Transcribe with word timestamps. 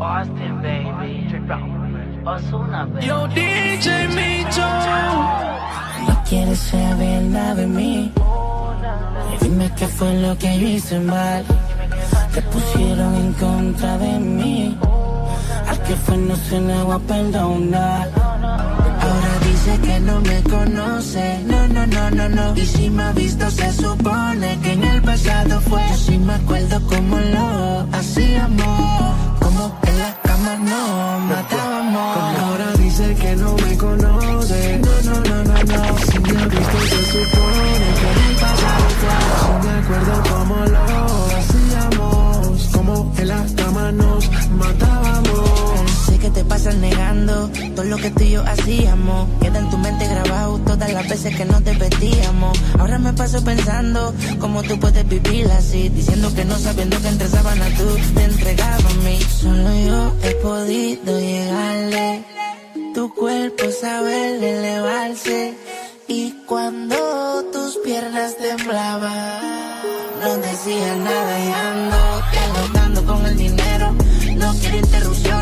Austin, 0.00 0.60
baby. 0.60 1.28
Osuna, 2.26 2.84
baby. 2.86 3.06
Yo, 3.06 3.28
DJ 3.28 4.08
Micho. 4.08 4.66
No 6.08 6.24
quieres 6.28 6.58
saber 6.58 7.22
nada 7.22 7.54
de 7.54 7.66
mí. 7.68 8.12
Y 9.32 9.44
dime 9.44 9.70
qué 9.76 9.86
fue 9.86 10.12
lo 10.20 10.36
que 10.36 10.58
yo 10.58 10.66
hice 10.66 10.98
mal. 10.98 11.44
Te 12.34 12.42
pusieron 12.42 13.14
en 13.14 13.32
contra 13.34 13.98
de 13.98 14.18
mí. 14.18 14.76
Al 15.68 15.78
que 15.84 15.94
fue 15.94 16.16
no 16.16 16.34
se 16.34 16.60
le 16.60 16.82
va 16.82 16.96
a 16.96 16.98
perdonar. 16.98 18.23
Dice 19.64 19.80
que 19.80 20.00
no 20.00 20.20
me 20.20 20.42
conoce. 20.42 21.42
No, 21.46 21.66
no, 21.68 21.86
no, 21.86 22.10
no, 22.10 22.28
no. 22.28 22.54
Y 22.54 22.66
si 22.66 22.90
me 22.90 23.02
ha 23.02 23.12
visto, 23.12 23.50
se 23.50 23.72
supone 23.72 24.60
que 24.60 24.72
en 24.72 24.84
el 24.84 25.00
pasado 25.00 25.58
fue. 25.62 25.80
Yo 25.88 25.96
sí 25.96 26.18
me 26.18 26.34
acuerdo 26.34 26.82
como 26.86 27.18
lo 27.18 27.88
hacíamos. 27.90 29.14
Como 29.40 29.80
en 29.86 29.98
la 29.98 30.20
cama 30.22 30.56
no 30.56 31.18
matábamos. 31.20 32.16
Ahora 32.42 32.72
dice 32.78 33.14
que 33.14 33.36
no 33.36 33.54
me 33.54 33.78
conoce. 33.78 34.80
No, 34.84 35.10
no, 35.10 35.20
no, 35.20 35.44
no, 35.44 35.54
no. 35.54 35.98
Si 35.98 36.18
me 36.18 36.42
ha 36.42 36.46
visto, 36.46 36.78
se 36.90 37.02
supone 37.12 37.86
que 38.00 38.10
en 38.12 38.18
el 38.28 38.36
pasado 38.36 38.86
fue. 39.00 39.16
Si 39.40 39.66
me 39.66 39.72
acuerdo 39.78 40.22
como 40.28 40.56
lo 40.66 41.03
negando 46.72 47.50
todo 47.74 47.84
lo 47.84 47.96
que 47.98 48.10
tú 48.10 48.22
y 48.22 48.30
yo 48.30 48.42
hacíamos. 48.46 49.28
Queda 49.40 49.58
en 49.58 49.70
tu 49.70 49.76
mente 49.76 50.06
grabado 50.06 50.58
todas 50.60 50.92
las 50.92 51.08
veces 51.08 51.36
que 51.36 51.44
nos 51.44 51.62
vestíamos. 51.62 52.58
Ahora 52.78 52.98
me 52.98 53.12
paso 53.12 53.44
pensando 53.44 54.14
cómo 54.38 54.62
tú 54.62 54.78
puedes 54.80 55.06
vivir 55.06 55.46
así. 55.50 55.90
Diciendo 55.90 56.32
que 56.34 56.44
no 56.44 56.58
sabiendo 56.58 57.00
que 57.02 57.08
entre 57.08 57.28
sábanas 57.28 57.74
tú 57.76 57.84
te 58.14 58.24
entregabas 58.24 58.84
a 58.84 58.94
mí. 59.04 59.18
Solo 59.20 59.74
yo 59.86 60.14
he 60.22 60.34
podido 60.36 61.20
llegarle. 61.20 62.24
Tu 62.94 63.14
cuerpo 63.14 63.64
sabe 63.80 64.36
elevarse. 64.36 65.54
Y 66.08 66.32
cuando 66.46 66.96
tus 67.52 67.78
piernas 67.78 68.36
temblaban, 68.36 69.40
no 70.22 70.36
decía 70.36 70.96
nada 70.96 71.40
y 71.40 71.52
ando 71.52 72.14
agotando 72.44 73.04
con 73.04 73.26
el 73.26 73.36
dinero. 73.36 73.94
No 74.36 74.52
quiero 74.60 74.76
interrupciones, 74.76 75.33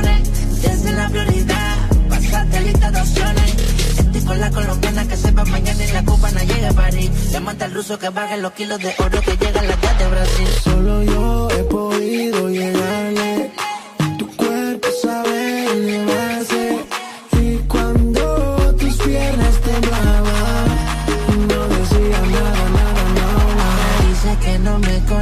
desde 0.62 0.92
la 0.92 1.08
prioridad. 1.08 1.76
Pasate 2.08 2.60
lista 2.60 2.90
de 2.90 3.00
opciones. 3.00 3.56
Estoy 3.98 4.20
con 4.22 4.40
la 4.40 4.50
colombiana 4.50 5.06
que 5.08 5.16
sepa 5.16 5.44
mañana 5.44 5.84
y 5.84 5.92
la 5.92 6.04
cubana 6.04 6.44
llega 6.44 6.68
a 6.70 6.72
París. 6.72 7.10
Le 7.32 7.40
mata 7.40 7.64
al 7.64 7.74
ruso 7.74 7.98
que 7.98 8.08
baje 8.08 8.36
los 8.38 8.52
kilos 8.52 8.78
de 8.78 8.94
oro 8.98 9.20
que 9.20 9.36
llega 9.36 9.60
a 9.60 9.64
la 9.64 9.76
de 9.76 10.08
Brasil. 10.08 10.48
Solo 10.64 11.02
yo 11.02 11.48
he 11.50 11.64
podido 11.64 12.48
llegarle. 12.48 13.50
Tu 14.18 14.26
cuerpo 14.36 14.88
sabe 15.02 15.66
elevarse. 15.72 16.11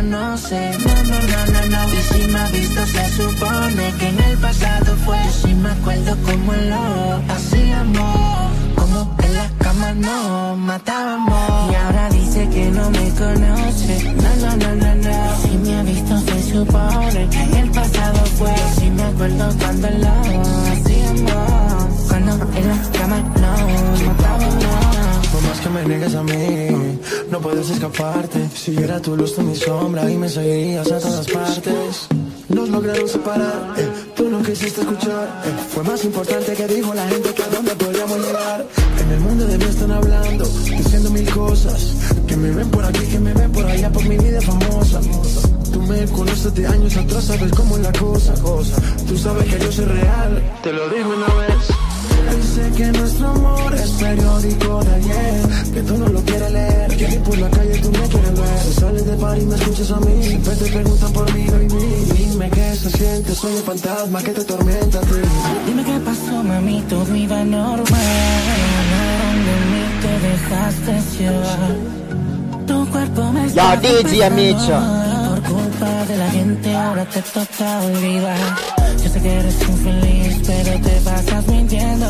Conoce. 0.00 0.78
No, 0.78 0.94
no, 1.10 1.18
no, 1.30 1.40
no, 1.52 1.60
no. 1.72 1.94
Y 1.94 2.02
si 2.10 2.26
me 2.32 2.38
ha 2.38 2.48
visto, 2.48 2.86
se 2.86 3.04
supone 3.10 3.94
que 3.98 4.08
en 4.08 4.20
el 4.20 4.38
pasado 4.38 4.96
fue. 5.04 5.18
Yo 5.24 5.32
sí 5.42 5.54
me 5.54 5.70
acuerdo 5.70 6.16
como 6.24 6.52
lo 6.52 7.32
hacíamos. 7.34 8.50
Como 8.76 9.16
en 9.24 9.34
la 9.34 9.48
cama 9.58 9.92
nos 9.94 10.58
matábamos. 10.58 11.72
Y 11.72 11.74
ahora 11.74 12.08
dice 12.10 12.48
que 12.48 12.70
no 12.70 12.90
me 12.90 13.10
conoce. 13.10 14.14
No, 14.22 14.30
no, 14.42 14.56
no, 14.56 14.74
no, 14.82 14.94
no. 14.94 15.42
Si 15.42 15.56
me 15.58 15.76
ha 15.76 15.82
visto, 15.82 16.18
se 16.20 16.52
supone 16.52 17.28
que 17.30 17.42
en 17.42 17.54
el 17.56 17.70
pasado 17.70 18.20
fue. 18.38 18.54
Yo 18.56 18.80
sí 18.80 18.90
me 18.90 19.02
acuerdo 19.02 19.54
cuando 19.58 19.88
lo 19.90 20.12
hacíamos. 20.72 22.08
Cuando 22.08 22.32
en 22.58 22.68
la 22.68 22.98
cama 22.98 23.18
nos 23.42 24.02
matábamos. 24.02 25.26
Por 25.32 25.42
más 25.42 25.60
que 25.60 25.68
me 25.68 25.84
niegues 25.84 26.14
a 26.14 26.22
mí, 26.22 26.69
escaparte. 27.68 28.48
Si 28.54 28.74
yo 28.74 28.80
era 28.80 29.00
tu 29.00 29.16
luz, 29.16 29.34
tú 29.34 29.42
mi 29.42 29.54
sombra 29.56 30.10
y 30.10 30.16
me 30.16 30.28
seguirías 30.28 30.90
a 30.90 30.98
todas 30.98 31.26
partes. 31.28 32.08
Nos 32.48 32.68
lograron 32.68 33.08
separar, 33.08 33.74
eh, 33.76 33.88
tú 34.16 34.28
no 34.28 34.42
quisiste 34.42 34.80
escuchar. 34.80 35.42
eh, 35.44 35.52
fue 35.72 35.84
más 35.84 36.04
importante 36.04 36.52
que 36.54 36.66
dijo 36.66 36.92
la 36.94 37.06
gente 37.08 37.32
que 37.32 37.42
a 37.42 37.48
dónde 37.48 37.74
podríamos 37.76 38.18
llegar. 38.18 38.66
En 39.02 39.10
el 39.12 39.20
mundo 39.20 39.46
de 39.46 39.58
mí 39.58 39.64
están 39.64 39.90
hablando, 39.92 40.44
diciendo 40.64 41.10
mil 41.10 41.30
cosas. 41.30 41.94
Que 42.26 42.36
me 42.36 42.50
ven 42.50 42.68
por 42.70 42.84
aquí, 42.84 43.06
que 43.06 43.20
me 43.20 43.32
ven 43.34 43.52
por 43.52 43.64
allá, 43.66 43.90
por 43.92 44.04
mi 44.04 44.16
vida 44.16 44.40
famosa. 44.40 45.00
Tú 45.72 45.80
me 45.82 46.04
conoces 46.06 46.52
de 46.54 46.66
años 46.66 46.96
atrás, 46.96 47.24
sabes 47.24 47.52
cómo 47.52 47.76
es 47.76 47.82
la 47.82 47.92
cosa. 47.92 48.34
cosa. 48.42 48.76
Tú 49.06 49.16
sabes 49.16 49.44
que 49.52 49.60
yo 49.64 49.70
soy 49.70 49.84
real, 49.84 50.42
te 50.62 50.72
lo 50.72 50.88
digo 50.88 51.10
una 51.14 51.34
vez. 51.34 51.49
Dice 52.40 52.70
que 52.76 52.86
nuestro 52.98 53.28
amor 53.28 53.74
es 53.74 53.90
periódico 53.90 54.82
de 54.84 54.94
ayer 54.94 55.48
Que 55.74 55.82
tú 55.82 55.98
no 55.98 56.08
lo 56.08 56.20
quieres 56.22 56.50
leer 56.52 56.96
Que 56.96 57.06
por 57.20 57.38
la 57.38 57.50
calle 57.50 57.78
tú 57.78 57.90
me 57.90 58.08
quieres 58.08 58.40
ver 58.40 58.58
Si 58.64 58.72
sales 58.80 59.06
de 59.06 59.16
par 59.16 59.38
y 59.38 59.44
me 59.44 59.54
escuchas 59.56 59.90
a 59.90 60.00
mí 60.00 60.22
Siempre 60.22 60.56
te 60.56 60.64
preguntan 60.72 61.12
por 61.12 61.34
mí, 61.34 61.46
baby 61.46 61.68
Dime 62.16 62.50
qué 62.50 62.76
se 62.76 62.90
siente, 62.90 63.34
soy 63.34 63.52
un 63.52 63.62
fantasma 63.62 64.22
que 64.22 64.30
te 64.30 64.44
tormenta 64.44 64.98
a 64.98 65.02
ti 65.02 65.20
Dime 65.66 65.84
qué 65.84 66.00
pasó, 66.00 66.42
mami, 66.42 66.82
todo 66.88 67.14
iba 67.14 67.44
normal. 67.44 67.86
Hablaron 68.80 69.38
de 69.46 69.56
mí, 69.70 69.82
te 70.02 70.12
dejaste 70.28 71.18
llevar. 71.18 72.00
Tu 72.66 72.90
cuerpo 72.90 73.32
me 73.32 73.48
Ya, 73.50 73.76
DJ 73.76 74.24
Amicho. 74.24 75.09
Culpa 75.50 76.04
de 76.06 76.16
la 76.16 76.30
gente 76.30 76.76
ahora 76.76 77.04
te 77.06 77.20
toca 77.22 77.80
olvidar. 77.80 78.38
Yo 79.02 79.08
sé 79.10 79.20
que 79.20 79.32
eres 79.32 79.60
infeliz, 79.62 80.38
pero 80.46 80.80
te 80.80 81.00
pasas 81.00 81.46
mintiendo. 81.48 82.06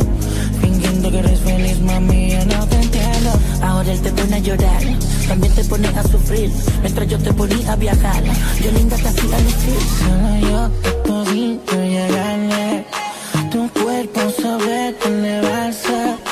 Fingiendo 0.61 1.11
que 1.11 1.19
eres 1.21 1.41
feliz, 1.41 1.81
mami, 1.81 2.33
yo 2.33 2.45
no 2.45 2.67
te 2.67 2.77
entiendo. 2.77 3.31
Ahora 3.63 3.93
él 3.93 4.01
te 4.03 4.13
pone 4.13 4.37
a 4.37 4.39
llorar, 4.41 4.83
también 5.27 5.55
te 5.55 5.65
pone 5.65 5.89
a 5.89 6.03
sufrir. 6.03 6.51
Mientras 6.83 7.09
yo 7.09 7.19
te 7.19 7.33
ponía 7.33 7.73
a 7.73 7.77
viajar, 7.77 8.23
yo 8.63 8.71
linda 8.73 8.97
te 8.97 9.09
hacía 9.09 9.39
lucir. 9.47 9.81
Solo 10.01 10.31
yo 10.51 10.71
he 10.85 10.93
podido 11.09 11.83
llegarle. 11.83 12.85
Tu 13.51 13.71
cuerpo 13.81 14.21
sabe 14.43 14.95
elevarse. 15.07 16.17
Y 16.27 16.30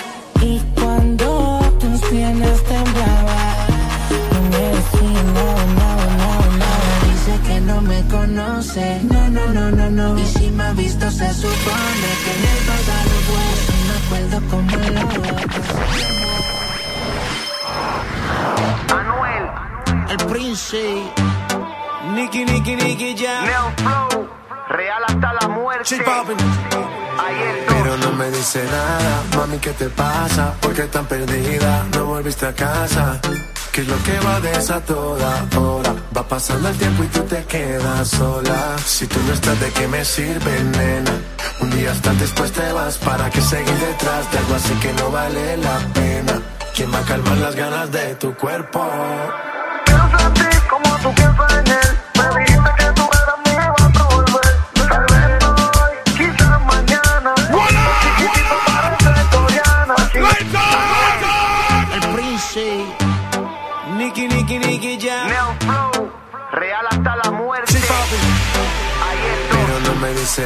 No, 8.76 9.30
no, 9.30 9.46
no, 9.46 9.70
no, 9.70 9.90
no. 9.90 10.18
Y 10.18 10.26
si 10.26 10.50
me 10.50 10.62
ha 10.62 10.72
visto, 10.72 11.10
se 11.10 11.32
supone 11.32 12.08
que 12.22 12.32
en 12.36 12.44
el 12.44 12.58
pasado 12.68 13.10
fue. 13.26 13.44
Si 13.64 13.76
me 13.88 13.94
acuerdo 13.96 14.36
como 14.50 14.76
lo 14.94 15.00
Anuel. 18.94 19.44
El 20.10 20.18
Prince. 20.26 21.10
Nicky, 22.14 22.44
Nicky, 22.44 22.76
Nicky, 22.76 23.14
ya 23.14 23.40
Neo 23.42 23.72
Flow. 23.76 24.28
Real 24.68 25.02
hasta 25.06 25.32
la 25.32 25.48
muerte. 25.48 25.96
Pero 27.68 27.96
no 27.96 28.12
me 28.12 28.30
dice 28.30 28.62
nada, 28.64 29.22
mami, 29.34 29.58
¿qué 29.58 29.70
te 29.70 29.88
pasa? 29.88 30.52
¿Por 30.60 30.74
qué 30.74 30.82
tan 30.82 31.06
perdida? 31.06 31.86
No 31.94 32.04
volviste 32.04 32.46
a 32.46 32.52
casa. 32.52 33.18
¿Qué 33.72 33.80
es 33.80 33.88
lo 33.88 33.96
que 34.02 34.20
va 34.20 34.40
de 34.40 34.52
esa 34.52 34.80
toda 34.80 35.46
hora? 35.56 35.88
Va 36.18 36.26
pasando 36.26 36.68
el 36.68 36.76
tiempo 36.76 37.04
y 37.04 37.06
tú 37.06 37.20
te 37.20 37.44
quedas 37.44 38.08
sola. 38.08 38.76
Si 38.84 39.06
tú 39.06 39.20
no 39.24 39.32
estás, 39.32 39.60
¿de 39.60 39.70
qué 39.70 39.86
me 39.86 40.04
sirve, 40.04 40.64
nena? 40.64 41.12
Un 41.60 41.70
día 41.70 41.92
estás, 41.92 42.18
después 42.18 42.50
te 42.50 42.72
vas. 42.72 42.98
¿Para 42.98 43.30
qué 43.30 43.40
seguir 43.40 43.78
detrás 43.78 44.28
de 44.32 44.38
algo 44.38 44.54
así 44.56 44.74
que 44.80 44.92
no 44.94 45.12
vale 45.12 45.56
la 45.58 45.78
pena? 45.94 46.42
¿Quién 46.74 46.92
va 46.92 46.98
a 46.98 47.02
calmar 47.02 47.36
las 47.36 47.54
ganas 47.54 47.92
de 47.92 48.16
tu 48.16 48.34
cuerpo? 48.34 48.84
Pienso 49.84 50.26
en 50.26 50.34
ti 50.34 50.56
como 50.68 50.96
tú 50.98 51.14
piensas 51.14 51.52
en 51.52 51.66
él. 51.68 51.98
Me 52.16 52.41
dijiste 52.41 52.71
que 52.78 52.87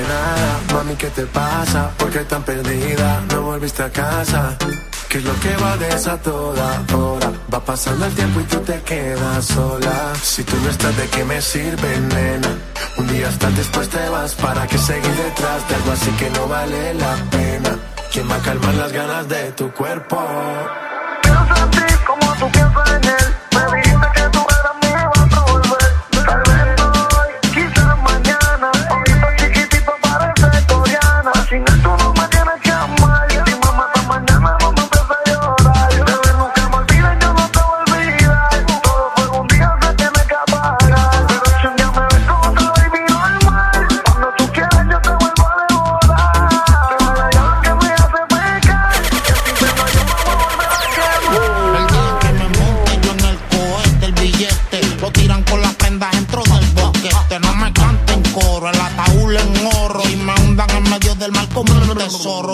nada, 0.00 0.60
mami, 0.72 0.96
¿qué 0.96 1.08
te 1.08 1.26
pasa? 1.26 1.90
¿Por 1.98 2.10
qué 2.10 2.20
tan 2.20 2.42
perdida? 2.42 3.22
No 3.30 3.42
volviste 3.42 3.82
a 3.82 3.90
casa. 3.90 4.56
¿Qué 5.08 5.18
es 5.18 5.24
lo 5.24 5.38
que 5.40 5.54
va 5.56 5.76
de 5.76 5.88
esa 5.88 6.16
toda 6.16 6.82
hora? 6.94 7.30
Va 7.52 7.62
pasando 7.62 8.06
el 8.06 8.14
tiempo 8.14 8.40
y 8.40 8.44
tú 8.44 8.58
te 8.60 8.80
quedas 8.80 9.44
sola. 9.44 10.12
Si 10.22 10.42
tú 10.42 10.56
no 10.62 10.70
estás, 10.70 10.96
¿de 10.96 11.06
qué 11.08 11.24
me 11.24 11.42
sirve, 11.42 12.00
nena? 12.14 12.48
Un 12.96 13.08
día 13.08 13.28
estás, 13.28 13.54
después 13.54 13.88
te 13.90 14.08
vas. 14.08 14.34
¿Para 14.34 14.66
qué 14.66 14.78
seguir 14.78 15.14
detrás 15.14 15.68
de 15.68 15.74
algo 15.74 15.92
así 15.92 16.10
que 16.12 16.30
no 16.30 16.48
vale 16.48 16.94
la 16.94 17.14
pena? 17.30 17.78
¿Quién 18.10 18.30
va 18.30 18.36
a 18.36 18.42
calmar 18.42 18.74
las 18.74 18.92
ganas 18.92 19.28
de 19.28 19.52
tu 19.52 19.70
cuerpo? 19.72 20.18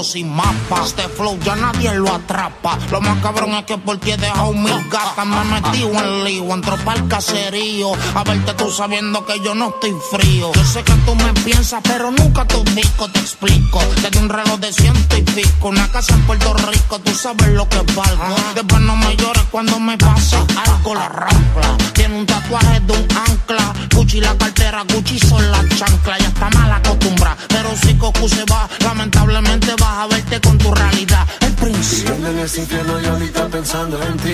Sin 0.08 0.34
mapa. 0.34 0.82
Este 0.84 1.06
flow 1.08 1.38
ya 1.44 1.54
nadie 1.56 1.92
lo 1.94 2.12
atrapa. 2.14 2.78
Lo 2.90 3.00
más 3.00 3.22
cabrón 3.22 3.50
es 3.54 3.64
que 3.64 3.76
por 3.76 3.98
ti 3.98 4.12
he 4.12 4.16
dejado 4.16 4.52
mi 4.52 4.70
gata. 4.90 5.24
Me 5.24 5.44
metido 5.44 5.90
en 5.92 6.24
lío, 6.24 6.54
entro 6.54 6.76
pa'l 6.84 7.06
caserío. 7.08 7.92
A 8.14 8.24
verte 8.24 8.54
tú 8.54 8.70
sabiendo 8.70 9.24
que 9.26 9.38
yo 9.44 9.54
no 9.54 9.68
estoy 9.68 9.94
frío. 10.10 10.52
Yo 10.54 10.64
sé 10.64 10.82
que 10.82 10.94
tú 11.04 11.14
me 11.14 11.32
piensas, 11.44 11.80
pero 11.82 12.10
nunca 12.10 12.46
te 12.46 12.56
ubico, 12.56 13.08
te 13.10 13.18
explico. 13.20 13.80
Desde 14.02 14.18
un 14.18 14.28
reloj 14.28 14.58
de 14.58 14.72
ciento 14.72 15.16
y 15.16 15.22
pico, 15.22 15.68
una 15.68 15.86
casa 15.88 16.14
en 16.14 16.22
Puerto 16.22 16.54
Rico, 16.54 16.98
tú 17.00 17.12
sabes 17.12 17.48
lo 17.48 17.68
que 17.68 17.82
valgo. 17.94 18.36
Después 18.54 18.80
no 18.80 18.96
me 18.96 19.14
llores 19.16 19.44
cuando 19.50 19.78
me 19.78 19.98
pasa 19.98 20.44
algo 20.66 20.94
la 20.94 21.08
rampla. 21.08 21.76
Tiene 21.92 22.18
un 22.20 22.26
tatuaje 22.26 22.80
de 22.80 22.92
un 22.92 23.08
ancla. 23.28 23.74
Gucci 24.08 24.20
la 24.22 24.34
cartera, 24.38 24.84
Gucci 24.90 25.18
son 25.18 25.50
las 25.50 25.68
chanclas. 25.68 26.18
Ya 26.18 26.28
está 26.28 26.48
mal 26.48 26.72
acostumbrada, 26.72 27.36
pero 27.46 27.76
si 27.76 27.94
Cocu 27.94 28.26
se 28.26 28.42
va, 28.50 28.66
lamentablemente 28.80 29.74
vas 29.78 29.98
a 29.98 30.06
verte 30.06 30.40
con 30.40 30.56
tu 30.56 30.72
realidad. 30.72 31.26
El 31.40 31.52
príncipe. 31.52 32.12
Viviendo 32.12 32.30
en 32.30 32.38
ese 32.38 32.60
infierno 32.62 33.02
y 33.02 33.04
ahorita 33.04 33.48
pensando 33.48 34.02
en 34.02 34.16
ti. 34.16 34.32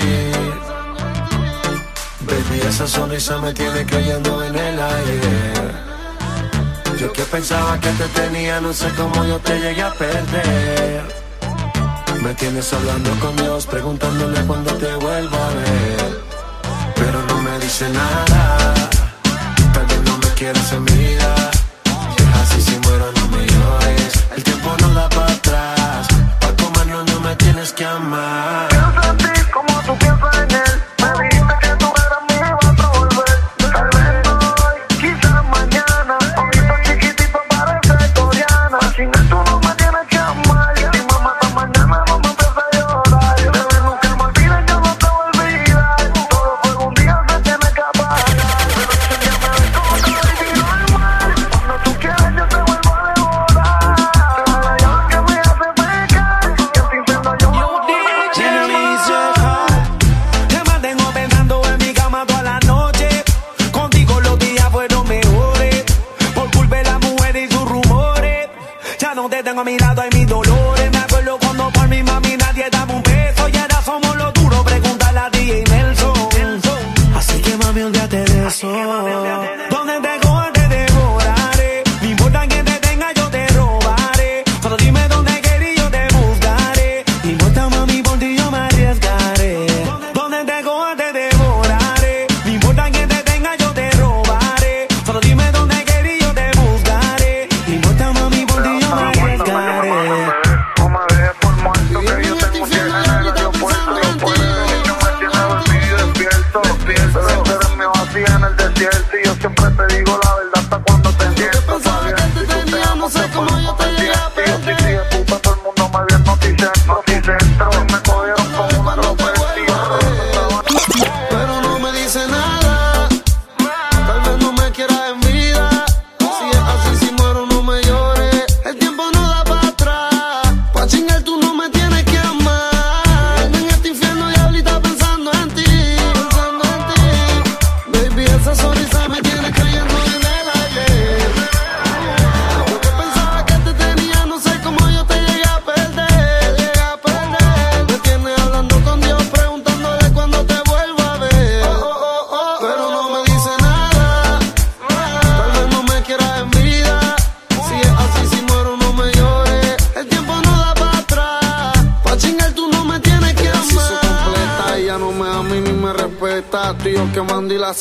Baby, 2.21 2.61
esa 2.69 2.87
sonrisa 2.87 3.39
me 3.39 3.53
tiene 3.53 3.85
cayendo 3.85 4.45
en 4.45 4.55
el 4.55 4.81
aire. 4.81 5.55
Yo 7.01 7.13
que 7.13 7.23
pensaba 7.25 7.81
que 7.81 7.91
te 7.91 8.07
tenía, 8.21 8.61
no 8.61 8.73
sé 8.73 8.89
cómo 8.91 9.25
yo 9.25 9.41
te 9.41 9.59
llegué 9.59 9.83
a 9.83 9.93
perder. 9.93 11.03
Me 12.23 12.33
tienes 12.35 12.73
hablando 12.73 13.11
con 13.19 13.35
Dios, 13.39 13.67
preguntándole 13.67 14.41
cuándo 14.43 14.73
te 14.75 14.95
vuelvo 14.95 15.37
a 15.37 15.49
ver. 15.49 16.23
Pero 16.95 17.23
no 17.27 17.43
me 17.43 17.59
dice 17.59 17.89
nada, 17.89 18.64
me 20.35 20.39
quieres 20.39 20.73
en 20.73 20.85
vida. 20.85 21.51
Así 22.43 22.61
si 22.61 22.79
muero, 22.81 23.07
no 23.13 23.29
me 23.29 23.47
llores. 23.47 24.13
El 24.37 24.43
tiempo 24.43 24.75
no 24.81 24.95
da 24.95 25.09
para 25.09 25.33
atrás, 25.33 26.09
para 26.41 26.57
comernos 26.57 27.05
no 27.13 27.21
me 27.21 27.37
tienes 27.37 27.73
que 27.73 27.85
amar. 27.85 28.54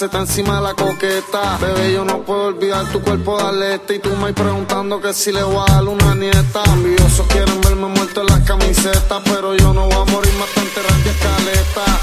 La 0.03 0.09
seta 0.09 0.19
encima 0.19 0.55
de 0.55 0.61
la 0.61 0.73
coqueta. 0.73 1.57
Bebé, 1.61 1.93
yo 1.93 2.03
no 2.03 2.19
puedo 2.23 2.45
olvidar 2.47 2.91
tu 2.91 3.01
cuerpo 3.01 3.37
de 3.37 3.47
alerta. 3.47 3.93
Y 3.93 3.99
tú 3.99 4.09
me 4.17 4.33
preguntando 4.33 4.99
que 4.99 5.13
si 5.13 5.31
le 5.31 5.43
voy 5.43 5.63
a 5.67 5.73
dar 5.73 5.83
una 5.83 6.15
nieta. 6.15 6.63
Envidiosos 6.73 7.25
quieren 7.27 7.61
verme 7.61 7.87
muerto 7.87 8.21
en 8.21 8.27
las 8.27 8.41
camisetas. 8.41 9.21
Pero 9.23 9.55
yo 9.55 9.73
no 9.73 9.85
voy 9.85 9.93
a 9.93 10.11
morir 10.11 10.33
más 10.39 10.49
para 10.49 10.67
enterrar 10.67 11.03
de 11.03 11.09
escaleta. 11.11 11.99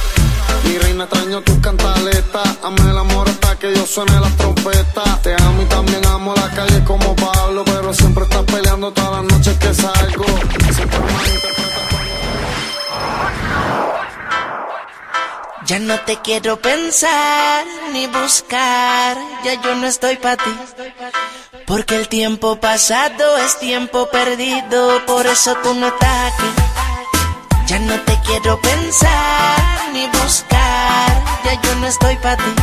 Mi 0.64 0.78
reina 0.78 1.04
extraño 1.04 1.42
tus 1.42 1.58
cantaletas. 1.58 2.58
Ame 2.62 2.90
el 2.90 2.98
amor 2.98 3.28
hasta 3.28 3.58
que 3.58 3.74
yo 3.74 3.86
suene 3.86 4.18
las 4.20 4.36
trompetas. 4.36 5.22
Te 5.22 5.34
amo 5.34 5.62
y 5.62 5.66
también 5.66 6.06
amo 6.06 6.34
la 6.34 6.50
calle 6.50 6.82
como 6.84 7.14
Pablo. 7.16 7.64
Pero 7.64 7.92
siempre 7.92 8.24
estás 8.24 8.44
peleando 8.44 8.92
todas 8.92 9.22
las 9.22 9.32
noches 9.32 9.58
que 9.58 9.74
salgo. 9.74 10.24
Ya 15.66 15.78
no 15.78 16.00
te 16.00 16.16
quiero 16.22 16.56
pensar 16.56 17.79
ni 17.92 18.06
buscar, 18.06 19.16
ya 19.44 19.54
yo 19.62 19.74
no 19.74 19.86
estoy 19.86 20.16
para 20.16 20.36
ti. 20.36 20.50
Porque 21.66 21.96
el 21.96 22.08
tiempo 22.08 22.56
pasado 22.56 23.36
es 23.38 23.58
tiempo 23.58 24.08
perdido, 24.10 25.04
por 25.06 25.26
eso 25.26 25.56
tú 25.62 25.74
no 25.74 25.88
estás 25.88 26.32
aquí. 26.32 26.50
Ya 27.66 27.78
no 27.80 27.94
te 28.00 28.18
quiero 28.26 28.60
pensar 28.60 29.90
ni 29.92 30.06
buscar, 30.08 31.22
ya 31.44 31.60
yo 31.62 31.74
no 31.76 31.86
estoy 31.86 32.16
para 32.16 32.36
ti. 32.36 32.54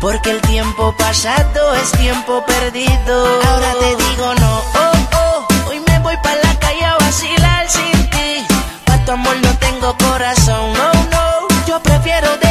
Porque 0.00 0.30
el 0.30 0.40
tiempo 0.42 0.94
pasado 0.96 1.74
es 1.74 1.90
tiempo 1.92 2.44
perdido. 2.46 3.40
Ahora 3.48 3.72
te 3.80 3.96
digo 3.96 4.34
no, 4.34 4.62
oh, 4.74 4.92
oh, 5.16 5.68
hoy 5.68 5.80
me 5.80 5.98
voy 6.00 6.16
para 6.22 6.40
la 6.42 6.58
calle 6.58 6.84
a 6.84 6.96
vacilar 6.98 7.68
sin 7.68 8.10
ti. 8.10 8.46
Pa' 8.84 9.04
tu 9.04 9.12
amor 9.12 9.36
no 9.42 9.56
tengo 9.58 9.96
corazón, 9.98 10.72
no, 10.74 10.92
no. 11.10 11.48
Yo 11.66 11.82
prefiero 11.82 12.45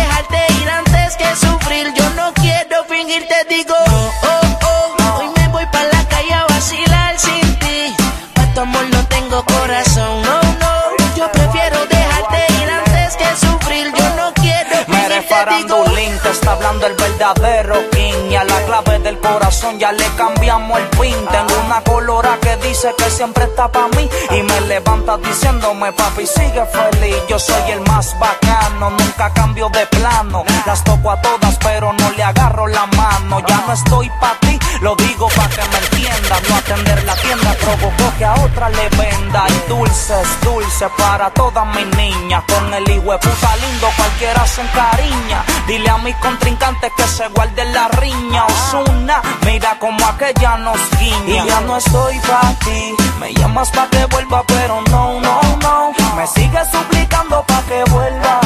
sufrir. 1.36 1.94
Yo 1.96 2.10
no 2.12 2.34
quiero 2.34 2.84
fingir, 2.86 3.28
te 3.28 3.56
digo 3.56 3.76
no, 3.88 4.12
oh, 4.24 4.58
oh. 4.64 5.20
Hoy 5.20 5.30
me 5.38 5.48
voy 5.50 5.66
para 5.72 5.86
la 5.86 6.08
calle 6.08 6.34
a 6.34 6.46
vacilar 6.48 7.20
sin 7.20 7.60
ti. 7.60 7.96
Pa' 8.34 8.54
tu 8.54 8.62
amor 8.62 8.86
no 8.92 9.06
tengo 9.08 9.44
corazón, 9.46 9.85
farandulín, 15.46 16.14
está 16.32 16.54
hablando 16.54 16.88
el 16.88 16.96
verdadero 16.96 17.76
king. 17.92 18.32
Y 18.32 18.36
a 18.36 18.44
la 18.44 18.60
clave 18.66 19.00
del 19.00 19.20
corazón 19.20 19.80
ya 19.80 19.92
le 19.92 20.06
cambiamos 20.18 20.80
el 20.80 20.88
pin. 21.00 21.16
Tengo 21.32 21.62
una 21.66 21.82
colora 21.82 22.38
que 22.42 22.56
dice 22.58 22.94
que 22.98 23.10
siempre 23.10 23.46
está 23.46 23.72
pa' 23.72 23.88
mí. 23.96 24.10
Y 24.32 24.42
me 24.42 24.62
levanta 24.62 25.18
diciéndome 25.18 25.92
papi 25.94 26.26
sigue 26.26 26.66
feliz. 26.66 27.18
Yo 27.30 27.40
soy 27.40 27.72
el 27.72 27.82
más 27.82 28.18
bacano, 28.20 28.90
nunca 28.92 29.32
cambio 29.34 29.70
de 29.70 29.86
plano. 29.88 30.44
Las 30.66 30.84
toco 30.84 31.12
a 31.12 31.22
todas 31.22 31.58
pero 31.64 31.94
no 31.94 32.12
le 32.12 32.24
agarro 32.24 32.68
la 32.68 32.86
mano. 32.88 33.40
Ya 33.48 33.64
no 33.68 33.74
estoy 33.74 34.10
pa' 34.20 34.38
ti, 34.42 34.58
lo 34.82 34.96
digo 34.96 35.28
pa' 35.30 35.50
que 35.50 35.64
me 35.70 35.78
entiendan 35.78 36.44
No 36.50 36.56
atender 36.56 37.04
la 37.04 37.16
tienda 37.16 37.54
provocó 37.62 38.14
que 38.18 38.26
ahora 38.26 38.44
otra 38.44 38.70
le 38.70 38.90
venda. 38.90 39.46
Y 39.50 39.70
dulces, 39.70 40.28
dulces 40.42 40.90
para 40.98 41.30
todas 41.32 41.66
mis 41.76 41.88
niñas. 41.96 42.44
Con 42.48 42.74
el 42.74 42.90
hijo 42.90 43.12
de 43.12 43.18
puta 43.20 43.56
lindo 43.58 43.88
cualquiera 43.96 44.46
se 44.48 44.62
encariña. 44.62 45.44
Dile 45.68 45.90
a 45.90 45.98
mis 45.98 46.16
contrincantes 46.18 46.92
que 46.96 47.04
se 47.04 47.28
guarden 47.30 47.74
la 47.74 47.88
riña. 47.90 48.46
Osuna, 48.46 49.22
mira 49.46 49.78
como 49.80 50.06
aquella 50.06 50.58
nos 50.58 50.80
guiña. 51.00 51.44
Y 51.44 51.48
ya 51.48 51.62
no 51.62 51.78
estoy 51.78 52.20
para 52.20 52.54
ti. 52.60 52.96
Me 53.20 53.34
llamas 53.34 53.70
pa' 53.72 53.88
que 53.90 54.06
vuelva, 54.06 54.44
pero 54.48 54.82
no, 54.92 55.20
no, 55.20 55.42
no. 55.62 55.94
Me 56.16 56.28
sigues 56.28 56.68
suplicando 56.72 57.44
pa' 57.44 57.62
que 57.64 57.84
vuelva. 57.92 58.40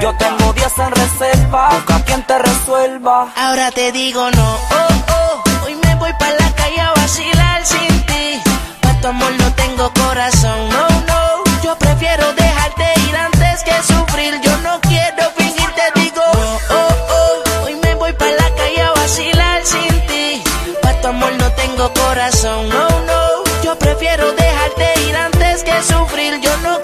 Yo 0.00 0.12
tengo 0.16 0.52
días 0.52 0.76
en 0.78 0.90
reserva, 0.90 1.70
busca 1.70 2.04
quien 2.04 2.22
te 2.26 2.38
resuelva. 2.38 3.28
Ahora 3.36 3.70
te 3.70 3.92
digo 3.92 4.30
no, 4.30 4.54
oh, 4.54 5.01
voy 6.02 6.12
pa' 6.18 6.32
la 6.42 6.50
calle 6.60 6.80
a 6.80 6.92
vacilar 7.00 7.64
sin 7.64 7.94
ti. 8.08 8.24
Pa' 8.82 8.94
tu 9.00 9.06
amor 9.08 9.32
no 9.42 9.48
tengo 9.62 9.84
corazón, 10.02 10.58
no, 10.74 10.84
no. 11.10 11.20
Yo 11.64 11.72
prefiero 11.78 12.24
dejarte 12.32 12.86
ir 13.06 13.16
antes 13.28 13.62
que 13.66 13.76
sufrir. 13.90 14.32
Yo 14.46 14.54
no 14.66 14.80
quiero 14.80 15.22
fingir, 15.38 15.70
te 15.78 15.86
digo 16.00 16.24
no, 16.42 16.50
oh, 16.78 16.94
oh. 17.18 17.64
Hoy 17.64 17.74
me 17.84 17.94
voy 17.94 18.12
pa' 18.20 18.32
la 18.42 18.48
calle 18.58 18.82
a 18.82 18.90
vacilar 19.02 19.58
sin 19.72 19.94
ti. 20.08 20.42
Pa' 20.82 20.94
tu 21.00 21.06
amor 21.14 21.32
no 21.42 21.48
tengo 21.62 21.84
corazón, 22.02 22.68
no, 22.68 22.88
no. 23.10 23.20
Yo 23.62 23.78
prefiero 23.78 24.32
dejarte 24.32 24.86
ir 25.08 25.16
antes 25.16 25.62
que 25.62 25.76
sufrir. 25.90 26.40
Yo 26.40 26.52
no 26.66 26.81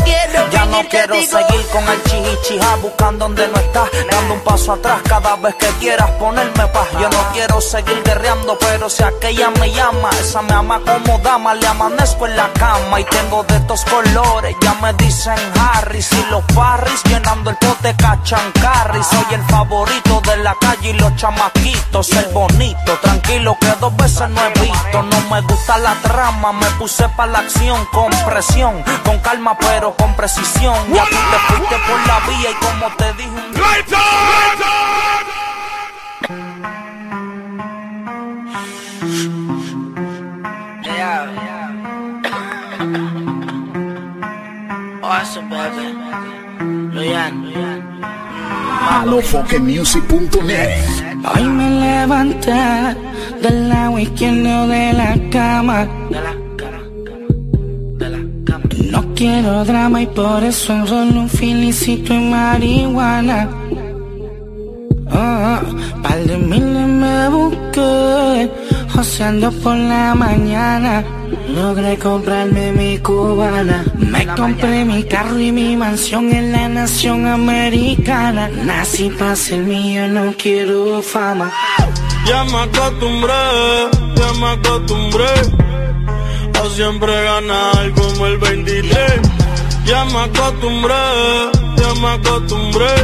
no 0.83 0.89
quiero 0.89 1.15
seguir 1.15 1.67
con 1.73 1.89
el 1.89 2.03
chihichija 2.05 2.77
buscando 2.77 3.25
donde 3.25 3.49
no 3.49 3.59
estás, 3.59 3.89
dando 4.11 4.35
un 4.35 4.41
paso 4.41 4.73
atrás 4.73 5.01
cada 5.09 5.35
vez 5.37 5.55
que 5.57 5.67
quieras 5.81 6.11
ponerme 6.13 6.67
paz. 6.69 6.89
Yo 6.93 7.09
no 7.11 7.33
quiero 7.33 7.61
seguir 7.61 8.01
guerreando, 8.05 8.57
pero 8.59 8.89
si 8.89 9.03
aquella 9.03 9.51
me 9.51 9.73
llama, 9.73 10.11
esa 10.21 10.41
me 10.43 10.53
ama 10.53 10.81
como 10.81 11.19
dama, 11.19 11.55
le 11.55 11.67
amanezco 11.67 12.27
en 12.27 12.37
la 12.37 12.53
cama 12.53 13.01
y 13.01 13.05
tengo 13.05 13.43
de 13.45 13.57
estos 13.57 13.85
colores, 13.87 14.55
ya 14.61 14.75
me 14.75 14.93
dicen 14.95 15.37
Harris 15.59 16.13
y 16.13 16.31
los 16.31 16.47
Barris 16.55 17.03
llenando 17.05 17.51
el 17.51 17.57
pote 17.57 17.95
cachancarri. 17.97 19.03
Soy 19.03 19.35
el 19.35 19.43
favorito 19.47 20.21
de 20.21 20.37
la 20.39 20.55
calle 20.61 20.91
y 20.91 20.93
los 20.93 21.15
chamaquitos, 21.17 22.11
el 22.13 22.27
bonito, 22.27 22.99
tranquilo 23.03 23.57
que 23.61 23.73
dos 23.81 23.97
veces 23.97 24.29
no 24.31 24.41
he 24.45 24.61
visto. 24.61 25.03
No 25.03 25.21
me 25.31 25.41
gusta 25.43 25.77
la 25.79 25.95
trama, 26.03 26.53
me 26.53 26.67
puse 26.79 27.09
para 27.17 27.33
la 27.33 27.39
acción 27.41 27.85
con 27.87 28.11
presión, 28.27 28.83
con 29.05 29.19
calma 29.19 29.57
pero 29.59 29.95
con 29.95 30.15
precisión. 30.15 30.68
Ya 30.69 31.05
tú 31.05 31.17
te 31.31 31.39
fuiste 31.49 31.77
por 31.87 31.99
la 32.07 32.17
vía 32.29 32.51
y 32.51 32.55
como 32.55 32.87
te 32.97 33.09
dije 33.15 33.31
un 33.31 33.37
AloFoqueMusic.net 48.91 50.71
Hoy 51.35 51.45
me 51.45 51.71
levanté 51.71 52.97
del 53.43 53.69
lado 53.69 53.99
izquierdo 53.99 54.69
de 54.69 54.93
la 54.93 55.17
cama. 55.31 55.87
Quiero 59.19 59.65
drama 59.65 60.01
y 60.03 60.07
por 60.07 60.45
eso 60.45 60.73
enrollo 60.73 61.21
un 61.21 61.29
filicito 61.29 62.13
en 62.13 62.31
marihuana. 62.31 63.49
Oh, 65.11 65.59
par 66.03 66.21
de 66.29 66.37
miles 66.39 66.89
me 67.03 67.29
busqué, 67.29 68.49
joseando 68.95 69.51
por 69.51 69.75
la 69.75 70.15
mañana. 70.15 71.03
Logré 71.49 71.99
comprarme 71.99 72.71
mi 72.73 72.99
cubana. 72.99 73.85
Me 73.99 74.25
compré 74.25 74.85
mi 74.85 75.03
carro 75.03 75.39
y 75.41 75.51
mi 75.51 75.77
mansión 75.77 76.31
en 76.33 76.53
la 76.53 76.69
nación 76.69 77.27
americana. 77.27 78.49
Nací 78.49 79.11
para 79.11 79.35
ser 79.35 79.65
mío, 79.65 80.07
no 80.07 80.33
quiero 80.41 81.03
fama. 81.03 81.51
Ya 82.25 82.45
me 82.45 82.59
acostumbré, 82.59 83.43
ya 84.15 84.33
me 84.41 84.47
acostumbré 84.53 85.68
siempre 86.69 87.13
ganar 87.25 87.93
como 87.93 88.27
el 88.27 88.39
23. 88.39 89.21
Ya 89.85 90.05
me 90.05 90.19
acostumbré, 90.21 90.95
ya 91.77 91.95
me 92.01 92.09
acostumbré 92.09 92.95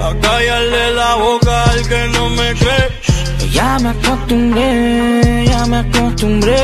a 0.00 0.14
callarle 0.20 0.94
la 0.94 1.14
boca 1.14 1.64
al 1.64 1.88
que 1.88 2.08
no 2.14 2.30
me 2.30 2.54
cree. 2.54 3.50
Ya 3.50 3.78
me 3.78 3.88
acostumbré, 3.90 5.46
ya 5.46 5.66
me 5.66 5.76
acostumbré 5.78 6.62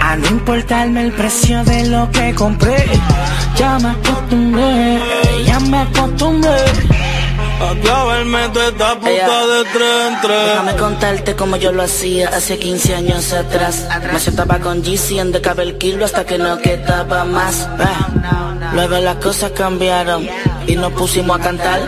a 0.00 0.16
no 0.16 0.26
importarme 0.28 1.02
el 1.02 1.12
precio 1.12 1.64
de 1.64 1.88
lo 1.88 2.10
que 2.10 2.34
compré. 2.34 2.84
Ya 3.56 3.78
me 3.78 3.88
acostumbré, 3.88 4.98
ya 5.46 5.60
me 5.60 5.78
acostumbré. 5.78 7.05
A 7.58 7.74
clavarme 7.80 8.48
toda 8.50 8.68
esta 8.68 8.94
puta 8.96 9.46
de 9.46 9.64
tres 9.72 10.06
en 10.08 10.20
tres. 10.20 10.46
Déjame 10.46 10.76
contarte 10.76 11.36
como 11.36 11.56
yo 11.56 11.72
lo 11.72 11.82
hacía 11.82 12.28
hace 12.28 12.58
15 12.58 12.94
años 12.94 13.32
atrás. 13.32 13.88
Me 14.12 14.20
sentaba 14.20 14.58
con 14.58 14.82
GC 14.82 15.18
en 15.18 15.32
de 15.32 15.40
el 15.62 15.78
kilo 15.78 16.04
hasta 16.04 16.24
que 16.26 16.36
no 16.38 16.58
quedaba 16.58 17.24
más. 17.24 17.68
Ah, 17.78 18.72
Luego 18.74 18.98
las 18.98 19.16
cosas 19.16 19.52
cambiaron 19.52 20.28
y 20.66 20.76
nos 20.76 20.92
pusimos 20.92 21.38
a 21.38 21.42
cantar. 21.42 21.80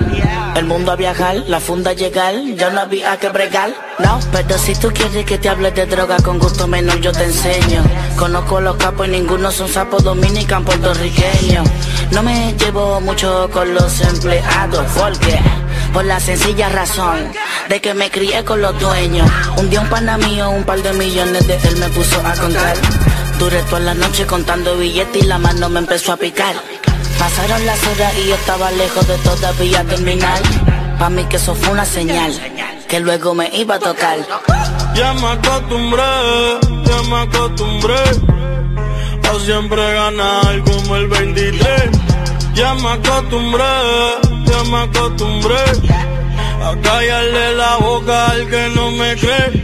El 0.55 0.67
mundo 0.67 0.93
a 0.93 0.97
viajar, 0.97 1.37
la 1.47 1.61
funda 1.61 1.91
a 1.91 1.95
llegar, 1.95 2.35
ya 2.57 2.71
no 2.71 2.81
había 2.81 3.17
que 3.19 3.29
bregar. 3.29 3.71
No, 3.99 4.19
pero 4.33 4.59
si 4.59 4.75
tú 4.75 4.91
quieres 4.93 5.25
que 5.25 5.39
te 5.39 5.49
hable 5.49 5.71
de 5.71 5.87
droga 5.87 6.17
con 6.19 6.39
gusto 6.39 6.67
menor, 6.67 7.01
yo 7.01 7.13
te 7.13 7.25
enseño. 7.25 7.83
Conozco 8.17 8.61
los 8.61 8.77
capos 8.77 9.07
y 9.07 9.11
ninguno 9.11 9.51
son 9.51 9.69
sapos 9.69 10.03
dominican 10.03 10.65
puertorriqueños. 10.65 11.69
No 12.11 12.23
me 12.23 12.55
llevo 12.55 13.01
mucho 13.01 13.49
con 13.53 13.73
los 13.75 14.01
empleados, 14.01 14.85
porque 14.97 15.39
por 15.93 16.05
la 16.05 16.21
sencilla 16.21 16.69
razón 16.69 17.33
de 17.69 17.81
que 17.81 17.95
me 17.95 18.11
crié 18.11 18.45
con 18.45 18.61
los 18.61 18.79
dueños. 18.81 19.31
Un 19.57 19.71
día 19.71 19.81
un 19.81 19.89
pana 19.89 20.19
mío, 20.19 20.51
un 20.51 20.65
par 20.65 20.83
de 20.83 20.93
millones 20.93 21.47
de 21.47 21.55
él 21.55 21.77
me 21.77 21.89
puso 21.91 22.21
a 22.25 22.33
contar. 22.35 22.77
Duré 23.39 23.63
toda 23.63 23.81
la 23.81 23.95
noche 23.95 24.27
contando 24.27 24.77
billetes 24.77 25.23
y 25.23 25.27
la 25.27 25.39
mano 25.39 25.69
me 25.69 25.79
empezó 25.79 26.13
a 26.13 26.17
picar. 26.17 26.57
Pasaron 27.19 27.67
las 27.67 27.87
horas 27.87 28.15
y 28.19 28.29
yo 28.29 28.35
estaba 28.35 28.71
lejos 28.71 29.07
de 29.07 29.19
todavía 29.19 29.85
terminar. 29.85 30.41
Pa' 30.99 31.11
mí 31.11 31.25
que 31.25 31.37
eso 31.37 31.55
fue 31.55 31.71
una 31.73 31.85
señal, 31.85 32.33
que 32.89 33.01
luego 33.01 33.35
me 33.35 33.51
iba 33.55 33.77
a 33.77 33.79
tocar. 33.79 34.19
Ya 34.95 35.13
me 35.15 35.29
acostumbré, 35.29 36.03
ya 36.85 37.03
me 37.09 37.17
acostumbré 37.23 38.03
a 39.29 39.39
siempre 39.45 39.95
ganar 39.95 40.63
como 40.65 40.97
el 40.97 41.07
23. 41.09 41.91
Ya 42.55 42.75
me 42.75 42.89
acostumbré, 42.89 43.65
ya 44.47 44.65
me 44.65 44.79
acostumbré 44.79 45.65
a 46.65 46.75
callarle 46.83 47.55
la 47.55 47.77
boca 47.77 48.27
al 48.31 48.49
que 48.49 48.69
no 48.75 48.91
me 48.93 49.17
cree. 49.17 49.63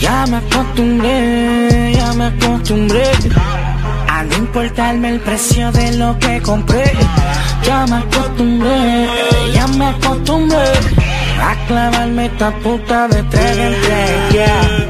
Ya 0.00 0.26
me 0.26 0.36
acostumbré, 0.38 1.92
ya 1.94 2.12
me 2.12 2.26
acostumbré 2.26 3.10
a 4.24 4.26
no 4.26 4.36
importarme 4.36 5.10
el 5.10 5.20
precio 5.20 5.70
de 5.72 5.96
lo 5.96 6.18
que 6.18 6.40
compré. 6.42 6.92
Ya 7.62 7.86
me 7.86 7.96
acostumbré, 7.96 9.08
ya 9.52 9.66
me 9.68 9.86
acostumbré 9.86 10.72
a 11.40 11.66
clavarme 11.66 12.26
esta 12.26 12.54
puta 12.58 13.08
de 13.08 13.22
tres 13.24 13.58
en 13.58 13.80
tres. 13.82 14.32
yeah. 14.32 14.86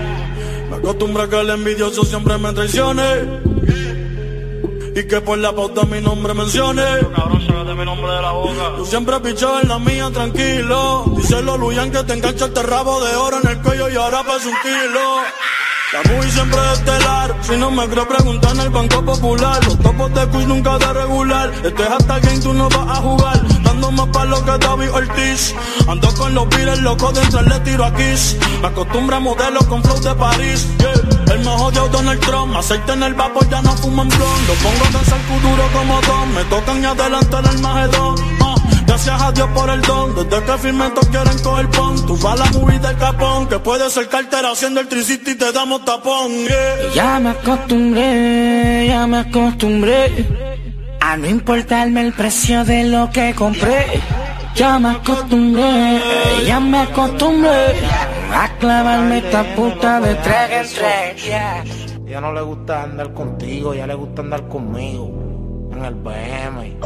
Me 0.70 0.76
acostumbré 0.76 1.22
a 1.24 1.28
que 1.28 1.40
el 1.40 1.50
envidioso 1.50 2.04
siempre 2.04 2.38
me 2.38 2.52
traicione. 2.52 3.44
Y 4.96 5.02
que 5.08 5.20
por 5.20 5.38
la 5.38 5.52
pauta 5.52 5.84
mi 5.86 6.00
nombre 6.00 6.34
mencione. 6.34 6.82
Yo 8.78 8.86
siempre 8.86 9.18
pichaba 9.20 9.60
en 9.62 9.68
la 9.68 9.78
mía 9.80 10.08
tranquilo. 10.12 11.04
Díselo 11.16 11.58
Luyan 11.58 11.90
que 11.90 12.04
te 12.04 12.12
engancha 12.12 12.46
este 12.46 12.62
rabo 12.62 13.04
de 13.04 13.16
oro 13.16 13.40
en 13.42 13.48
el 13.50 13.58
cuello 13.60 13.88
y 13.88 13.96
ahora 13.96 14.22
pasa 14.22 14.48
un 14.48 14.54
kilo. 14.62 15.16
La 15.94 16.02
movie 16.10 16.28
siempre 16.28 16.58
es 16.58 16.78
estelar. 16.80 17.36
Si 17.42 17.56
no 17.56 17.70
me 17.70 17.86
creo 17.86 18.08
preguntar 18.08 18.50
en 18.54 18.62
el 18.62 18.70
Banco 18.70 19.04
Popular. 19.04 19.64
Los 19.64 19.78
topos 19.78 20.12
de 20.12 20.26
quiz 20.26 20.44
nunca 20.48 20.76
de 20.76 20.92
regular. 20.92 21.52
Este 21.62 21.82
es 21.84 21.88
hasta 21.88 22.18
game 22.18 22.40
tú 22.40 22.52
no 22.52 22.68
vas 22.68 22.98
a 22.98 23.00
jugar. 23.00 23.62
Dando 23.62 23.92
más 23.92 24.08
palos 24.08 24.42
que 24.42 24.58
David 24.58 24.90
Ortiz. 24.90 25.54
Ando 25.86 26.12
con 26.14 26.34
los 26.34 26.46
pires 26.46 26.80
locos 26.80 27.14
de 27.14 27.22
entrarle 27.22 27.60
tiro 27.60 27.84
a 27.84 27.94
Kiss. 27.94 28.36
Me 28.60 28.66
acostumbro 28.66 29.14
a 29.14 29.20
modelos 29.20 29.64
con 29.66 29.84
flow 29.84 30.00
de 30.00 30.14
París. 30.16 30.66
El 31.30 31.44
más 31.44 31.60
odiado 31.60 31.88
Donald 31.90 32.20
Trump. 32.22 32.56
Aceite 32.56 32.92
en 32.92 33.02
el 33.04 33.14
vapor, 33.14 33.48
ya 33.48 33.62
no 33.62 33.70
fuman 33.76 34.08
blon. 34.08 34.46
Lo 34.48 34.54
pongo 34.54 34.84
a 34.86 34.90
danzar 34.90 35.20
duro 35.28 35.68
como 35.72 36.00
Don. 36.00 36.34
Me 36.34 36.44
tocan 36.46 36.82
y 36.82 36.86
adelantar 36.86 37.44
el 37.48 37.58
magedón. 37.60 38.43
Gracias 38.86 39.22
a 39.22 39.32
Dios 39.32 39.48
por 39.54 39.70
el 39.70 39.80
don. 39.82 40.14
Desde 40.14 40.44
que 40.44 40.58
firme 40.58 40.90
todos 40.90 41.08
quieren 41.08 41.38
coger 41.38 41.68
pon. 41.70 42.06
Tú 42.06 42.16
vas 42.18 42.40
a 42.40 42.44
la 42.44 42.58
movie 42.58 42.78
del 42.78 42.96
capón. 42.96 43.46
Que 43.48 43.58
puede 43.58 43.90
ser 43.90 44.08
cartera 44.08 44.50
haciendo 44.52 44.80
el 44.80 44.88
tricity 44.88 45.32
y 45.32 45.34
te 45.36 45.52
damos 45.52 45.84
tapón. 45.84 46.30
Yeah. 46.30 46.94
Ya 46.94 47.20
me 47.20 47.30
acostumbré, 47.30 48.86
ya 48.88 49.06
me 49.06 49.18
acostumbré 49.18 50.26
a 51.00 51.16
no 51.16 51.28
importarme 51.28 52.00
el 52.02 52.12
precio 52.12 52.64
de 52.64 52.84
lo 52.84 53.10
que 53.10 53.34
compré. 53.34 54.00
Ya 54.54 54.78
me 54.78 54.90
acostumbré, 54.90 56.00
ya 56.46 56.60
me 56.60 56.78
acostumbré 56.78 57.74
a 58.32 58.48
clavarme 58.58 59.18
esta 59.18 59.42
puta 59.56 60.00
de 60.00 60.14
tres 60.14 60.50
en 60.50 60.76
tres. 60.76 62.04
Ya 62.06 62.20
no 62.20 62.32
le 62.32 62.42
gusta 62.42 62.84
andar 62.84 63.12
contigo, 63.12 63.74
ya 63.74 63.86
le 63.86 63.94
gusta 63.94 64.22
andar 64.22 64.46
conmigo. 64.48 65.23
En 65.74 65.84
el 65.84 65.94
BM. 65.94 66.76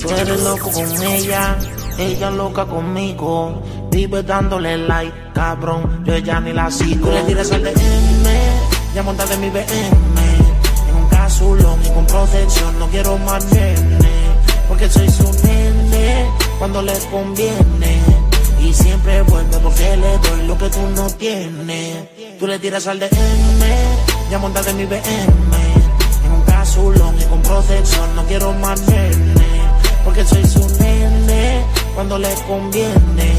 Tú 0.00 0.10
eres 0.10 0.42
loco 0.42 0.72
con 0.72 1.02
ella, 1.04 1.56
ella 1.96 2.30
loca 2.30 2.66
conmigo. 2.66 3.62
Vive 3.92 4.24
dándole 4.24 4.76
like, 4.76 5.14
cabrón. 5.32 6.02
Yo 6.04 6.18
ya 6.18 6.40
ni 6.40 6.52
la 6.52 6.68
sigo. 6.68 7.06
Tú 7.06 7.12
le 7.12 7.22
tiras 7.22 7.52
al 7.52 7.62
DM, 7.62 7.74
ya 8.92 9.02
montate 9.04 9.36
mi 9.36 9.50
BM. 9.50 10.20
En 10.88 10.96
un 10.96 11.08
casulón 11.08 11.78
y 11.84 11.90
con 11.90 12.06
protección, 12.06 12.76
no 12.80 12.88
quiero 12.88 13.16
más 13.18 13.44
nene. 13.52 14.10
Porque 14.66 14.88
soy 14.88 15.08
su 15.08 15.32
nene 15.44 16.26
cuando 16.58 16.82
le 16.82 16.98
conviene. 17.10 18.00
Y 18.60 18.74
siempre 18.74 19.22
vuelve 19.22 19.58
porque 19.58 19.96
le 19.96 20.18
doy 20.18 20.46
lo 20.48 20.58
que 20.58 20.68
tú 20.70 20.80
no 20.96 21.08
tienes. 21.10 22.08
Tú 22.40 22.48
le 22.48 22.58
tiras 22.58 22.88
al 22.88 22.98
DM, 22.98 23.08
ya 24.28 24.38
montate 24.38 24.72
mi 24.72 24.86
BM. 24.86 25.69
Casulón 26.70 27.16
y 27.20 27.24
con 27.24 27.42
protección, 27.42 28.14
no 28.14 28.22
quiero 28.26 28.52
más 28.52 28.80
nene. 28.82 29.60
Porque 30.04 30.24
soy 30.24 30.46
su 30.46 30.60
nene 30.78 31.64
cuando 31.96 32.16
le 32.16 32.32
conviene. 32.46 33.34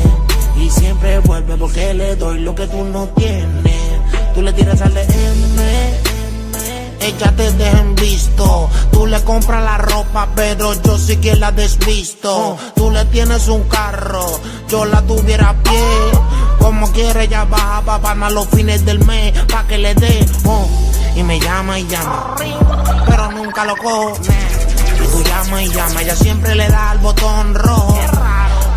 Y 0.60 0.70
siempre 0.70 1.20
vuelve 1.20 1.56
porque 1.56 1.94
le 1.94 2.18
doy 2.18 2.42
lo 2.42 2.54
que 2.54 2.68
tú 2.68 2.84
no 2.84 3.08
tienes. 3.16 4.02
Tú 4.36 4.42
le 4.42 4.52
tiras 4.52 4.82
al 4.82 4.94
DM. 4.94 5.62
Ella 7.00 7.34
te 7.38 7.52
deja 7.54 7.80
en 7.80 7.96
visto. 7.96 8.70
Tú 8.92 9.08
le 9.08 9.22
compras 9.22 9.64
la 9.64 9.78
ropa, 9.78 10.28
pero 10.36 10.74
yo 10.84 10.98
sí 10.98 11.16
que 11.16 11.38
la 11.38 11.54
desvisto. 11.54 12.58
Tú 12.76 12.92
le 12.92 13.06
tienes 13.06 13.48
un 13.48 13.64
carro, 13.64 14.26
yo 14.68 14.84
la 14.84 15.02
tuviera 15.04 15.52
a 15.52 15.54
pie. 15.54 15.86
Como 16.60 16.92
quiere, 16.92 17.24
ella 17.24 17.46
baja 17.46 17.82
pa' 17.82 18.00
ganar 18.00 18.34
los 18.34 18.50
fines 18.50 18.84
del 18.84 19.00
mes, 19.06 19.32
pa' 19.48 19.66
que 19.68 19.78
le 19.78 19.96
dé. 19.96 20.26
oh. 20.44 20.68
Y 21.16 21.24
me 21.24 21.40
llama 21.40 21.78
y 21.78 21.86
llama, 21.88 22.36
lo 23.66 23.76
cojo. 23.78 24.14
Y 25.04 25.08
tú 25.08 25.24
llama 25.24 25.64
y 25.64 25.70
llama, 25.70 26.02
ella 26.02 26.16
siempre 26.16 26.56
le 26.56 26.68
da 26.68 26.92
al 26.92 27.00
botón 27.00 27.54
rojo. 27.56 28.00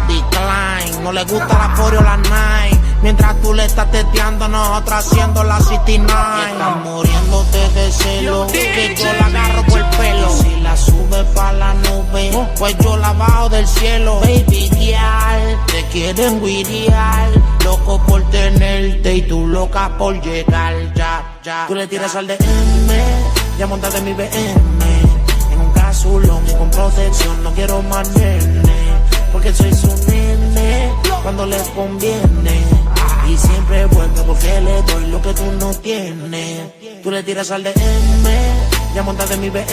Decline, 0.08 1.02
no 1.02 1.12
le 1.12 1.24
gusta 1.24 1.46
la 1.46 1.74
Foreo 1.76 2.02
la 2.02 2.16
night. 2.16 2.80
Mientras 3.02 3.38
tú 3.42 3.52
le 3.52 3.66
estás 3.66 3.90
teteando, 3.90 4.48
nosotros 4.48 5.06
haciendo 5.06 5.44
la 5.44 5.60
City 5.60 5.98
Night. 5.98 6.52
Estás 6.52 6.76
muriéndote 6.84 7.68
de 7.70 7.92
celo, 7.92 8.46
que 8.50 8.94
yo 8.96 9.12
la 9.12 9.26
agarro 9.26 9.62
por 9.64 9.78
el 9.78 9.86
pelo. 9.90 10.30
Si 10.30 10.60
la 10.60 10.76
sube 10.76 11.24
pa' 11.34 11.52
la 11.52 11.74
nube, 11.74 12.30
pues 12.58 12.76
yo 12.78 12.96
la 12.96 13.12
bajo 13.12 13.50
del 13.50 13.66
cielo. 13.66 14.20
Baby 14.20 14.70
girl, 14.74 15.66
te 15.66 15.84
quieren 15.92 16.42
guiriar. 16.42 17.28
Loco 17.62 18.00
por 18.06 18.22
tenerte 18.30 19.16
y 19.16 19.22
tú 19.22 19.46
loca 19.46 19.96
por 19.98 20.18
llegar. 20.22 20.74
Ya, 20.94 21.38
ya. 21.42 21.66
Tú 21.68 21.74
le 21.74 21.86
tiras 21.86 22.16
al 22.16 22.26
DM, 22.26 22.38
ya 23.58 23.66
montate 23.66 24.00
mi 24.00 24.12
BM. 24.12 24.84
En 25.52 25.60
un 25.60 25.72
casulón 25.72 26.44
con 26.58 26.70
protección, 26.70 27.42
no 27.42 27.52
quiero 27.52 27.82
más. 27.82 28.08
Porque 29.32 29.52
soy 29.52 29.72
su 29.74 29.88
nene 30.08 30.90
cuando 31.22 31.46
le 31.46 31.58
conviene. 31.74 32.62
Y 33.28 33.36
siempre 33.36 33.86
vuelve 33.86 34.22
porque 34.26 34.60
le 34.60 34.82
doy 34.82 35.06
lo 35.10 35.22
que 35.22 35.32
tú 35.32 35.44
no 35.58 35.72
tienes. 35.74 36.70
Tú 37.02 37.10
le 37.10 37.22
tiras 37.22 37.50
al 37.50 37.62
DM, 37.62 37.74
ya 38.94 39.02
montate 39.02 39.36
mi 39.36 39.50
BM. 39.50 39.64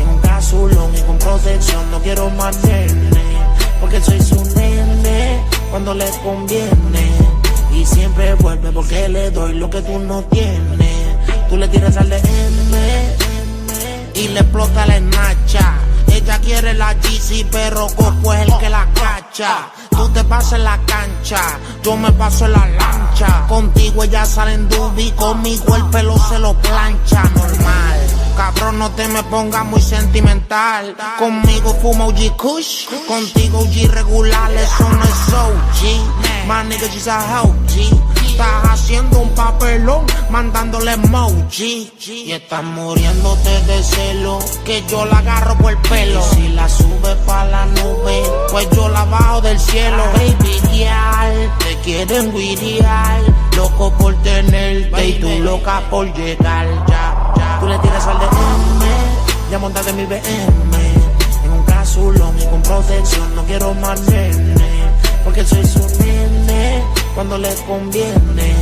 En 0.00 0.08
un 0.08 0.18
casulón 0.20 0.94
y 0.96 1.00
con 1.02 1.18
protección, 1.18 1.90
no 1.90 2.00
quiero 2.00 2.30
más. 2.30 2.58
Porque 3.80 4.00
soy 4.00 4.20
su 4.20 4.42
nene 4.56 5.40
cuando 5.70 5.94
le 5.94 6.06
conviene. 6.22 7.10
Y 7.72 7.84
siempre 7.84 8.34
vuelve 8.34 8.72
porque 8.72 9.08
le 9.08 9.30
doy 9.30 9.54
lo 9.54 9.68
que 9.68 9.82
tú 9.82 9.98
no 9.98 10.22
tienes. 10.24 10.75
Tú 11.48 11.56
le 11.56 11.68
tiras 11.68 11.96
al 11.96 12.08
DM 12.08 12.76
y 14.14 14.28
le 14.28 14.40
explota 14.40 14.86
la 14.86 14.96
esnacha. 14.96 15.74
Ella 16.08 16.38
quiere 16.40 16.74
la 16.74 16.94
GC, 16.94 17.46
pero 17.50 17.86
Coco 17.88 18.32
es 18.32 18.48
el 18.48 18.58
que 18.58 18.68
la 18.68 18.86
cacha. 18.94 19.68
Tú 19.90 20.08
te 20.08 20.24
pasas 20.24 20.54
en 20.54 20.64
la 20.64 20.78
cancha, 20.86 21.40
yo 21.82 21.96
me 21.96 22.10
paso 22.12 22.46
en 22.46 22.52
la 22.52 22.66
lancha. 22.66 23.46
Contigo 23.48 24.02
ella 24.02 24.24
sale 24.24 24.54
en 24.54 24.68
dubi, 24.68 25.10
conmigo 25.12 25.76
el 25.76 25.84
pelo 25.86 26.18
se 26.18 26.38
lo 26.38 26.54
plancha. 26.54 27.22
Normal, 27.34 27.98
cabrón, 28.36 28.78
no 28.78 28.90
te 28.90 29.06
me 29.08 29.22
pongas 29.24 29.64
muy 29.64 29.80
sentimental. 29.80 30.96
Conmigo 31.18 31.74
fumo 31.80 32.06
OG 32.06 32.36
Kush, 32.36 32.86
contigo 33.06 33.60
OG 33.60 33.90
regular, 33.92 34.52
eso 34.52 34.88
no 34.88 35.02
es 35.04 35.32
OG. 35.32 36.46
My 36.46 36.68
nigga, 36.68 36.88
she's 36.88 37.08
a 37.08 37.42
OG. 37.42 38.25
Estás 38.36 38.64
haciendo 38.64 39.20
un 39.20 39.30
papelón, 39.30 40.04
mandándole 40.28 40.92
emoji. 40.92 41.90
Y 42.06 42.32
estás 42.32 42.62
muriéndote 42.62 43.62
de 43.62 43.82
celo, 43.82 44.38
que 44.62 44.84
yo 44.90 45.06
la 45.06 45.20
agarro 45.20 45.56
por 45.56 45.70
el 45.72 45.78
pelo. 45.78 46.20
Y 46.20 46.34
si 46.34 46.48
la 46.48 46.68
sube 46.68 47.16
pa' 47.24 47.46
la 47.46 47.64
nube, 47.64 48.22
pues 48.50 48.68
yo 48.72 48.90
la 48.90 49.06
bajo 49.06 49.40
del 49.40 49.58
cielo. 49.58 50.04
Baby 50.12 50.60
girl, 50.70 51.50
te 51.60 51.78
quieren 51.82 52.30
guiriar, 52.30 53.22
loco 53.56 53.90
por 53.94 54.14
tenerte 54.22 55.06
y 55.06 55.12
tú 55.14 55.30
loca 55.38 55.80
por 55.88 56.12
llegar. 56.12 56.66
Ya, 56.88 57.32
ya. 57.38 57.56
Tú 57.58 57.68
le 57.68 57.78
tiras 57.78 58.06
al 58.06 58.18
DM, 58.18 59.50
ya 59.50 59.58
montate 59.58 59.88
en 59.88 59.96
mi 59.96 60.04
BM. 60.04 60.76
En 61.42 61.52
un 61.52 61.64
casulón 61.64 62.36
y 62.38 62.44
con 62.44 62.60
protección, 62.60 63.34
no 63.34 63.42
quiero 63.44 63.72
más 63.72 63.98
nene. 64.02 64.90
Porque 65.24 65.42
soy 65.42 65.66
su 65.66 65.80
nene 66.04 66.84
cuando 67.16 67.38
le 67.38 67.52
conviene. 67.66 68.54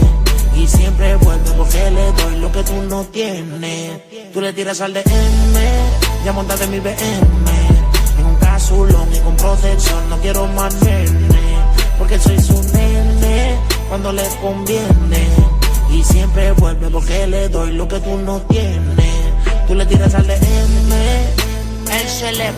Y 0.56 0.66
siempre 0.68 1.16
vuelve 1.16 1.50
porque 1.56 1.90
le 1.90 2.12
doy 2.12 2.36
lo 2.40 2.52
que 2.52 2.62
tú 2.62 2.82
no 2.88 3.04
tienes. 3.06 4.00
Tú 4.32 4.40
le 4.40 4.52
tiras 4.52 4.80
al 4.80 4.94
DM, 4.94 5.04
ya 6.24 6.32
montate 6.32 6.64
en 6.64 6.70
mi 6.70 6.78
BM. 6.78 6.94
En 8.18 8.24
un 8.24 8.36
casulón 8.36 9.12
y 9.12 9.18
con 9.18 9.36
protección, 9.36 10.08
no 10.08 10.16
quiero 10.18 10.46
más 10.46 10.72
nene. 10.82 11.58
Porque 11.98 12.18
soy 12.20 12.40
su 12.40 12.62
nene 12.72 13.56
cuando 13.88 14.12
le 14.12 14.22
conviene. 14.40 15.26
Y 15.90 16.04
siempre 16.04 16.52
vuelve 16.52 16.88
porque 16.90 17.26
le 17.26 17.48
doy 17.48 17.72
lo 17.72 17.88
que 17.88 17.98
tú 17.98 18.16
no 18.18 18.40
tienes. 18.42 19.14
Tú 19.66 19.74
le 19.74 19.84
tiras 19.86 20.14
al 20.14 20.26
DM, 20.26 20.92
él 21.90 22.08
se 22.08 22.32
le 22.32 22.52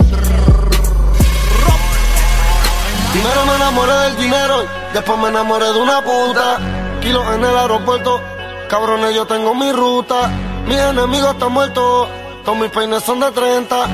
Primero 3.17 3.47
me 3.47 3.57
enamoré 3.57 3.93
del 3.95 4.17
dinero, 4.19 4.63
después 4.93 5.19
me 5.19 5.29
enamoré 5.29 5.73
de 5.73 5.81
una 5.81 6.03
puta. 6.03 6.59
Kilos 7.01 7.25
en 7.35 7.43
el 7.43 7.57
aeropuerto, 7.57 8.21
cabrones, 8.69 9.15
yo 9.15 9.27
tengo 9.27 9.55
mi 9.55 9.73
ruta. 9.73 10.31
Mis 10.67 10.77
enemigos 10.77 11.33
están 11.33 11.51
muertos, 11.51 12.09
todos 12.45 12.59
mis 12.59 12.69
peines 12.69 13.03
son 13.05 13.21
de 13.21 13.31
30. 13.31 13.87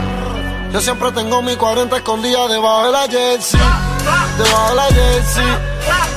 Yo 0.73 0.81
siempre 0.81 1.13
tengo 1.13 1.41
mi 1.41 1.55
40 1.55 1.97
escondida 1.99 2.49
debajo 2.49 2.87
de 2.87 2.91
la 2.91 3.03
jersey. 3.03 3.61
Debajo 4.39 4.71
de 4.71 4.75
la 4.75 4.87
jersey, 4.87 5.59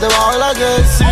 debajo 0.01 0.31
de 0.31 0.39
la 0.39 0.55
jersey. 0.55 1.07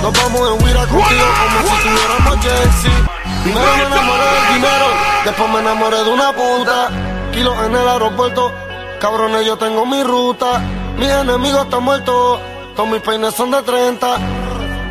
Nos 0.00 0.12
vamos 0.14 0.50
en 0.50 0.64
Wira 0.64 0.86
contigo 0.86 1.26
como 1.42 1.76
si 1.76 1.88
tuviéramos 1.88 2.42
jersey. 2.42 3.04
Primero 3.42 3.76
me 3.76 3.84
enamoré 3.84 4.24
del 4.24 4.54
dinero, 4.54 4.86
después 5.26 5.50
me 5.50 5.58
enamoré 5.58 6.04
de 6.04 6.10
una 6.10 6.32
puta. 6.32 6.90
Kilos 7.32 7.54
en 7.66 7.76
el 7.76 7.86
aeropuerto, 7.86 8.50
cabrones, 8.98 9.44
yo 9.44 9.58
tengo 9.58 9.84
mi 9.84 10.02
ruta. 10.02 10.62
Mis 10.98 11.08
enemigos 11.08 11.64
están 11.64 11.82
muertos, 11.84 12.40
todos 12.74 12.88
mis 12.88 13.00
peines 13.00 13.34
son 13.34 13.50
de 13.50 13.62
30. 13.62 14.18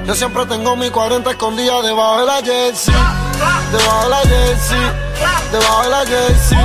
Yo 0.06 0.16
siempre 0.16 0.46
tengo 0.46 0.76
mi 0.78 0.90
40 0.90 1.30
escondida 1.30 1.82
debajo 1.82 2.20
de 2.20 2.26
la 2.26 2.42
jersey. 2.42 2.96
Debajo 3.72 4.04
de 4.04 4.10
la 4.10 4.18
jersey, 4.20 4.92
debajo 5.52 5.84
de 5.84 5.90
la 5.90 6.06
jersey. 6.06 6.58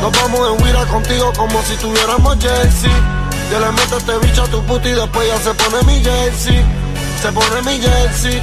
Nos 0.00 0.12
vamos 0.12 0.48
en 0.52 0.64
Wira 0.64 0.84
contigo 0.86 1.32
como 1.36 1.60
si 1.62 1.74
tuviéramos 1.76 2.36
jersey. 2.40 2.92
Yo 3.50 3.58
le 3.58 3.72
meto 3.72 3.98
este 3.98 4.16
bicho 4.18 4.44
a 4.44 4.46
tu 4.46 4.62
puta 4.62 4.88
y 4.88 4.92
después 4.92 5.26
ya 5.26 5.38
se 5.38 5.54
pone 5.54 5.82
mi 5.82 6.00
jersey. 6.02 6.64
Se 7.20 7.32
pone 7.32 7.62
mi 7.62 7.80
jersey. 7.80 8.42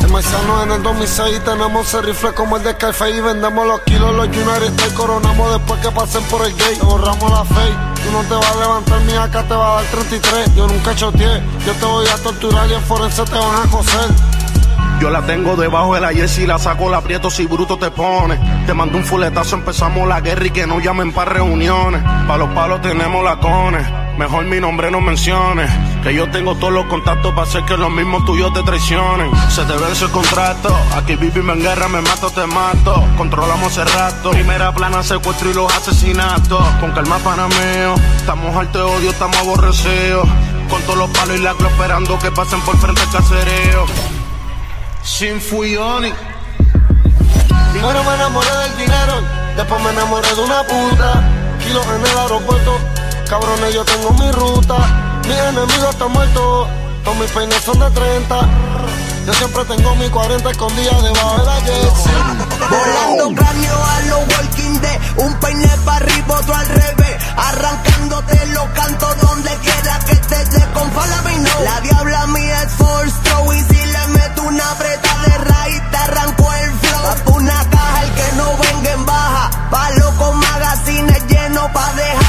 En 0.00 0.10
Maizano 0.10 0.62
en 0.64 0.72
el 0.72 0.82
2006 0.82 1.44
tenemos 1.44 1.86
ese 1.86 2.02
rifle 2.02 2.32
como 2.32 2.56
el 2.56 2.62
de 2.64 2.72
Skyface 2.72 3.16
y 3.16 3.20
vendemos 3.20 3.66
los 3.66 3.80
kilos, 3.82 4.12
los 4.14 4.26
United 4.26 4.64
States 4.64 4.92
coronamos 4.94 5.52
después 5.52 5.80
que 5.80 5.90
pasen 5.92 6.24
por 6.24 6.44
el 6.44 6.52
gate. 6.54 6.78
Borramos 6.82 7.30
la 7.30 7.44
fe, 7.44 7.72
tú 8.04 8.12
no 8.12 8.22
te 8.22 8.34
vas 8.34 8.56
a 8.56 8.58
levantar 8.58 9.00
ni 9.02 9.12
acá 9.14 9.42
te 9.42 9.54
va 9.54 9.78
a 9.78 9.82
dar 9.82 9.90
33. 9.90 10.54
Yo 10.54 10.66
nunca 10.66 10.94
choteé, 10.94 11.42
yo 11.66 11.72
te 11.74 11.84
voy 11.84 12.06
a 12.06 12.16
torturar 12.22 12.68
y 12.68 12.74
en 12.74 12.82
forense 12.82 13.24
te 13.24 13.38
van 13.38 13.66
a 13.66 13.70
coser. 13.70 14.10
Yo 15.00 15.10
la 15.10 15.22
tengo 15.22 15.54
debajo 15.54 15.94
de 15.94 16.00
la 16.00 16.08
Jessie, 16.08 16.46
la 16.46 16.58
saco, 16.58 16.90
la 16.90 16.96
aprieto 16.98 17.30
si 17.30 17.46
bruto 17.46 17.76
te 17.78 17.90
pone. 17.90 18.36
Te 18.66 18.74
mando 18.74 18.98
un 18.98 19.04
fuletazo, 19.04 19.54
empezamos 19.54 20.08
la 20.08 20.20
guerra 20.20 20.46
y 20.46 20.50
que 20.50 20.66
no 20.66 20.80
llamen 20.80 21.12
para 21.12 21.34
reuniones. 21.34 22.02
Pa' 22.26 22.36
los 22.36 22.48
palos 22.50 22.80
tenemos 22.82 23.22
lacones, 23.22 23.86
mejor 24.18 24.44
mi 24.46 24.60
nombre 24.60 24.90
no 24.90 25.00
menciones. 25.00 25.70
Que 26.02 26.12
yo 26.12 26.28
tengo 26.30 26.56
todos 26.56 26.72
los 26.72 26.86
contactos 26.86 27.32
para 27.32 27.46
hacer 27.46 27.64
que 27.64 27.76
los 27.76 27.90
mismos 27.90 28.24
tuyos 28.24 28.52
te 28.52 28.62
traicionen. 28.62 29.30
Se 29.48 29.64
te 29.64 29.72
vence 29.74 30.04
el 30.04 30.10
contrato, 30.10 30.76
aquí 30.94 31.16
vivimos 31.16 31.56
en 31.56 31.62
guerra, 31.62 31.88
me 31.88 32.00
mato, 32.02 32.30
te 32.30 32.44
mato. 32.46 33.04
Controlamos 33.16 33.72
ese 33.72 33.84
rato, 33.84 34.30
primera 34.30 34.74
plana, 34.74 35.02
secuestro 35.02 35.50
y 35.50 35.54
los 35.54 35.72
asesinatos. 35.72 36.62
Con 36.80 36.92
calma, 36.92 37.18
panameo, 37.18 37.94
estamos 38.16 38.54
alto 38.54 38.78
de 38.78 38.84
odio, 38.84 39.10
estamos 39.10 39.36
aborrecidos. 39.38 40.28
Con 40.68 40.82
todos 40.82 40.98
los 40.98 41.10
palos 41.10 41.36
y 41.36 41.42
la 41.42 41.52
esperando 41.52 42.18
que 42.18 42.30
pasen 42.30 42.60
por 42.60 42.76
frente 42.76 43.00
al 43.00 43.10
casereo. 43.10 43.86
Sin 45.02 45.40
Fuyoni. 45.40 46.12
Primero 47.72 48.02
me 48.02 48.14
enamoré 48.14 48.50
del 48.50 48.76
dinero, 48.76 49.22
después 49.56 49.82
me 49.82 49.90
enamoré 49.90 50.34
de 50.34 50.40
una 50.42 50.62
puta. 50.62 51.30
Kilos 51.64 51.86
en 51.86 52.06
el 52.06 52.18
aeropuerto, 52.18 52.78
cabrones, 53.28 53.74
yo 53.74 53.84
tengo 53.84 54.10
mi 54.12 54.30
ruta. 54.32 54.76
Mis 55.26 55.36
enemigos 55.36 55.90
están 55.90 56.10
muertos, 56.12 56.68
todos 57.04 57.16
mis 57.18 57.30
peines 57.30 57.62
son 57.62 57.78
de 57.78 57.90
30. 57.90 58.48
Yo 59.26 59.34
siempre 59.34 59.64
tengo 59.66 59.94
mi 59.96 60.08
40 60.08 60.50
escondidas 60.50 61.02
debajo 61.02 61.38
de 61.38 61.44
la 61.44 61.60
Jetsy. 61.60 62.10
Volando 62.70 63.34
cráneo 63.34 63.84
a 63.84 64.00
los 64.02 64.18
walking 64.20 64.80
dead 64.80 65.00
Un 65.16 65.34
peine 65.34 65.70
para 65.84 65.96
arriba, 65.96 66.38
otro 66.38 66.54
al 66.54 66.66
revés 66.66 67.16
Arrancándote 67.36 68.46
los 68.48 68.64
cantos 68.70 69.20
donde 69.20 69.50
quiera 69.56 69.98
que 70.06 70.12
estés 70.12 70.50
de 70.50 70.66
con 70.72 70.90
now. 70.92 71.62
La 71.64 71.80
diabla 71.80 72.26
mía 72.26 72.62
es 72.62 72.72
full 72.72 73.08
throw 73.22 73.52
Y 73.52 73.60
si 73.62 73.86
le 73.86 74.06
meto 74.08 74.42
una 74.42 74.74
breta 74.74 75.16
de 75.26 75.38
raíz 75.38 75.82
Te 75.90 75.96
arranco 75.96 76.52
el 76.52 76.72
flow 76.72 77.02
pa' 77.24 77.30
una 77.32 77.70
caja 77.70 78.02
el 78.02 78.14
que 78.14 78.36
no 78.36 78.56
venga 78.56 78.90
en 78.92 79.06
baja 79.06 79.50
Palo 79.70 80.14
con 80.18 80.36
magazines 80.38 81.26
llenos 81.26 81.70
Pa' 81.70 81.92
tirado 81.96 82.27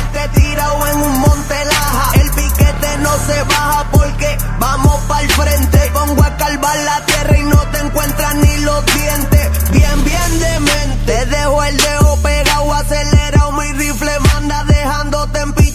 en 0.91 1.02
un 1.02 1.19
monte 1.19 1.65
laja. 1.65 2.12
El 2.15 2.32
piquete 2.32 2.97
no 2.99 3.12
se 3.28 3.43
baja 3.43 3.86
porque 3.91 4.38
Vamos 4.60 4.99
pa'l 5.08 5.30
frente. 5.30 5.80
Pongo 5.93 6.23
a 6.23 6.38
calvar 6.38 6.78
la 6.78 7.06
tierra 7.06 7.38
y 7.38 7.43
no 7.43 7.60
te 7.71 7.80
encuentras 7.80 8.36
ni 8.36 8.58
los 8.58 8.86
dientes. 8.86 9.71
Bien, 9.71 10.04
bien 10.04 10.39
de 10.39 10.60
mente 10.60 11.25
Dejo 11.25 11.63
el 11.63 11.78
dedo 11.78 12.17
pegado, 12.21 12.73
acelerado 12.73 13.52
Mi 13.54 13.71
rifle 13.73 14.28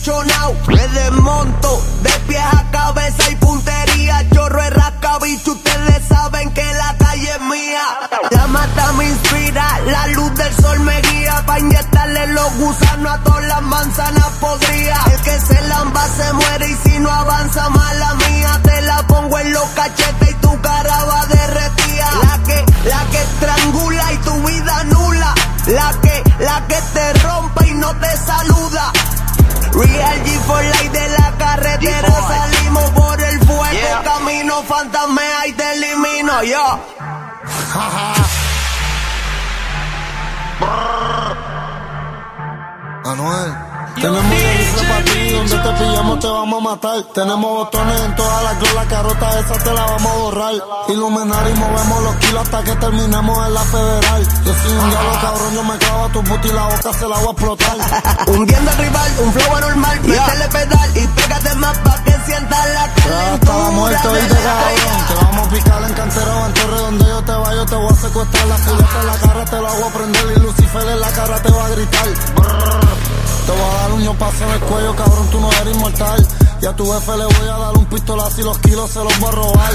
Me 0.05 0.87
desmonto 0.89 1.83
de 2.03 2.11
pies 2.29 2.45
a 2.45 2.71
cabeza 2.71 3.31
y 3.31 3.37
puntería 3.37 4.29
Chorro 4.35 4.61
de 4.61 4.69
rascabicho, 4.69 5.53
ustedes 5.53 6.07
saben 6.07 6.53
que 6.53 6.63
la 6.63 6.95
calle 6.99 7.31
es 7.31 7.41
mía. 7.41 7.83
La 8.31 8.47
mata 8.49 8.93
me 8.99 9.09
inspira, 9.09 9.81
la 9.87 10.07
luz 10.09 10.35
del 10.35 10.55
sol 10.57 10.79
me 10.81 11.01
guía. 11.01 11.43
Pa' 11.47 11.59
inyectarle 11.59 12.27
los 12.35 12.55
gusanos 12.59 13.13
a 13.15 13.23
todas 13.23 13.45
las 13.47 13.63
manzanas 13.63 14.29
podridas 14.41 15.07
El 15.07 15.23
que 15.23 15.41
se 15.41 15.69
lamba 15.69 16.07
se 16.09 16.33
muere 16.35 16.69
y 16.69 16.75
si 16.87 16.99
no 16.99 17.11
avanza 17.11 17.71
mala 17.71 18.15
mía. 18.29 18.61
Te 18.63 18.83
la 18.83 19.07
pongo 19.07 19.39
en 19.39 19.55
los 19.55 19.65
cachetes 19.71 20.31
y 20.31 20.35
tu 20.35 20.61
cara 20.61 21.05
va 21.05 21.27
derretida. 21.29 22.11
La 22.25 22.43
que, 22.45 22.65
la 22.91 23.07
que 23.11 23.23
estrangula 23.23 24.13
y 24.13 24.17
tu 24.19 24.35
vida 24.47 24.85
nula. 24.85 25.35
La 25.69 25.95
que, 26.03 26.23
la 26.41 26.67
que 26.67 26.77
te 26.93 27.13
rompe 27.21 27.69
y 27.69 27.73
no 27.73 27.91
te 27.97 28.17
saluda 28.19 28.93
Real 29.75 30.19
G 30.25 30.39
for 30.47 30.63
life 30.63 30.89
de 30.91 31.09
la 31.09 31.33
carretera. 31.37 32.09
Salimos 32.29 32.91
por 32.91 33.21
el 33.21 33.41
fuego, 33.41 34.03
camino 34.05 34.63
fantasmea 34.63 35.47
y 35.49 35.53
te 35.53 35.73
elimino 35.73 36.43
yo. 36.45 36.79
Anuel. 43.05 43.55
Tenemos 43.97 44.25
para 44.89 45.05
ti, 45.05 45.31
donde 45.33 45.59
te 45.59 45.71
pillamos 45.85 46.21
te 46.21 46.27
vamos 46.27 46.61
a 46.61 46.71
matar. 46.71 47.03
Tenemos 47.15 47.51
botones 47.51 48.01
en 48.01 48.17
todas 48.17 48.45
las 48.45 48.59
glow, 48.61 48.75
la 48.75 48.85
carota 48.87 49.41
esa 49.41 49.55
te 49.65 49.73
la 49.73 49.87
vamos 49.87 50.13
a 50.13 50.17
borrar. 50.17 50.55
Iluminar 50.89 51.51
y 51.51 51.59
movemos 51.59 52.03
los 52.03 52.17
kilos 52.17 52.43
hasta 52.43 52.65
que 52.65 52.77
terminemos 52.77 53.47
en 53.47 53.55
la 53.55 53.61
federal. 53.61 54.23
Yo 54.45 54.55
soy 54.63 54.73
un 54.73 54.91
diablo 54.91 55.13
cabrón, 55.21 55.55
yo 55.55 55.63
me 55.65 55.79
clavo 55.79 56.05
a 56.05 56.09
tu 56.09 56.25
puta 56.25 56.49
y 56.49 56.53
la 56.53 56.65
boca 56.65 56.93
se 56.93 57.09
la 57.09 57.17
voy 57.17 57.29
a 57.29 57.31
explotar. 57.31 57.77
Hundiendo 58.29 58.71
al 58.71 58.79
rival, 58.79 59.13
un 59.25 59.33
flow 59.33 59.57
anormal 59.57 60.01
Métele 60.03 60.49
pedal 60.49 60.97
y 60.97 61.07
pégate 61.07 61.55
más 61.57 61.79
pa' 61.79 62.05
que 62.05 62.14
sientas 62.27 62.67
la 62.71 62.95
Ya 62.95 63.35
estaba 63.35 63.71
muerto 63.71 64.09
y 64.17 64.29
cabrón. 64.29 65.07
Te 65.09 65.15
vamos 65.15 65.47
a 65.47 65.51
picar 65.51 65.83
en 65.85 65.93
cantera 65.95 66.37
o 66.37 66.47
en 66.47 66.55
torre 66.55 66.79
donde 66.79 67.05
yo 67.05 67.23
te 67.23 67.33
vaya, 67.33 67.67
te 67.67 67.75
voy 67.75 67.93
a 67.93 67.97
secuestrar. 67.97 68.47
La 68.47 68.57
culeta 68.57 69.01
en 69.01 69.07
la 69.07 69.17
cara 69.17 69.45
te 69.45 69.61
la 69.61 69.73
voy 69.73 69.83
a 69.83 69.93
prender 69.93 70.33
y 70.37 70.41
Lucifer 70.41 70.89
en 70.89 71.01
la 71.01 71.11
cara 71.13 71.43
te 71.43 71.51
va 71.51 71.67
a 71.67 71.69
gritar. 71.71 72.09
Brrr. 72.35 72.95
Te 73.47 73.53
voy 73.53 73.61
a 73.61 73.81
dar 73.83 73.93
un 73.93 74.03
ñopazo 74.03 74.45
en 74.45 74.51
el 74.51 74.61
cuello, 74.61 74.97
cabrón, 74.97 75.29
tú 75.31 75.41
no 75.41 75.53
eres 75.53 75.75
inmortal. 75.75 76.27
Y 76.63 76.67
a 76.67 76.73
tu 76.75 76.91
jefe 76.93 77.17
le 77.17 77.25
voy 77.25 77.49
a 77.49 77.59
dar 77.59 77.77
un 77.77 77.85
pistolazo 77.87 78.41
y 78.41 78.45
los 78.45 78.59
kilos 78.59 78.91
se 78.91 79.05
los 79.05 79.19
voy 79.19 79.29
a 79.29 79.33
robar. 79.33 79.73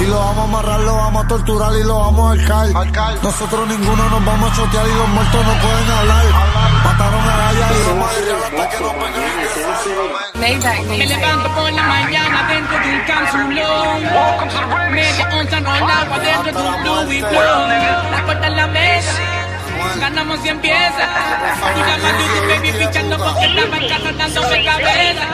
Y 0.00 0.06
lo 0.06 0.18
vamos 0.18 0.38
a 0.38 0.42
amarrar, 0.44 0.80
lo 0.80 0.96
vamos 0.96 1.24
a 1.24 1.28
torturar 1.28 1.72
y 1.78 1.84
lo 1.84 1.98
vamos 1.98 2.38
a 2.50 2.62
ahorcar. 2.64 3.22
Nosotros 3.22 3.68
ninguno 3.68 4.08
nos 4.08 4.24
vamos 4.24 4.50
a 4.50 4.54
chotear 4.56 4.86
y 4.86 4.94
los 4.94 5.08
muertos 5.08 5.46
no 5.46 5.52
pueden 5.60 5.90
hablar. 5.90 6.24
Mataron 6.84 7.28
a 7.28 7.36
Gaya 7.36 7.68
y 7.70 7.82
vamos 7.88 8.10
a 8.10 8.18
ir 8.18 8.32
hasta 8.32 8.68
que 8.70 8.80
nos 8.80 8.92
peguen. 8.94 9.20
Me 10.98 11.06
levanto 11.06 11.54
por 11.54 11.70
la 11.70 11.82
mañana 11.82 12.48
dentro 12.48 12.78
de 12.78 12.94
un 12.94 13.00
cápsulón. 13.00 14.02
Media 14.92 15.28
onza 15.34 15.62
con 15.62 15.90
agua 15.90 16.18
dentro 16.18 16.62
de 16.62 16.68
un 16.68 16.84
Louis 16.84 17.20
Vuitton. 17.20 17.68
La 18.10 18.24
puerta 18.24 18.46
en 18.46 18.56
la 18.56 18.66
mesa. 18.68 19.12
Ganamos 20.00 20.40
100 20.40 20.60
piezas. 20.60 21.08
Y 21.76 21.78
la 21.78 21.98
YouTube 21.98 22.48
baby 22.48 22.72
pichando 22.72 23.18
porque 23.18 23.44
estaba 23.44 23.76
en 23.76 23.88
casa 23.88 24.12
dándome 24.16 24.64
cabeza. 24.64 25.26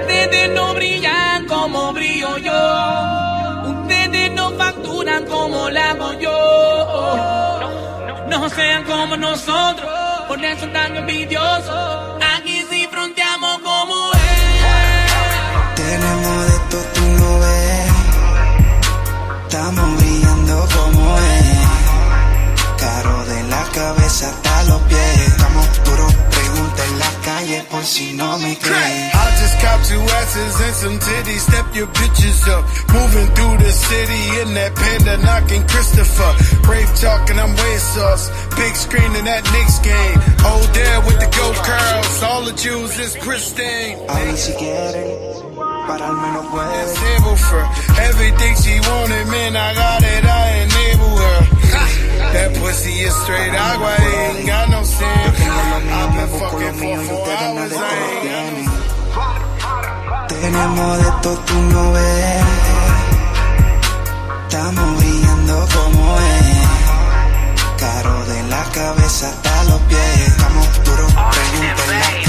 Ustedes 0.00 0.50
no 0.54 0.72
brillan 0.74 1.44
como 1.46 1.92
brillo 1.92 2.38
yo. 2.38 3.23
Como 5.22 5.70
la 5.70 5.90
hago 5.90 6.12
yo. 6.14 6.30
No 8.28 8.48
sean 8.48 8.84
como 8.84 9.16
nosotros, 9.16 9.90
por 10.26 10.44
eso 10.44 10.66
tan 10.68 10.96
envidiosos. 10.96 12.20
Aquí 12.36 12.64
sí 12.68 12.88
fronteamos 12.90 13.58
como 13.60 14.12
es. 14.12 14.20
Tenemos 15.76 16.46
de 16.46 16.52
esto, 16.52 16.78
tú 16.94 17.02
no 17.20 17.38
ves. 17.38 17.92
Estamos 19.42 19.96
brillando 19.98 20.68
como 20.74 21.18
es. 21.18 21.58
Caro 22.76 23.24
de 23.24 23.42
la 23.44 23.62
cabeza 23.72 24.28
hasta 24.28 24.62
los 24.64 24.80
pies. 24.82 25.28
Estamos 25.28 25.84
duros, 25.84 26.14
pregunta 26.30 26.84
en 26.86 26.98
la 26.98 27.10
calle 27.24 27.64
por 27.70 27.84
si 27.84 28.12
no 28.14 28.38
me 28.38 28.58
creen. 28.58 29.13
Just 29.74 29.90
two 29.90 30.00
asses 30.00 30.54
and 30.60 30.74
some 30.74 30.98
titties, 30.98 31.42
step 31.50 31.66
your 31.74 31.86
bitches 31.88 32.46
up. 32.48 32.62
Moving 32.94 33.26
through 33.34 33.58
the 33.58 33.72
city 33.72 34.22
in 34.40 34.54
that 34.54 34.74
panda 34.74 35.18
knocking 35.18 35.66
Christopher. 35.66 36.30
Brave 36.62 36.88
talking, 37.00 37.38
I'm 37.38 37.50
way 37.56 37.76
sauce. 37.78 38.30
Big 38.54 38.74
screen 38.76 39.10
in 39.18 39.24
that 39.24 39.42
Knicks 39.50 39.78
game. 39.82 40.18
Old 40.46 40.70
there 40.78 41.00
with 41.02 41.18
the 41.18 41.30
gold 41.34 41.58
curls. 41.58 42.22
All 42.22 42.42
the 42.44 42.54
jewels 42.54 42.98
is 42.98 43.16
pristine. 43.18 43.98
Ahí 44.06 44.36
si 44.36 44.52
quieren, 44.54 45.10
pararme 45.90 46.28
no 46.38 46.42
pueden. 46.48 46.94
Table 46.94 47.36
for 47.36 47.64
everything 47.98 48.54
she 48.62 48.78
wanted, 48.78 49.26
man. 49.26 49.56
I 49.56 49.74
got 49.74 50.02
it, 50.02 50.24
I 50.24 50.44
enable 50.64 51.14
her. 51.18 51.40
That 52.30 52.50
pussy 52.56 52.94
is 53.04 53.14
straight 53.26 53.52
agua, 53.52 53.94
ain't 53.98 54.46
got 54.46 54.70
no 54.70 54.82
sin. 54.82 55.06
I've 55.98 56.14
been 56.14 56.30
fucking 56.38 56.74
for 56.78 56.96
four 57.10 57.26
hours, 57.26 57.72
I 57.74 57.90
ain't 57.90 58.24
got 58.24 58.52
no 58.54 58.73
Tenemos 60.44 60.98
de 60.98 61.04
esto, 61.04 61.38
tú 61.46 61.54
no 61.54 61.92
ves. 61.92 62.44
Estamos 64.42 64.98
brillando 64.98 65.68
como 65.74 66.18
es. 66.18 66.66
Caro 67.78 68.26
de 68.26 68.42
la 68.50 68.62
cabeza 68.64 69.30
hasta 69.30 69.64
los 69.64 69.80
pies. 69.88 70.28
Estamos 70.28 70.84
duros, 70.84 71.14
pregunta 71.14 72.23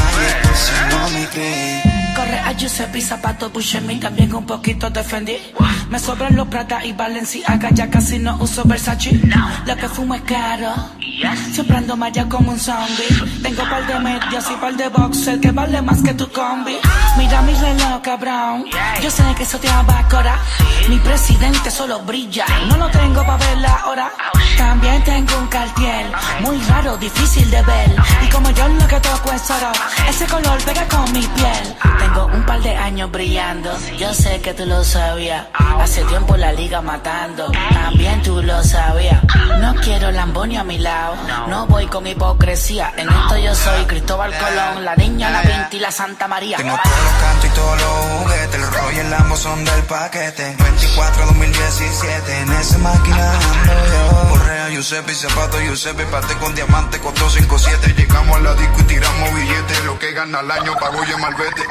A 2.55 2.57
Giuseppe, 2.57 3.01
zapatos 3.01 3.51
Buscemi, 3.51 3.99
también 3.99 4.33
un 4.33 4.45
poquito 4.45 4.89
de 4.89 5.03
Fendi. 5.03 5.35
Me 5.89 5.99
sobran 5.99 6.37
los 6.37 6.47
Prada 6.47 6.85
y 6.85 6.93
Balenciaga, 6.93 7.69
ya 7.71 7.89
casi 7.89 8.17
no 8.17 8.37
uso 8.37 8.63
Versace. 8.63 9.19
Lo 9.65 9.75
que 9.75 9.89
fumo 9.89 10.15
es 10.15 10.21
caro, 10.21 10.73
siempre 11.51 11.75
ando 11.75 11.97
malla 11.97 12.29
como 12.29 12.53
un 12.53 12.59
zombie. 12.59 13.41
Tengo 13.43 13.61
par 13.69 13.85
de 13.85 13.99
medias 13.99 14.49
y 14.49 14.55
par 14.55 14.73
de 14.73 14.87
boxer 14.87 15.41
que 15.41 15.51
vale 15.51 15.81
más 15.81 16.01
que 16.01 16.13
tu 16.13 16.31
combi. 16.31 16.77
Mira 17.17 17.41
mi 17.41 17.53
reloj, 17.55 18.01
cabrón, 18.01 18.63
yo 19.03 19.11
sé 19.11 19.23
que 19.35 19.43
eso 19.43 19.59
te 19.59 19.69
abacora. 19.69 20.39
Mi 20.87 20.97
presidente 20.99 21.69
solo 21.69 21.99
brilla, 22.03 22.45
no 22.69 22.77
lo 22.77 22.89
tengo 22.89 23.21
pa' 23.25 23.35
ver 23.35 23.57
la 23.57 23.85
hora. 23.87 24.11
También 24.57 25.03
tengo 25.03 25.37
un 25.39 25.47
cartier, 25.47 26.05
muy 26.39 26.57
raro, 26.69 26.95
difícil 26.95 27.51
de 27.51 27.61
ver. 27.63 27.95
Y 28.25 28.29
como 28.29 28.49
yo 28.51 28.65
lo 28.69 28.87
que 28.87 28.99
toco 29.01 29.33
es 29.33 29.51
oro, 29.51 29.71
ese 30.09 30.25
color 30.27 30.57
pega 30.63 30.87
con 30.87 31.11
mi 31.11 31.19
piel. 31.19 31.75
Tengo 31.99 32.27
un 32.27 32.44
par 32.45 32.61
de 32.61 32.75
años 32.75 33.11
brillando, 33.11 33.71
yo 33.97 34.13
sé 34.13 34.41
que 34.41 34.53
tú 34.53 34.65
lo 34.65 34.83
sabías. 34.83 35.47
Hace 35.79 36.03
tiempo 36.05 36.37
la 36.37 36.51
liga 36.51 36.81
matando, 36.81 37.51
también 37.73 38.21
tú 38.23 38.41
lo 38.41 38.63
sabías. 38.63 39.21
No 39.59 39.75
quiero 39.75 40.11
Lamboni 40.11 40.57
a 40.57 40.63
mi 40.63 40.77
lado, 40.77 41.15
no 41.47 41.67
voy 41.67 41.87
con 41.87 42.07
hipocresía. 42.07 42.93
En 42.97 43.09
esto 43.09 43.37
yo 43.37 43.53
soy 43.53 43.85
Cristóbal 43.85 44.33
Colón, 44.37 44.85
la 44.85 44.95
niña, 44.95 45.29
la 45.29 45.41
Pinti 45.41 45.77
y 45.77 45.79
la 45.79 45.91
Santa 45.91 46.27
María. 46.27 46.57
Tengo 46.57 46.77
todos 46.83 47.03
los 47.03 47.13
cantos 47.21 47.45
y 47.45 47.49
todos 47.49 47.81
los 47.81 48.21
juguetes. 48.23 48.61
Los 48.61 48.73
rollos 48.73 48.93
y 48.93 48.99
el 48.99 49.11
Lambo 49.11 49.35
son 49.35 49.65
del 49.65 49.83
paquete. 49.83 50.55
24 50.57 51.25
2017, 51.25 52.39
en 52.39 52.51
esa 52.53 52.77
máquina 52.79 53.31
ando 53.31 53.73
yo. 53.73 54.29
Correa, 54.29 54.69
Giuseppe, 54.69 55.13
zapato, 55.13 55.59
Giuseppe, 55.59 56.05
pate 56.05 56.35
con 56.35 56.55
diamante, 56.55 56.99
costó 56.99 57.29
5-7. 57.29 57.95
Llegamos 57.95 58.37
a 58.37 58.39
la 58.39 58.53
disco 58.55 58.79
y 58.79 58.83
tiramos 58.83 59.33
billetes. 59.35 59.83
Lo 59.85 59.99
que 59.99 60.13
gana 60.13 60.39
al 60.39 60.51
año 60.51 60.73
pago 60.79 61.03
yo 61.03 61.17
malvete. 61.17 61.61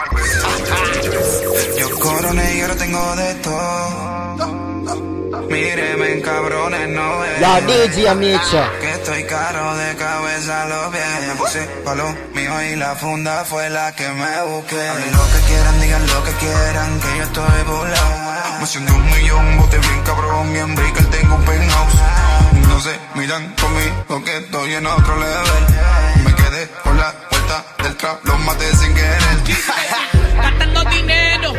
Yo 1.79 1.99
coroné 1.99 2.57
y 2.57 2.61
ahora 2.63 2.77
tengo 2.77 3.17
de 3.17 3.35
todo. 3.37 4.15
Mi 5.49 5.61
tire, 5.61 5.97
me 5.97 6.13
encabrones, 6.19 6.89
no 6.89 7.19
ves. 7.19 7.41
La 7.41 7.61
DJ 7.61 8.09
Amicha. 8.09 8.71
Que 8.81 8.91
estoy 8.93 9.25
caro 9.25 9.77
de 9.77 9.95
cabeza 9.97 10.67
los 10.67 10.89
pies. 10.93 11.29
Me 11.29 11.35
puse 11.35 11.61
pa' 11.85 11.95
lo 11.95 12.09
mío 12.35 12.63
y 12.63 12.77
la 12.77 12.95
funda 12.95 13.45
fue 13.45 13.69
la 13.69 13.95
que 13.95 14.09
me 14.09 14.43
busqué. 14.45 14.89
Hablen 14.89 15.13
lo 15.13 15.25
que 15.33 15.41
quieran, 15.47 15.81
digan 15.81 16.07
lo 16.07 16.25
que 16.25 16.33
quieran, 16.33 17.01
que 17.01 17.19
yo 17.19 17.23
estoy 17.25 17.63
volado. 17.67 18.61
Moción 18.61 18.87
de 18.87 18.93
un 18.93 19.07
millón, 19.07 19.59
bote 19.59 19.79
bien 19.79 20.03
cabrón, 20.05 20.53
bien 20.53 20.75
brickle, 20.75 21.05
tengo 21.07 21.35
un 21.35 21.45
penthouse. 21.45 21.95
No 22.69 22.81
sé, 22.81 22.99
miran 23.15 23.55
conmigo 23.55 24.25
que 24.25 24.37
estoy 24.39 24.75
en 24.75 24.87
otro 24.87 25.17
level. 25.17 25.65
Me 26.25 26.35
quedé 26.35 26.69
con 26.83 26.97
la 26.97 27.15
vuelta 27.31 27.65
del 27.83 27.97
trap, 27.97 28.25
los 28.25 28.41
maté 28.41 28.75
sin 28.77 28.95
querer. 28.95 30.24
Gastando 30.59 30.85
dinero, 30.91 31.53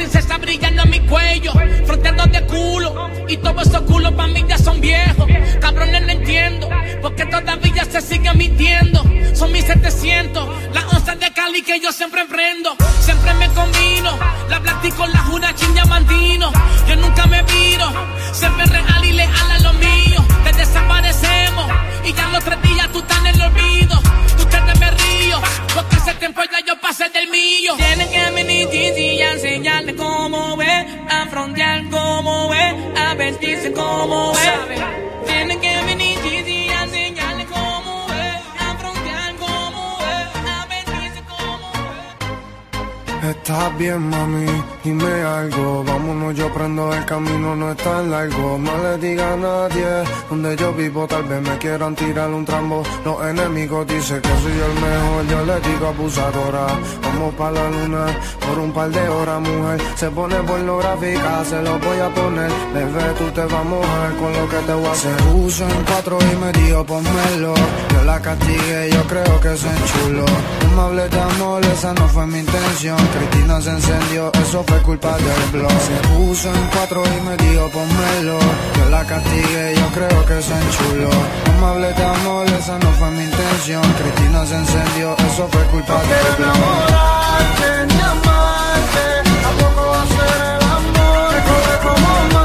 princesa 0.00 0.38
brillando 0.38 0.82
en 0.82 0.90
mi 0.90 1.00
cuello, 1.00 1.52
fronteando 1.86 2.26
de 2.26 2.42
culo, 2.46 3.10
y 3.28 3.36
todos 3.36 3.66
esos 3.66 3.82
culos 3.82 4.12
pa' 4.12 4.26
mí 4.28 4.44
ya 4.48 4.58
son 4.58 4.80
viejos. 4.80 5.26
Cabrones 5.60 6.02
no 6.02 6.12
entiendo, 6.12 6.68
porque 7.00 7.26
todavía 7.26 7.84
se 7.84 8.00
sigue 8.00 8.32
mintiendo. 8.34 9.02
Son 9.34 9.52
mis 9.52 9.64
700, 9.64 10.72
las 10.74 10.84
onzas 10.84 11.18
de 11.18 11.32
Cali 11.32 11.62
que 11.62 11.80
yo 11.80 11.92
siempre 11.92 12.22
emprendo. 12.22 12.76
Siempre 13.00 13.32
me 13.34 13.48
combino, 13.48 14.18
la 14.48 14.60
platico 14.60 15.06
la 15.06 15.18
juna 15.20 15.54
chin 15.54 15.72
diamantino. 15.74 16.52
Yo 16.88 16.96
nunca 16.96 17.26
me 17.26 17.42
viro, 17.42 17.92
siempre 18.32 18.66
real 18.66 19.04
y 19.04 19.12
leal 19.12 19.50
a 19.50 19.58
lo 19.60 19.72
mío. 19.74 20.24
Te 20.44 20.52
desaparecemos, 20.52 21.66
y 22.04 22.12
ya 22.12 22.28
los 22.28 22.44
tres 22.44 22.60
días 22.62 22.88
tú 22.92 22.98
estás 23.00 23.18
en 23.18 23.26
el 23.28 23.42
olvido. 23.42 24.00
Hace 26.00 26.14
tiempo 26.14 26.40
ya 26.50 26.60
yo 26.66 26.80
pasé 26.80 27.08
del 27.10 27.28
mío. 27.28 27.74
Tienen 27.76 28.10
que 28.10 28.30
venir 28.30 28.68
y 28.72 29.22
a 29.22 29.32
enseñarle 29.32 29.94
cómo 29.94 30.56
ve, 30.56 30.86
a 31.08 31.26
frontear 31.26 31.88
cómo 31.90 32.48
ve, 32.48 32.92
a 32.96 33.14
vestirse 33.14 33.72
como 33.72 34.32
ve. 34.32 35.09
Estás 43.50 43.78
bien, 43.78 44.08
mami, 44.08 44.46
dime 44.84 45.12
algo. 45.22 45.82
Vámonos, 45.82 46.36
yo 46.36 46.54
prendo 46.54 46.94
el 46.94 47.04
camino, 47.04 47.56
no 47.56 47.72
es 47.72 47.76
tan 47.78 48.08
largo. 48.08 48.56
No 48.56 48.78
le 48.78 48.96
diga 48.98 49.32
a 49.32 49.36
nadie 49.36 50.04
donde 50.28 50.56
yo 50.56 50.72
vivo. 50.72 51.04
Tal 51.08 51.24
vez 51.24 51.42
me 51.42 51.58
quieran 51.58 51.96
tirar 51.96 52.30
un 52.30 52.44
trambo. 52.44 52.84
Los 53.04 53.26
enemigos 53.26 53.88
dicen 53.88 54.22
que 54.22 54.28
soy 54.28 54.52
el 54.52 54.74
mejor. 54.86 55.26
Yo 55.26 55.44
le 55.46 55.60
digo 55.68 55.88
abusadora. 55.88 56.66
Vamos 57.02 57.34
pa' 57.34 57.50
la 57.50 57.70
luna 57.70 58.06
por 58.46 58.58
un 58.60 58.72
par 58.72 58.88
de 58.88 59.08
horas, 59.08 59.40
mujer. 59.40 59.80
Se 59.96 60.08
pone 60.10 60.36
pornográfica, 60.36 61.44
se 61.44 61.60
lo 61.60 61.76
voy 61.80 61.98
a 61.98 62.08
poner. 62.08 62.50
Bebé, 62.72 63.04
tú 63.18 63.24
te 63.32 63.44
vas 63.46 63.52
a 63.52 63.64
mojar 63.64 64.10
con 64.20 64.32
lo 64.32 64.48
que 64.48 64.58
te 64.58 64.74
voy 64.74 64.86
a 64.86 64.92
hacer. 64.92 65.16
Uso 65.34 65.68
en 65.68 65.84
cuatro 65.86 66.18
y 66.20 66.36
me 66.36 66.52
dijo, 66.52 66.84
ponmelo. 66.84 67.54
Yo 67.94 68.04
la 68.04 68.20
castigué, 68.22 68.90
yo 68.92 69.02
creo 69.08 69.40
que 69.40 69.56
se 69.56 69.68
enchuló. 69.68 70.26
Me 70.74 70.82
hables 70.82 71.10
de 71.10 71.20
amor, 71.20 71.64
esa 71.64 71.92
no 71.94 72.08
fue 72.08 72.26
mi 72.26 72.38
intención. 72.38 72.96
Cristina 72.96 73.60
se 73.60 73.70
encendió, 73.70 74.30
eso 74.34 74.64
fue 74.66 74.78
culpa 74.82 75.16
del 75.16 75.50
blog. 75.52 75.70
Se 75.70 76.08
puso 76.08 76.48
en 76.48 76.66
cuatro 76.72 77.02
y 77.04 77.20
me 77.26 77.36
dijo, 77.36 77.68
ponmelo. 77.70 78.38
Yo 78.76 78.90
la 78.90 79.04
castigué, 79.04 79.74
yo 79.76 79.86
creo 79.88 80.26
que 80.26 80.42
se 80.42 80.54
enchuló. 80.54 81.10
No 81.60 81.74
me 81.74 81.92
de 81.92 82.04
amor, 82.04 82.46
esa 82.46 82.78
no 82.78 82.90
fue 82.92 83.10
mi 83.10 83.24
intención. 83.24 83.82
Cristina 83.98 84.46
se 84.46 84.56
encendió, 84.56 85.16
eso 85.16 85.48
fue 85.50 85.62
culpa 85.66 86.00
del 86.02 86.36
blog. 86.38 86.56
ni 87.88 88.00
amarte, 88.00 89.06
tampoco 89.42 89.94
ser 90.14 90.40
el 90.54 90.62
amor. 90.78 91.32
Corre 91.48 91.76
como 91.82 92.39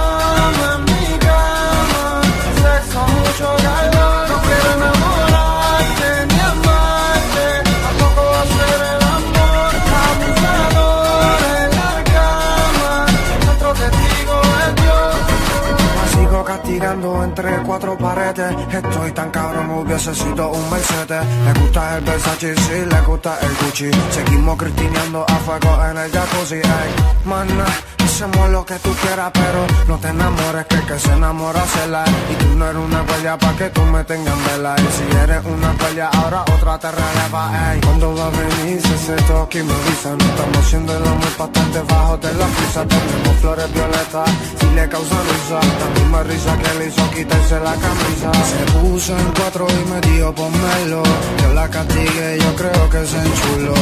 sigo 16.65 16.79
castigando 16.79 17.23
entre 17.23 17.57
cuatro 17.63 17.97
paredes. 17.97 18.55
Estoy 18.71 19.11
tan 19.11 19.29
cabrón, 19.31 19.69
hubiese 19.71 20.13
sido 20.13 20.49
un 20.49 20.69
Mercedes. 20.69 21.25
Le 21.45 21.59
gusta 21.61 21.97
el 21.97 22.03
Versace, 22.03 22.55
sí, 22.55 22.85
le 22.89 23.01
gusta 23.01 23.37
el 23.41 23.55
Gucci. 23.65 23.91
Seguimos 24.11 24.57
cristineando 24.57 25.25
a 25.27 25.35
fuego 25.45 25.85
en 25.89 25.97
el 25.97 26.11
jacuzzi. 26.11 26.55
Ey, 26.55 26.91
mana, 27.25 27.65
hacemos 28.03 28.49
lo 28.49 28.65
que 28.65 28.75
tú 28.79 28.89
quieras, 29.01 29.31
pero 29.33 29.65
no 29.87 29.97
te 29.97 30.07
enamores, 30.09 30.65
que 30.65 30.75
el 30.75 30.85
que 30.85 30.99
se 30.99 31.11
enamora 31.13 31.63
se 31.65 31.87
la. 31.87 32.03
Y 32.31 32.35
tú 32.35 32.55
no 32.55 32.69
eres 32.69 32.81
una 32.81 33.03
pelea 33.03 33.37
pa' 33.37 33.55
que 33.55 33.69
tú 33.69 33.81
me 33.81 34.03
tengas 34.03 34.33
en 34.37 34.45
vela. 34.45 34.75
Y 34.77 34.87
si 34.95 35.17
eres 35.17 35.45
una 35.45 35.71
pelea, 35.73 36.09
ahora 36.09 36.41
otra 36.55 36.79
te 36.79 36.91
releva. 36.91 37.73
Ey, 37.73 37.81
¿cuándo 37.81 38.15
va 38.15 38.27
a 38.27 38.29
venir 38.29 38.77
ese 38.77 39.15
toque 39.27 39.59
y 39.59 39.63
me 39.63 39.73
avisan? 39.73 40.19
Estamos 40.19 40.57
haciendo 40.57 40.97
el 40.97 41.03
amor 41.03 41.37
bastante 41.37 41.79
bajo 41.81 42.17
de 42.17 42.33
la 42.33 42.45
prisa. 42.45 42.85
Tenemos 42.87 43.35
flores 43.41 43.73
violetas, 43.73 44.29
si 44.59 44.67
le 44.75 44.89
causan 44.89 45.25
risa. 45.29 45.59
La 45.79 45.99
misma 45.99 46.23
risa 46.23 46.54
que 46.61 46.79
le 46.79 46.87
hizo 46.87 47.09
quitarse 47.11 47.59
la 47.59 47.73
camisa. 47.73 48.31
Se 48.51 48.71
puso 48.73 49.17
en 49.17 49.31
cuatro 49.39 49.67
y 49.69 49.89
me 49.89 50.01
dijo 50.01 50.33
ponmelo. 50.33 51.03
Yo 51.41 51.53
la 51.53 51.67
castigué, 51.69 52.37
yo 52.39 52.55
creo 52.55 52.89
que 52.89 53.05
se 53.05 53.17
enchuló. 53.17 53.73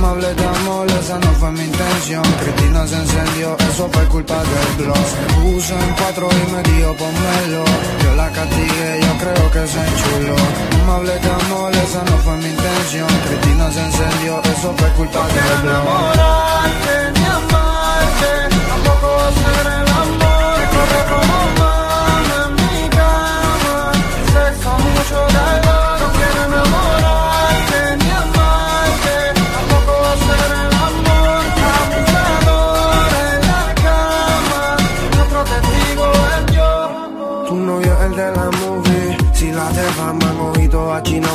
No 0.00 0.14
me 0.14 0.34
de 0.34 0.46
amor, 0.46 0.90
esa 0.90 1.18
no 1.18 1.30
fue 1.38 1.50
mi 1.52 1.64
intención. 1.64 2.22
Cristina 2.40 2.86
se 2.86 2.96
encendió, 2.96 3.56
eso 3.70 3.88
fue 3.92 4.04
culpa 4.08 4.38
del 4.42 4.84
blog. 4.84 4.96
Se 4.96 5.34
puso 5.40 5.74
en 5.74 5.94
cuatro 5.94 6.28
y 6.30 6.52
me 6.52 6.62
dijo 6.62 6.94
ponmelo. 6.96 7.64
Yo 8.02 8.16
la 8.16 8.28
castigué, 8.30 9.00
yo 9.00 9.12
creo 9.22 9.50
que 9.50 9.66
se 9.68 9.80
enchuló. 9.80 10.36
No 10.86 10.98
me 10.98 11.10
de 11.10 11.30
amor, 11.30 11.72
esa 11.72 12.02
no 12.10 12.16
fue 12.18 12.36
mi 12.36 12.46
intención. 12.46 13.08
Cristina 13.26 13.70
se 13.70 13.80
encendió, 13.84 14.42
eso 14.42 14.74
fue 14.76 14.88
culpa 14.90 15.26
del 15.28 15.62
blog. 15.62 15.82
ni 17.16 17.24
amarte, 17.24 18.32
tampoco 18.68 19.06
a 19.06 19.91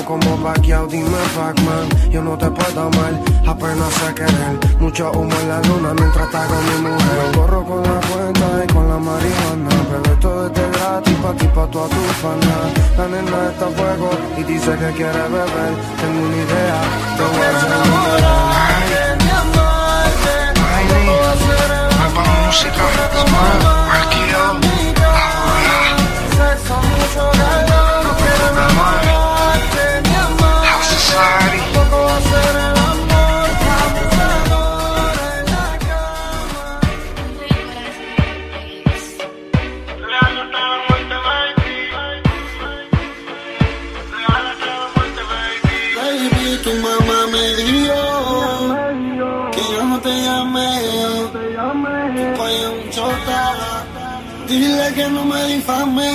como 0.08 0.38
Pacquiao, 0.38 0.88
dime 0.88 1.22
Pac-Man, 1.36 2.10
yo 2.10 2.22
no 2.24 2.38
te 2.38 2.50
puedo 2.50 2.82
amar, 2.82 3.14
apenas 3.46 3.94
sé 3.94 4.16
querer, 4.16 4.58
mucho 4.80 5.12
humo 5.12 5.36
en 5.42 5.50
la 5.50 5.62
luna 5.64 5.94
mientras 5.94 6.26
está 6.28 6.48
con 6.48 6.66
mi 6.66 6.90
mujer, 6.90 7.32
corro 7.36 7.66
con 7.66 7.84
la 7.84 8.00
cuenta 8.08 8.64
y 8.64 8.68
con 8.74 8.88
la 8.88 8.98
marihuana, 8.98 9.70
pero 9.92 10.14
esto 10.14 10.46
es 10.46 10.54
de 10.54 10.70
gratis 10.72 11.16
pa' 11.16 11.34
ti, 11.34 11.48
pa' 11.48 11.68
toda 11.68 11.90
tu 11.90 12.02
pana, 12.22 12.58
la 12.98 13.08
nena 13.10 13.50
está 13.52 13.66
a 13.66 13.70
fuego 13.70 14.10
y 14.38 14.44
dice 14.44 14.72
que 14.78 14.92
quiere 14.96 15.24
beber, 15.28 15.74
tengo 16.00 16.22
una 16.26 16.38
idea, 16.46 16.80
te 17.18 17.24
voy 17.24 17.42
a 17.44 17.50
amarte, 17.84 19.02
ni 19.24 19.30
amarte, 19.30 20.36
Sexo 26.38 26.76
mucho 26.76 27.24
no 28.04 28.12
quiero 28.18 29.37
amarte. 31.18 31.58
Tampoco 31.74 31.98
va 32.04 32.16
a 32.16 32.22
ser 32.22 32.56
el 32.68 32.78
amor, 32.92 33.50
abusador 33.84 35.16
en 35.38 35.46
la 35.54 35.66
cama. 35.88 37.08
Baby, 45.96 46.60
tu 46.64 46.72
mamá 46.74 47.20
me 47.32 47.46
dijo 47.56 48.00
que 49.52 49.62
yo 49.74 49.84
no 49.84 50.00
te 50.00 50.10
llamé. 50.22 50.70
Es 52.50 52.66
un 52.68 52.90
chota. 52.92 53.42
Dile 54.48 54.94
que 54.96 55.10
no 55.10 55.26
me 55.26 55.44
difame. 55.46 56.12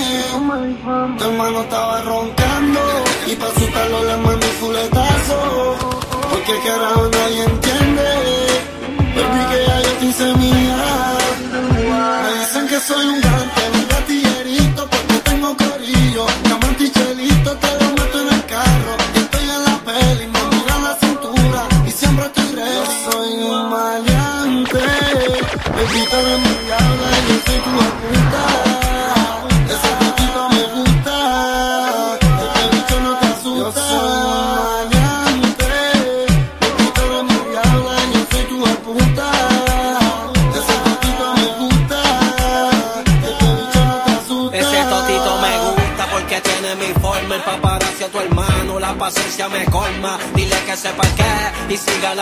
Tu 1.17 1.23
hermano 1.23 1.61
estaba 1.61 2.01
roncando 2.01 2.79
y 3.27 3.35
para 3.35 3.51
asustarlo 3.51 4.03
le 4.03 4.17
mandé 4.17 4.32
un 4.32 4.32
fuletazo. 5.33 5.99
Porque 6.29 6.59
carajo 6.65 7.09
nadie 7.09 7.43
entiende. 7.43 8.07
Baby, 9.15 9.41
que 9.51 9.65
ya 9.67 9.81
yo 9.81 9.91
te 9.99 10.05
hice 10.05 10.35
mía. 10.35 11.17
Me 12.23 12.39
dicen 12.39 12.67
que 12.67 12.79
soy 12.79 13.05
un 13.07 13.21
gante, 13.21 13.61
un 13.73 13.87
gatillerito, 13.87 14.87
porque 14.89 15.15
tengo 15.29 15.55
corillo. 15.57 16.25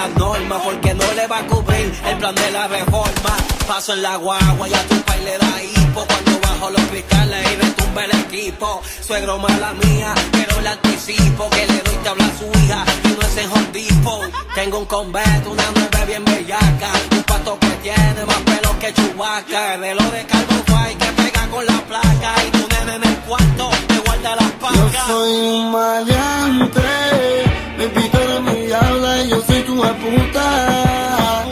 Las 0.02 0.18
normas, 0.18 0.62
porque 0.64 0.94
no 0.94 1.12
le 1.14 1.28
va 1.28 1.40
a 1.40 1.48
cubrir 1.48 1.94
el 2.10 2.18
plan 2.18 2.36
de 2.36 2.52
la 2.52 2.68
reforma. 2.68 3.34
Paso 3.68 3.94
en 3.94 4.02
la 4.02 4.16
guagua 4.16 4.68
y 4.68 4.74
a 4.74 4.84
tu 4.88 5.02
país 5.02 5.24
le 5.24 5.38
da 5.38 5.64
hipo 5.64 6.06
cuando 6.06 6.40
bajo 6.42 6.70
los 6.72 6.82
cristales 6.92 7.52
y 7.52 7.56
retumba 7.56 8.06
el 8.06 8.12
equipo. 8.12 8.82
Suegro 9.08 9.38
mala 9.38 9.74
mía, 9.74 10.14
pero 10.32 10.62
le 10.62 10.70
anticipo 10.70 11.50
que 11.50 11.68
le 11.68 11.80
doy 11.82 11.96
tabla 12.04 12.26
a 12.26 12.38
su 12.40 12.46
hija 12.60 12.84
y 13.04 13.08
no 13.10 13.22
es 13.22 13.38
en. 13.38 13.52
Tengo 14.56 14.80
un 14.80 14.86
convento, 14.86 15.52
una 15.52 15.64
nueve 15.74 16.06
bien 16.08 16.26
bellaca, 16.26 16.92
un 17.12 17.24
pato 17.24 17.58
que 17.60 17.68
tiene 17.84 18.26
más 18.26 18.42
pelo 18.42 18.78
que 18.80 18.94
chubaca. 18.94 19.76
El 19.76 19.82
reloj 19.82 20.12
de 20.12 20.26
Calvo 20.26 20.61
con 21.52 21.66
la 21.66 21.82
placa 21.82 22.34
y 22.48 22.52
tu 22.52 22.68
nene 22.70 22.96
en 22.96 23.04
el 23.04 23.16
cuarto 23.28 23.70
te 23.88 23.98
guarda 24.00 24.36
las 24.38 24.52
Yo 24.74 24.90
soy 25.08 25.32
un 25.32 25.72
maleante, 25.72 26.82
me 27.78 27.88
pito 27.90 28.42
mi 28.42 28.68
diabla 28.68 29.24
y 29.24 29.30
yo 29.30 29.42
soy 29.42 29.62
tu 29.64 29.76
puta. 29.76 31.51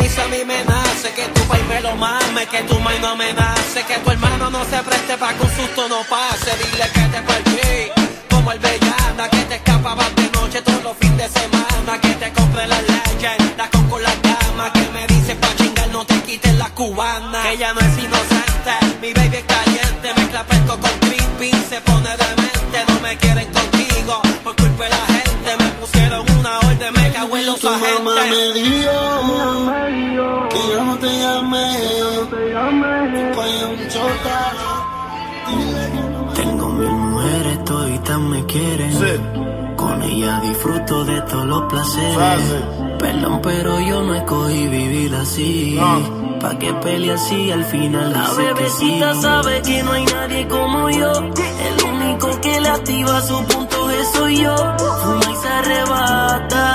Si 0.00 0.20
a 0.20 0.26
mí 0.28 0.44
me 0.44 0.64
nace. 0.64 1.12
Que 1.12 1.24
tu 1.34 1.40
país 1.42 1.64
me 1.68 1.80
lo 1.80 1.94
mame, 1.96 2.46
que 2.46 2.62
tu 2.62 2.78
maíz 2.80 3.00
no 3.00 3.08
amenace. 3.08 3.84
Que 3.84 3.96
tu 3.98 4.10
hermano 4.10 4.50
no 4.50 4.64
se 4.64 4.78
preste 4.82 5.16
para 5.18 5.36
que 5.36 5.42
un 5.44 5.50
susto 5.56 5.88
no 5.88 6.02
pase. 6.08 6.50
Dile 6.56 6.86
que 6.94 7.00
te 7.12 7.22
perdí, 7.22 7.90
como 8.30 8.52
el 8.52 8.58
Bellana. 8.58 9.28
Que 9.28 9.42
te 9.44 9.54
escapabas 9.56 10.14
de 10.16 10.30
noche 10.30 10.62
todos 10.62 10.82
los 10.82 10.96
fines 10.98 11.18
de 11.18 11.40
semana. 11.40 12.00
Que 12.00 12.14
te 12.14 12.32
compré 12.32 12.66
la 12.66 12.80
leche, 12.80 13.30
la 13.56 13.68
con 13.70 13.88
con 13.88 14.02
la 14.02 14.14
cama. 14.22 14.72
Que 14.72 14.88
me 14.94 15.06
dice 15.06 15.34
pa' 15.36 15.54
chingar, 15.56 15.88
no 15.88 16.04
te 16.04 16.20
quites 16.22 16.54
la 16.56 16.70
cubana. 16.70 17.42
Que 17.42 17.52
ella 17.52 17.72
no 17.74 17.80
es 17.80 17.98
inocente, 17.98 18.72
mi 19.00 19.12
baby 19.12 19.36
es 19.36 19.44
caliente. 19.44 20.14
Mezcla 20.16 20.44
pesco 20.44 20.78
con 20.78 20.90
creepy, 21.00 21.50
se 21.68 21.80
pone 21.82 22.10
demente. 22.22 22.78
No 22.88 23.00
me 23.00 23.16
quieren 23.16 23.48
contigo, 23.52 24.22
por 24.44 24.56
culpa 24.56 24.84
de 24.84 24.90
la 24.90 25.06
gente. 25.14 25.56
Me 25.58 25.68
pusieron 25.80 26.30
una 26.38 26.58
orden, 26.60 26.92
me 26.94 27.12
cago 27.12 27.36
en 27.36 27.46
los 27.46 27.60
Tu 27.60 27.70
mamá 27.70 27.78
me 28.14 28.20
agentes. 28.20 29.81
Que 31.52 32.00
no 32.14 32.20
te 32.28 33.34
pues 33.34 33.62
un 33.64 33.88
chota. 33.88 34.52
Tengo 36.34 36.68
mil 36.68 36.90
mujeres, 36.90 37.64
toditas 37.64 38.18
me 38.18 38.46
quieren. 38.46 39.76
Con 39.76 40.02
ella 40.02 40.40
disfruto 40.40 41.04
de 41.04 41.20
todos 41.22 41.46
los 41.46 41.62
placeres. 41.62 42.54
Perdón, 42.98 43.40
pero 43.42 43.80
yo 43.80 44.02
no 44.02 44.14
escogí 44.14 44.68
vivir 44.68 45.14
así. 45.14 45.78
Pa' 46.40 46.58
que 46.58 46.72
pelear 46.74 47.18
si 47.18 47.52
al 47.52 47.64
final 47.64 48.12
la 48.12 48.32
bebecita 48.32 49.14
sabe 49.14 49.62
que 49.62 49.82
no 49.82 49.92
hay 49.92 50.04
nadie 50.06 50.48
como 50.48 50.90
yo. 50.90 51.12
El 51.12 51.84
único 51.84 52.40
que 52.40 52.60
le 52.60 52.68
activa 52.68 53.20
su 53.20 53.44
punto 53.44 53.88
G 53.88 54.04
soy 54.12 54.36
yo. 54.42 54.56
Fuma 54.56 55.30
y 55.30 55.36
se 55.36 55.48
arrebata. 55.48 56.71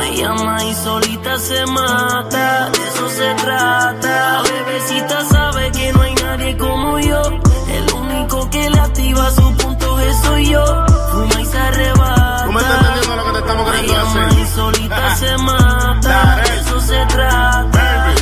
Me 0.00 0.16
llama 0.16 0.64
y 0.64 0.74
solita 0.74 1.38
se 1.38 1.66
mata, 1.66 2.70
de 2.70 2.78
eso 2.88 3.08
se 3.10 3.34
trata. 3.44 4.32
La 4.32 4.42
bebecita 4.42 5.24
sabe 5.24 5.70
que 5.72 5.92
no 5.92 6.02
hay 6.02 6.14
nadie 6.14 6.56
como 6.56 6.98
yo. 6.98 7.22
El 7.68 7.94
único 7.94 8.50
que 8.50 8.70
le 8.70 8.80
activa 8.80 9.30
su 9.30 9.56
punto 9.56 9.96
G 9.98 10.22
soy 10.24 10.50
yo. 10.50 10.64
Fuma 11.12 11.40
y 11.40 11.44
se 11.44 11.58
arrebata. 11.58 12.44
¿Tú 12.46 12.52
me 12.52 12.60
estás 12.60 12.80
entendiendo 12.80 13.16
lo 13.16 13.24
que 13.24 13.32
te 13.32 13.38
estamos 13.38 13.66
Me 13.66 13.72
queriendo 13.72 14.04
llama 14.04 14.24
decir? 14.26 14.42
y 14.42 14.46
solita 14.46 15.16
se 15.16 15.36
mata, 15.38 16.36
de 16.36 16.60
eso 16.60 16.80
se 16.80 17.06
trata. 17.06 18.14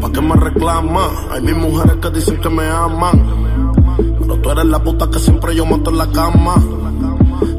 ¿Pa' 0.00 0.12
qué 0.12 0.20
me 0.20 0.34
reclama? 0.36 1.08
Hay 1.32 1.40
mis 1.42 1.56
mujeres 1.56 1.96
que 2.02 2.10
dicen 2.10 2.40
que 2.40 2.48
me 2.50 2.68
aman. 2.68 3.72
Pero 4.20 4.36
tú 4.40 4.50
eres 4.50 4.64
la 4.66 4.78
puta 4.82 5.08
que 5.10 5.18
siempre 5.18 5.54
yo 5.56 5.66
mato 5.66 5.90
en 5.90 5.98
la 5.98 6.06
cama. 6.10 6.54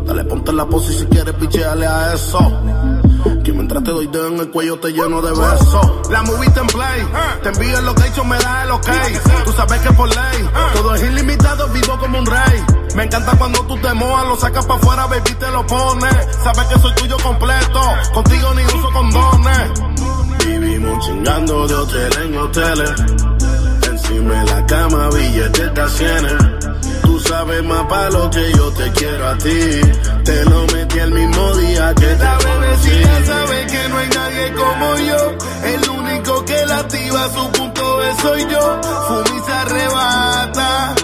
Dale, 0.05 0.23
ponte 0.25 0.51
en 0.51 0.57
la 0.57 0.65
pose 0.65 0.93
y 0.93 0.99
si 0.99 1.05
quieres 1.07 1.33
picheale 1.35 1.85
a 1.87 2.13
eso. 2.13 2.39
Que 3.43 3.51
mientras 3.53 3.83
te 3.83 3.91
doy 3.91 4.07
dedo 4.07 4.27
en 4.27 4.39
el 4.39 4.49
cuello 4.49 4.79
te 4.79 4.91
lleno 4.91 5.21
de 5.21 5.31
besos. 5.31 6.09
La 6.09 6.23
movie 6.23 6.49
en 6.55 6.67
play. 6.67 7.07
Te 7.43 7.49
envío 7.49 7.79
el 7.79 7.85
location, 7.85 8.27
me 8.27 8.37
da 8.37 8.63
el 8.63 8.71
ok. 8.71 8.89
Tú 9.45 9.51
sabes 9.53 9.81
que 9.81 9.91
por 9.93 10.07
ley. 10.07 10.49
Todo 10.73 10.95
es 10.95 11.03
ilimitado, 11.03 11.67
vivo 11.69 11.97
como 11.99 12.19
un 12.19 12.25
rey. 12.25 12.63
Me 12.95 13.03
encanta 13.03 13.37
cuando 13.37 13.59
tú 13.65 13.77
te 13.77 13.93
mojas, 13.93 14.27
lo 14.27 14.37
sacas 14.37 14.65
para 14.65 14.79
afuera, 14.79 15.05
baby, 15.07 15.35
te 15.35 15.51
lo 15.51 15.65
pones. 15.65 16.15
Sabes 16.43 16.65
que 16.67 16.79
soy 16.79 16.93
tuyo 16.95 17.17
completo. 17.23 17.81
Contigo 18.13 18.53
ni 18.55 18.65
uso 18.65 18.91
condones. 18.91 19.71
Vivimos 20.45 21.05
chingando 21.05 21.67
de 21.67 21.75
hotel 21.75 22.13
en 22.23 22.37
hoteles. 22.37 22.91
Encima 23.87 24.33
de 24.33 24.45
la 24.45 24.65
cama, 24.65 25.09
billetes 25.09 25.73
de 25.73 25.89
cienes. 25.89 26.58
Tú 27.01 27.19
sabes 27.19 27.63
más 27.63 27.83
pa' 27.85 28.09
lo 28.09 28.29
que 28.29 28.51
yo 28.53 28.71
te 28.71 28.91
quiero 28.93 29.27
a 29.27 29.37
ti. 29.37 29.81
Te 30.23 30.45
lo 30.45 30.65
metí 30.73 30.99
el 30.99 31.11
mismo 31.11 31.55
día 31.55 31.93
que 31.95 32.05
te 32.07 32.23
La 32.23 32.37
conocí. 32.37 32.89
bebecita 32.89 33.25
sabe 33.25 33.65
que 33.67 33.89
no 33.89 33.97
hay 33.97 34.09
nadie 34.09 34.53
como 34.53 34.97
yo. 34.97 35.37
El 35.73 35.89
único 35.89 36.45
que 36.45 36.65
la 36.65 36.77
activa 36.79 37.29
su 37.33 37.51
punto 37.51 38.03
es 38.03 38.17
soy 38.17 38.41
yo. 38.49 38.81
Fuma 39.07 39.37
y 39.37 39.45
se 39.45 39.51
arrebata. 39.51 40.95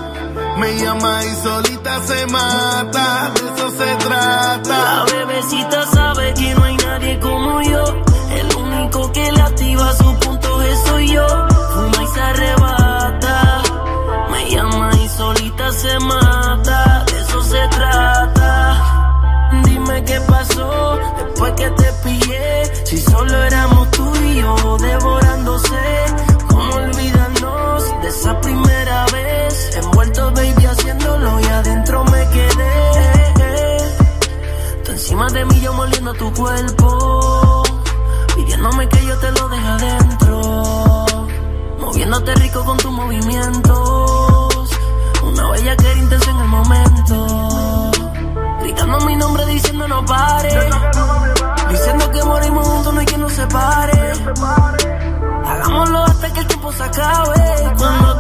Me 0.58 0.78
llama 0.80 1.24
y 1.26 1.36
solita 1.44 2.02
se 2.06 2.28
mata. 2.28 3.32
De 3.36 3.62
eso 3.62 3.72
se 3.72 3.96
trata. 4.08 4.64
La 4.70 5.06
bebecita 5.12 5.85
te 21.72 21.94
pillé. 22.04 22.86
Si 22.86 22.98
solo 23.00 23.44
éramos 23.44 23.92
tú 23.92 24.12
y 24.24 24.36
yo 24.42 24.78
devorándose. 24.78 26.06
¿Cómo 26.48 26.76
olvidarnos 26.76 28.02
de 28.02 28.08
esa 28.08 28.42
primera 28.42 29.06
vez? 29.14 29.76
Envuelto, 29.78 30.32
baby, 30.32 30.66
haciéndolo 30.66 31.40
y 31.40 31.46
adentro 31.46 32.04
me 32.06 32.30
quedé. 32.30 32.76
Tú 34.84 34.92
encima 34.92 35.28
de 35.30 35.46
mí, 35.46 35.60
yo 35.62 35.74
moliendo 35.74 36.14
tu 36.14 36.32
cuerpo. 36.34 37.64
Pidiéndome 38.36 38.88
que 38.90 39.06
yo 39.06 39.18
te 39.18 39.32
lo 39.32 39.50
deje 39.50 39.68
adentro. 39.68 41.06
Moviéndote 41.80 42.36
rico 42.36 42.64
con 42.66 42.78
tus 42.78 42.92
movimientos. 42.92 44.70
Una 45.24 45.50
bella 45.52 45.76
que 45.76 45.92
era 45.92 46.00
intensa 46.00 46.32
en 46.32 46.38
el 46.38 46.48
momento. 46.48 47.92
Gritando 48.62 49.00
mi 49.02 49.16
nombre 49.16 49.46
diciendo 49.46 49.88
no 49.88 50.06
pare. 50.06 50.70
No 52.96 53.02
hay 53.02 53.06
quien 53.06 53.22
nos 53.22 53.34
separe. 53.34 54.14
Hagámoslo 55.46 56.04
hasta 56.06 56.34
que 56.34 56.40
el 56.40 56.48
tiempo 56.48 56.72
se 56.72 56.84
acabe. 56.84 57.74
Cuando 57.78 58.20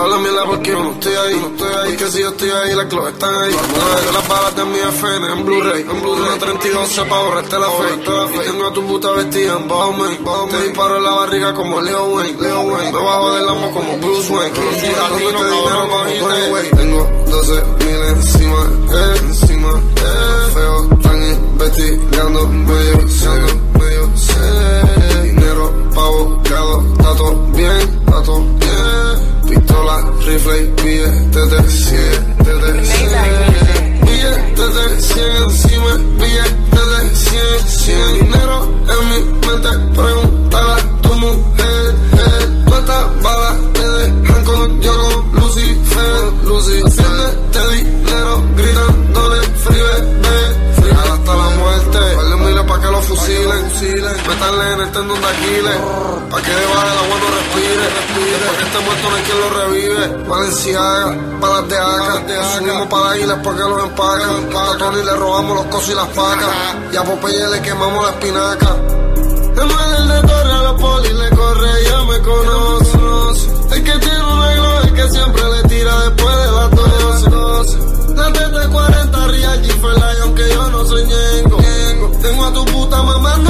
Toda 0.00 0.16
la 0.16 0.18
mierda 0.18 0.46
porque 0.46 0.70
yo 0.70 0.82
no 0.82 0.92
estoy 0.92 1.12
ahí, 1.12 1.36
no 1.38 1.48
estoy 1.48 1.72
ahí. 1.74 1.96
Que 1.98 2.06
si 2.06 2.20
yo 2.22 2.30
estoy 2.30 2.48
ahí, 2.48 2.74
las 2.74 2.86
clavas 2.86 3.12
están 3.12 3.34
ahí. 3.34 3.52
Las 4.14 4.28
balas 4.28 4.56
de 4.56 4.64
mi 4.64 4.78
FN 4.78 5.26
en 5.30 5.44
Blu-ray. 5.44 5.82
En 5.82 6.00
Blu-ray 6.00 6.38
32 6.38 7.00
pa' 7.06 7.18
borrarte 7.20 7.58
la 7.58 7.66
fe. 7.66 7.84
Y 8.34 8.38
tengo 8.48 8.66
a 8.66 8.72
tu 8.72 8.82
puta 8.86 9.10
vestida 9.10 9.58
en 9.58 9.68
Bowman. 9.68 10.16
Te 10.48 10.62
disparo 10.62 10.96
en 10.96 11.04
la 11.04 11.10
barriga 11.10 11.52
como 11.52 11.82
Leo 11.82 12.04
Wayne. 12.14 12.40
Leo 12.40 12.60
Wayne. 12.62 12.92
Me 12.92 12.98
bajo 12.98 13.34
del 13.34 13.46
amo 13.46 13.70
como 13.74 13.98
Bruce 13.98 14.32
Wayne. 14.32 14.54
Dinero. 14.80 16.70
Tengo 16.76 17.06
12 17.26 17.62
mil 17.84 18.02
encima, 18.16 18.70
eh, 18.92 19.14
encima, 19.20 19.68
eh. 19.68 20.50
Feo, 20.54 20.94
están 20.94 21.22
investigando, 21.22 22.46
medio 22.48 23.06
serio, 23.06 23.60
medio 23.78 24.16
serio. 24.16 25.22
Dinero 25.24 25.72
pavocado, 25.94 26.84
está 26.92 27.14
todo 27.16 27.36
bien, 27.52 28.04
todo 28.06 28.40
bien. 28.40 29.39
Pistola, 29.50 29.96
rifle 30.24 30.58
y 30.62 30.82
billetes 30.82 31.50
de 31.50 31.70
100, 31.70 32.36
de 32.38 32.86
100. 32.86 34.00
Billetes 34.02 34.74
de 34.74 35.00
100 35.02 35.36
encima, 35.42 35.92
billetes 36.18 36.86
de 36.90 37.16
100, 37.16 37.68
100. 37.68 38.12
Dinero 38.20 38.56
en 38.88 39.08
mi 39.08 39.18
mente, 39.46 39.70
pregúntale 39.94 40.72
a 40.72 41.00
tu 41.02 41.14
mujer. 41.14 41.94
eh. 42.12 42.64
¿Cuántas 42.66 43.22
balas 43.22 43.56
te 43.72 43.88
dejan 43.88 44.44
con 44.44 44.80
yo 44.80 44.92
con 44.92 45.40
Lucifer? 45.40 46.32
Lucifer, 46.44 46.99
haciendo 54.60 55.14
un 55.14 55.20
daquile. 55.20 55.74
Pa' 56.30 56.42
que 56.42 56.50
debajo 56.50 56.88
del 56.88 56.98
agua 56.98 57.16
no 57.20 57.28
respire. 57.38 57.84
Después 58.30 58.56
que 58.58 58.64
esté 58.64 58.78
muerto 58.80 59.10
no 59.10 59.16
hay 59.16 59.22
quien 59.22 59.40
lo 59.40 59.50
revive. 59.50 60.28
Valenciaga, 60.28 61.16
palas 61.40 61.68
de 61.68 61.78
acá. 61.78 62.58
Subimos 62.58 62.86
para 62.88 63.10
águilas 63.10 63.38
porque 63.42 63.60
los 63.60 63.84
empacan. 63.84 64.56
A 64.56 64.78
Tony 64.78 65.02
le 65.02 65.16
robamos 65.16 65.56
los 65.56 65.66
cosos 65.66 65.90
y 65.90 65.94
las 65.94 66.08
pacas. 66.08 66.48
Y 66.92 66.96
a 66.96 67.04
Popeye 67.04 67.46
le 67.48 67.62
quemamos 67.62 68.04
la 68.04 68.10
espinaca. 68.10 68.76
El 69.60 69.66
mal 69.66 70.08
de 70.08 70.28
torre 70.28 70.52
a 70.52 70.62
los 70.62 70.80
polis 70.80 71.12
le 71.12 71.30
corre, 71.30 71.84
ya 71.84 72.04
me 72.04 72.18
conoce. 72.20 73.50
El 73.74 73.84
que 73.84 73.98
tiene 73.98 74.24
un 74.24 74.42
arreglo 74.42 74.80
es 74.82 74.92
que 74.92 75.08
siempre 75.08 75.42
le 75.44 75.68
tira 75.68 76.00
después 76.04 76.36
de 76.36 76.52
las 76.52 76.70
12. 77.30 78.14
La 78.14 78.32
teta 78.32 78.68
40 78.68 79.26
Real 79.26 79.62
G 79.62 79.68
Lion 79.68 80.34
que 80.34 80.48
yo 80.48 80.70
no 80.70 80.84
soy 80.86 81.04
ñengo. 81.04 81.58
Tengo 82.22 82.44
a 82.44 82.52
tu 82.52 82.64
puta 82.66 83.00
el 83.00 83.49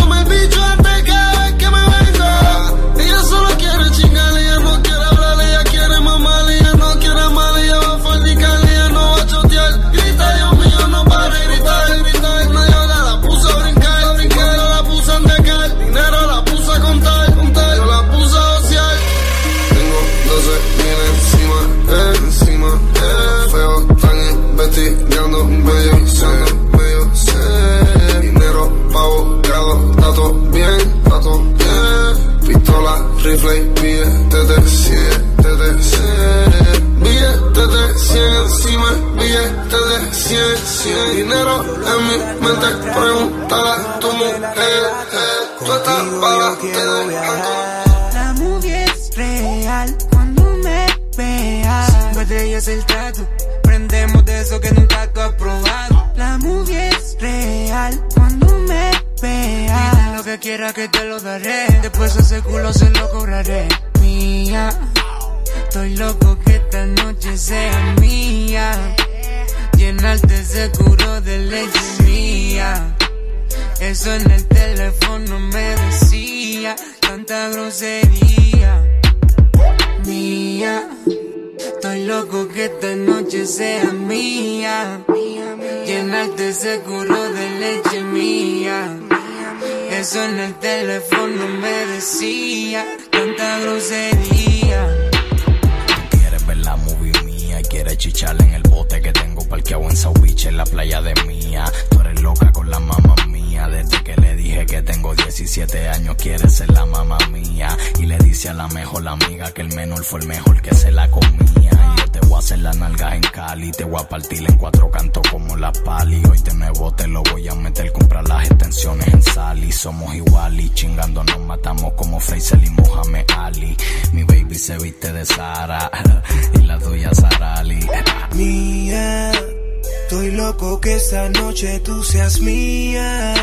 esta 131.11 131.29
noche 131.41 131.81
tú 131.81 132.05
seas 132.05 132.41
mía. 132.41 133.35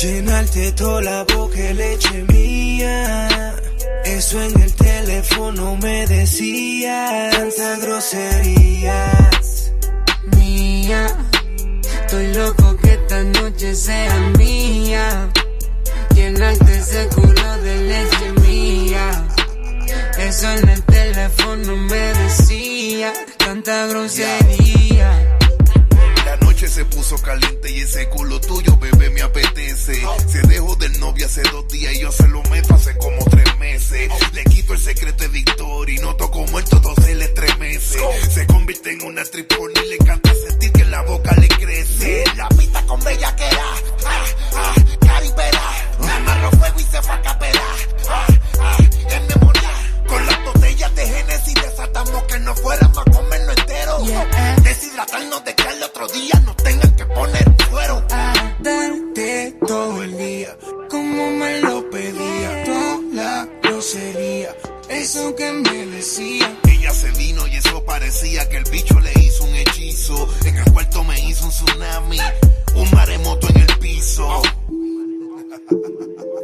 Llenarte 0.00 0.70
toda 0.70 1.02
la 1.02 1.24
boca 1.24 1.58
leche 1.74 2.24
mía. 2.28 3.56
Eso 4.04 4.40
en 4.40 4.60
el 4.62 4.72
teléfono 4.72 5.76
me 5.82 6.06
decía 6.06 7.28
tantas 7.32 7.80
groserías. 7.80 9.72
Mía, 10.36 11.08
estoy 12.04 12.34
loco 12.34 12.76
que 12.76 12.92
esta 12.92 13.24
noche 13.24 13.74
sea 13.74 14.16
mía. 14.38 15.28
Llenarte 16.14 16.82
seguro 16.82 17.56
de 17.64 17.76
leche 17.82 18.32
mía. 18.46 19.26
Eso 20.18 20.48
en 20.52 20.68
el 20.68 20.82
teléfono 20.84 21.76
me 21.76 22.14
decía 22.22 23.12
tanta 23.38 23.88
grosería. 23.88 25.11
Se 26.72 26.86
puso 26.86 27.16
caliente 27.18 27.70
y 27.70 27.80
ese 27.80 28.08
culo 28.08 28.40
tuyo, 28.40 28.78
bebé, 28.78 29.10
me 29.10 29.20
apetece. 29.20 29.94
Se 30.26 30.40
dejó 30.48 30.74
del 30.76 30.98
novio 31.00 31.26
hace 31.26 31.42
dos 31.52 31.68
días 31.68 31.92
y 31.92 32.00
yo 32.00 32.10
se 32.10 32.26
lo 32.28 32.42
meto 32.44 32.74
hace 32.74 32.96
como 32.96 33.22
tres 33.26 33.58
meses. 33.58 34.10
Le 34.32 34.42
quito 34.44 34.72
el 34.72 34.80
secreto 34.80 35.22
de 35.22 35.28
Victoria 35.28 35.94
y 35.94 35.98
noto 35.98 36.30
como 36.30 36.58
el 36.58 36.64
todo 36.64 36.94
se 36.94 37.14
le 37.14 37.26
estremece. 37.26 37.98
Se 38.30 38.46
convierte 38.46 38.90
en 38.90 39.02
una 39.02 39.22
tripona 39.22 39.82
y 39.84 39.88
le 39.90 39.94
encanta 39.96 40.32
sentir 40.48 40.72
que 40.72 40.84
la 40.86 41.02
boca 41.02 41.36
le 41.38 41.48
crece. 41.48 42.24
La 42.36 42.48
pista 42.48 42.82
con 42.86 43.04
bellaquera, 43.04 43.64
ah, 44.06 44.24
ah, 44.54 44.74
caripera. 44.98 45.62
Me 45.98 46.10
amarró 46.10 46.50
fuego 46.52 46.80
y 46.80 46.84
se 46.84 47.02
fue 47.02 47.12
a 47.12 47.20
no 52.52 52.62
fuéramos 52.62 52.98
a 52.98 53.10
comerlo 53.10 53.52
entero. 53.52 53.98
Deshidratarnos 54.62 55.44
de 55.44 55.54
que 55.54 55.62
al 55.62 55.82
otro 55.82 56.06
día 56.08 56.40
nos 56.44 56.56
tengan 56.56 56.96
que 56.96 57.06
poner 57.06 57.44
fuero. 57.70 58.04
Darte 58.60 59.56
todo 59.66 60.02
el 60.02 60.16
día, 60.16 60.56
como 60.90 61.30
me 61.30 61.60
lo 61.60 61.88
pedía. 61.90 62.64
Toda 62.64 62.98
la 63.12 63.48
grosería, 63.62 64.54
eso 64.88 65.34
que 65.34 65.52
me 65.52 65.86
decía. 65.86 66.58
Ella 66.64 66.90
se 66.90 67.10
vino 67.12 67.46
y 67.46 67.56
eso 67.56 67.84
parecía 67.84 68.48
que 68.48 68.58
el 68.58 68.64
bicho 68.64 69.00
le 69.00 69.12
hizo 69.20 69.44
un 69.44 69.54
hechizo. 69.54 70.28
En 70.44 70.56
el 70.56 70.72
cuarto 70.72 71.04
me 71.04 71.18
hizo 71.20 71.44
un 71.44 71.50
tsunami, 71.50 72.18
un 72.74 72.90
maremoto 72.90 73.48
en 73.48 73.56
el 73.58 73.78
piso. 73.78 74.42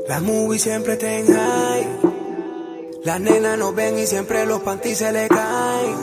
La 0.08 0.20
movie 0.20 0.58
siempre 0.58 0.94
está 0.94 1.12
en 1.12 1.26
high. 1.26 2.17
Las 3.04 3.20
nenas 3.20 3.56
nos 3.56 3.74
ven 3.74 3.98
y 3.98 4.06
siempre 4.06 4.44
los 4.44 4.60
panties 4.60 4.98
se 4.98 5.12
le 5.12 5.28
caen. 5.28 5.96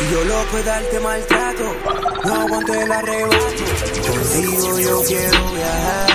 Y 0.00 0.12
yo 0.12 0.24
loco 0.24 0.56
de 0.56 0.62
darte 0.62 1.00
maltrato, 1.00 1.76
no 2.24 2.34
aguanto 2.40 2.74
el 2.74 2.90
arrebato. 2.90 3.64
Contigo 4.08 4.78
yo 4.78 5.02
quiero 5.06 5.50
viajar. 5.52 6.10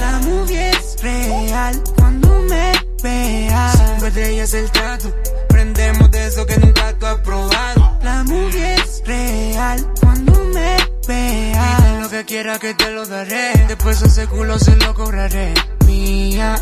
La 0.00 0.18
movie 0.18 0.70
es 0.70 0.96
real 1.02 1.82
cuando 1.96 2.28
me 2.42 2.72
veas. 3.02 3.78
Cinco 3.78 4.06
estrellas 4.06 4.54
el 4.54 4.70
trato, 4.70 5.14
prendemos 5.48 6.10
de 6.10 6.26
eso 6.26 6.44
que 6.46 6.58
nunca 6.58 6.92
tú 6.98 7.06
has 7.06 7.18
probado. 7.20 7.98
La 8.02 8.22
movie 8.24 8.74
es 8.74 9.02
real 9.06 9.86
cuando 10.00 10.44
me 10.44 10.76
veas. 11.08 11.82
Dile 11.82 12.00
lo 12.02 12.10
que 12.10 12.24
quiera 12.26 12.58
que 12.58 12.74
te 12.74 12.90
lo 12.90 13.06
daré. 13.06 13.64
Después 13.66 14.02
ese 14.02 14.26
culo 14.26 14.58
se 14.58 14.76
lo 14.76 14.94
cobraré. 14.94 15.54
Mía, 15.86 16.56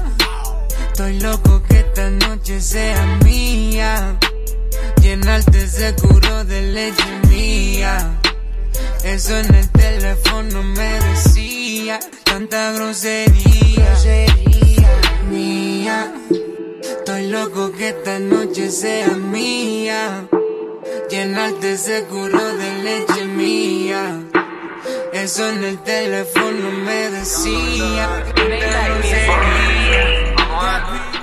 estoy 0.94 1.18
loco 1.18 1.60
que 1.68 1.80
esta 1.80 2.08
noche 2.08 2.60
sea 2.60 3.04
mía. 3.24 4.16
Llenarte 5.02 5.66
seguro 5.66 6.44
de 6.44 6.62
leche 6.62 7.04
mía. 7.28 8.20
Eso 9.02 9.36
en 9.36 9.54
el 9.56 9.68
teléfono 9.70 10.62
me 10.62 11.00
decía 11.08 11.98
tanta 12.22 12.72
grosería. 12.74 13.88
Mía, 15.28 16.14
estoy 16.80 17.26
loco 17.28 17.72
que 17.72 17.88
esta 17.88 18.20
noche 18.20 18.70
sea 18.70 19.08
mía. 19.08 20.28
Llenarte 21.10 21.76
seguro 21.76 22.56
de 22.56 22.82
leche 22.84 23.24
mía. 23.24 24.22
Eso 25.12 25.48
en 25.48 25.64
el 25.64 25.78
teléfono 25.82 26.70
me 26.84 27.10
decía 27.10 28.24
que 28.36 28.42
no 28.44 30.33
RIP. 30.74 31.13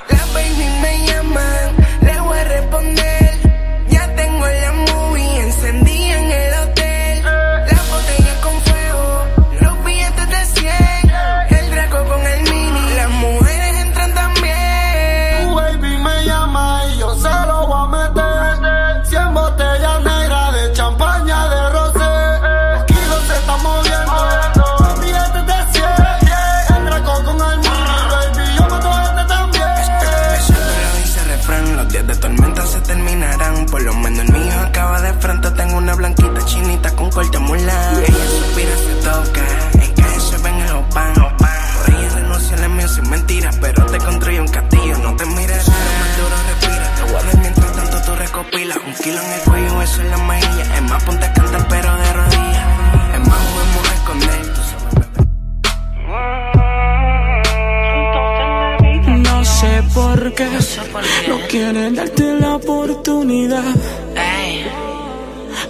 Qué 60.49 61.27
no 61.27 61.39
quieren 61.47 61.95
darte 61.95 62.39
la 62.39 62.55
oportunidad. 62.55 63.63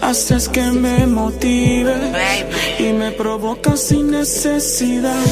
Haces 0.02 0.48
que 0.50 0.62
me 0.62 1.06
motive 1.08 1.96
y 2.80 2.94
me 2.94 3.12
provoca 3.12 3.76
sin 3.76 4.12
necesidad. 4.12 5.26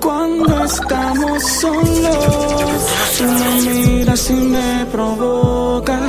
Cuando 0.00 0.64
estamos 0.64 1.42
solos, 1.42 2.18
tú 3.18 3.24
me 3.24 3.72
miras 3.72 4.30
y 4.30 4.34
me 4.34 4.86
provocas. 4.90 6.00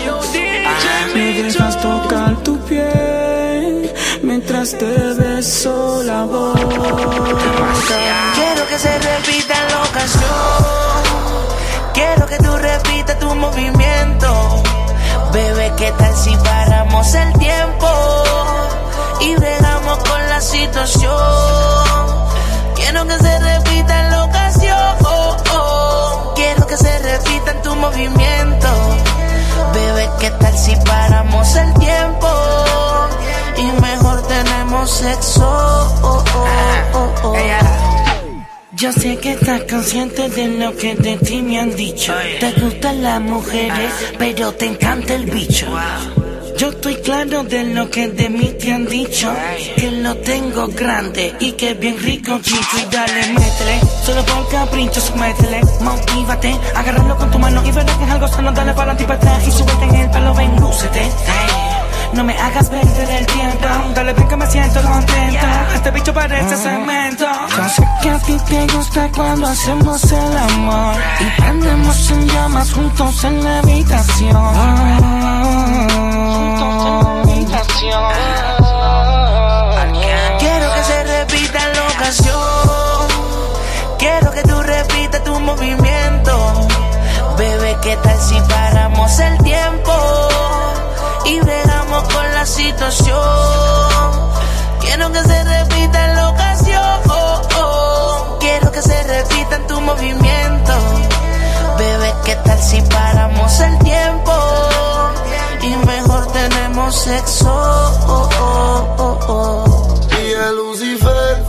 Me 1.13 1.33
dejas 1.43 1.81
tocar 1.81 2.41
tu 2.43 2.57
piel 2.59 2.98
te 4.67 5.13
beso 5.13 6.03
la 6.03 6.25
boca. 6.25 6.59
Quiero 8.35 8.67
que 8.67 8.77
se 8.77 8.99
repita 8.99 9.55
la 9.69 9.83
ocasión. 9.83 10.29
Quiero 11.93 12.25
que 12.25 12.37
tú 12.39 12.57
repitas 12.57 13.19
tu 13.19 13.33
movimiento. 13.35 14.61
Bebé, 15.31 15.71
¿qué 15.77 15.93
tal 15.97 16.13
si 16.13 16.35
paramos 16.35 17.13
el 17.13 17.31
tiempo? 17.39 17.87
Y 19.21 19.35
bregamos 19.35 19.97
con 19.99 20.27
la 20.27 20.41
situación. 20.41 21.13
Quiero 22.75 23.07
que 23.07 23.17
se 23.17 23.39
repita 23.39 24.09
la 24.09 24.25
ocasión. 24.25 24.97
Quiero 26.35 26.67
que 26.67 26.75
se 26.75 26.99
repita 26.99 27.51
en 27.51 27.61
tu 27.61 27.75
movimiento. 27.75 28.67
Bebé, 29.73 30.09
¿qué 30.19 30.31
tal 30.31 30.57
si 30.57 30.75
paramos 30.75 31.55
el 31.55 31.73
tiempo? 31.75 32.18
Sexo. 34.99 35.45
Oh, 35.45 36.23
oh, 36.35 36.93
oh, 36.93 37.13
oh. 37.23 37.33
Yo 38.73 38.91
sé 38.91 39.17
que 39.17 39.31
estás 39.31 39.61
consciente 39.61 40.27
de 40.29 40.47
lo 40.59 40.75
que 40.75 40.93
de 40.93 41.15
ti 41.15 41.41
me 41.41 41.57
han 41.57 41.73
dicho. 41.73 42.13
Te 42.41 42.51
gustan 42.59 43.01
las 43.01 43.21
mujeres, 43.21 43.93
pero 44.17 44.51
te 44.51 44.65
encanta 44.65 45.13
el 45.13 45.25
bicho. 45.27 45.67
Yo 46.57 46.71
estoy 46.71 46.95
claro 46.95 47.45
de 47.45 47.63
lo 47.75 47.89
que 47.89 48.09
de 48.09 48.29
mí 48.29 48.53
te 48.59 48.73
han 48.73 48.85
dicho. 48.87 49.31
Que 49.77 49.89
lo 49.89 50.17
tengo 50.17 50.67
grande 50.67 51.33
y 51.39 51.53
que 51.53 51.75
bien 51.75 51.97
rico 51.97 52.37
chicho. 52.41 52.77
Y 52.81 52.93
dale, 52.93 53.27
métele, 53.27 53.79
solo 54.05 54.21
por 54.25 54.49
capricho, 54.49 55.01
métele. 55.15 55.61
Motívate, 55.79 56.59
agárralo 56.75 57.15
con 57.15 57.31
tu 57.31 57.39
mano 57.39 57.65
y 57.65 57.71
verás 57.71 57.97
que 57.97 58.03
es 58.03 58.11
algo 58.11 58.27
sano. 58.27 58.51
Dale 58.51 58.73
para 58.73 58.97
ti 58.97 59.05
para 59.05 59.15
atrás 59.15 59.47
y 59.47 59.51
súbete 59.51 59.85
en 59.85 59.95
el 59.95 60.09
pelo, 60.11 60.33
ven, 60.33 60.59
lúcete. 60.59 60.99
Ey, 60.99 61.48
No 62.13 62.23
me 62.23 62.37
hagas 62.37 62.69
perder 62.69 63.09
el 63.09 63.25
tiempo. 63.27 63.67
Dale, 63.93 64.13
ven 64.13 64.27
que 64.27 64.35
me 64.35 64.47
siento 64.47 64.81
contento. 64.81 65.45
Este 65.75 65.91
bicho 65.91 66.13
parece 66.13 66.55
cemento. 66.57 67.25
Yo 67.55 67.69
sé 67.69 67.87
que 68.01 68.09
a 68.09 68.19
ti 68.19 68.37
te 68.47 68.67
gusta 68.75 69.09
cuando 69.15 69.47
hacemos 69.47 70.03
el 70.11 70.37
amor. 70.37 70.95
Y 71.19 71.41
prendemos 71.41 72.11
en 72.11 72.27
llamas 72.27 72.73
juntos 72.73 73.23
en 73.23 73.43
la 73.43 73.59
habitación. 73.59 75.29
Quiero 80.39 80.73
que 80.73 80.83
se 80.83 81.03
repita 81.03 81.59
la 81.75 81.87
ocasión. 81.95 83.07
Quiero 83.97 84.31
que 84.31 84.41
tú 84.43 84.61
repitas 84.61 85.23
tu 85.23 85.39
movimiento. 85.39 86.67
Bebé, 87.37 87.77
¿qué 87.81 87.95
tal 87.97 88.19
si 88.19 88.39
paramos 88.41 89.19
el 89.19 89.37
tiempo? 89.43 89.93
Y 91.25 91.39
bregamos 91.41 92.03
con 92.13 92.31
la 92.33 92.45
situación. 92.45 93.19
Quiero 94.81 95.11
que 95.11 95.23
se 95.23 95.43
repita 95.43 96.07
la 96.15 96.29
ocasión. 96.29 96.99
Quiero 98.39 98.71
que 98.71 98.81
se 98.81 99.03
repita 99.03 99.55
en 99.57 99.67
tu 99.67 99.81
movimiento. 99.81 100.73
Bebé, 101.77 102.13
¿qué 102.25 102.35
tal 102.35 102.59
si 102.59 102.81
paramos 102.81 103.59
el 103.59 103.79
tiempo? 103.79 104.33
Y 105.61 105.75
mejor 105.85 106.25
tenemos 106.31 106.95
sexo. 106.95 107.51
Oh, 107.51 108.29
oh, 108.39 108.95
oh, 108.97 109.19
oh. 109.27 109.99
Y 110.21 110.31
el 110.31 110.55
Lucifer, 110.55 111.43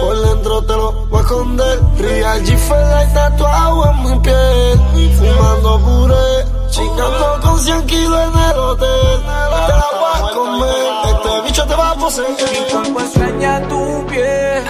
por 0.00 0.20
dentro 0.28 0.64
te 0.64 0.72
lo 0.72 0.92
voy 1.06 1.18
a 1.18 1.22
esconder. 1.22 1.80
Real 1.98 2.42
G 2.44 2.54
y 2.54 3.14
tatuado 3.14 3.90
en 3.90 4.02
mi 4.02 4.18
piel. 4.20 5.14
Fumando 5.18 5.80
puré, 5.80 6.44
chingando 6.70 7.40
con 7.42 7.58
100 7.58 7.86
kilos 7.86 8.20
en 8.28 8.38
el 8.38 8.58
hotel. 8.58 9.20
Te 9.66 9.72
la 9.72 9.88
voy 10.00 10.12
a 10.14 10.34
comer, 10.34 10.86
este 11.06 11.40
bicho 11.46 11.66
te 11.66 11.74
va 11.74 11.90
a 11.90 11.94
poseer. 11.94 12.28
Mi 12.30 12.72
cuerpo 12.72 13.00
extraña 13.00 13.60
tu 13.68 14.06
piel. 14.06 14.64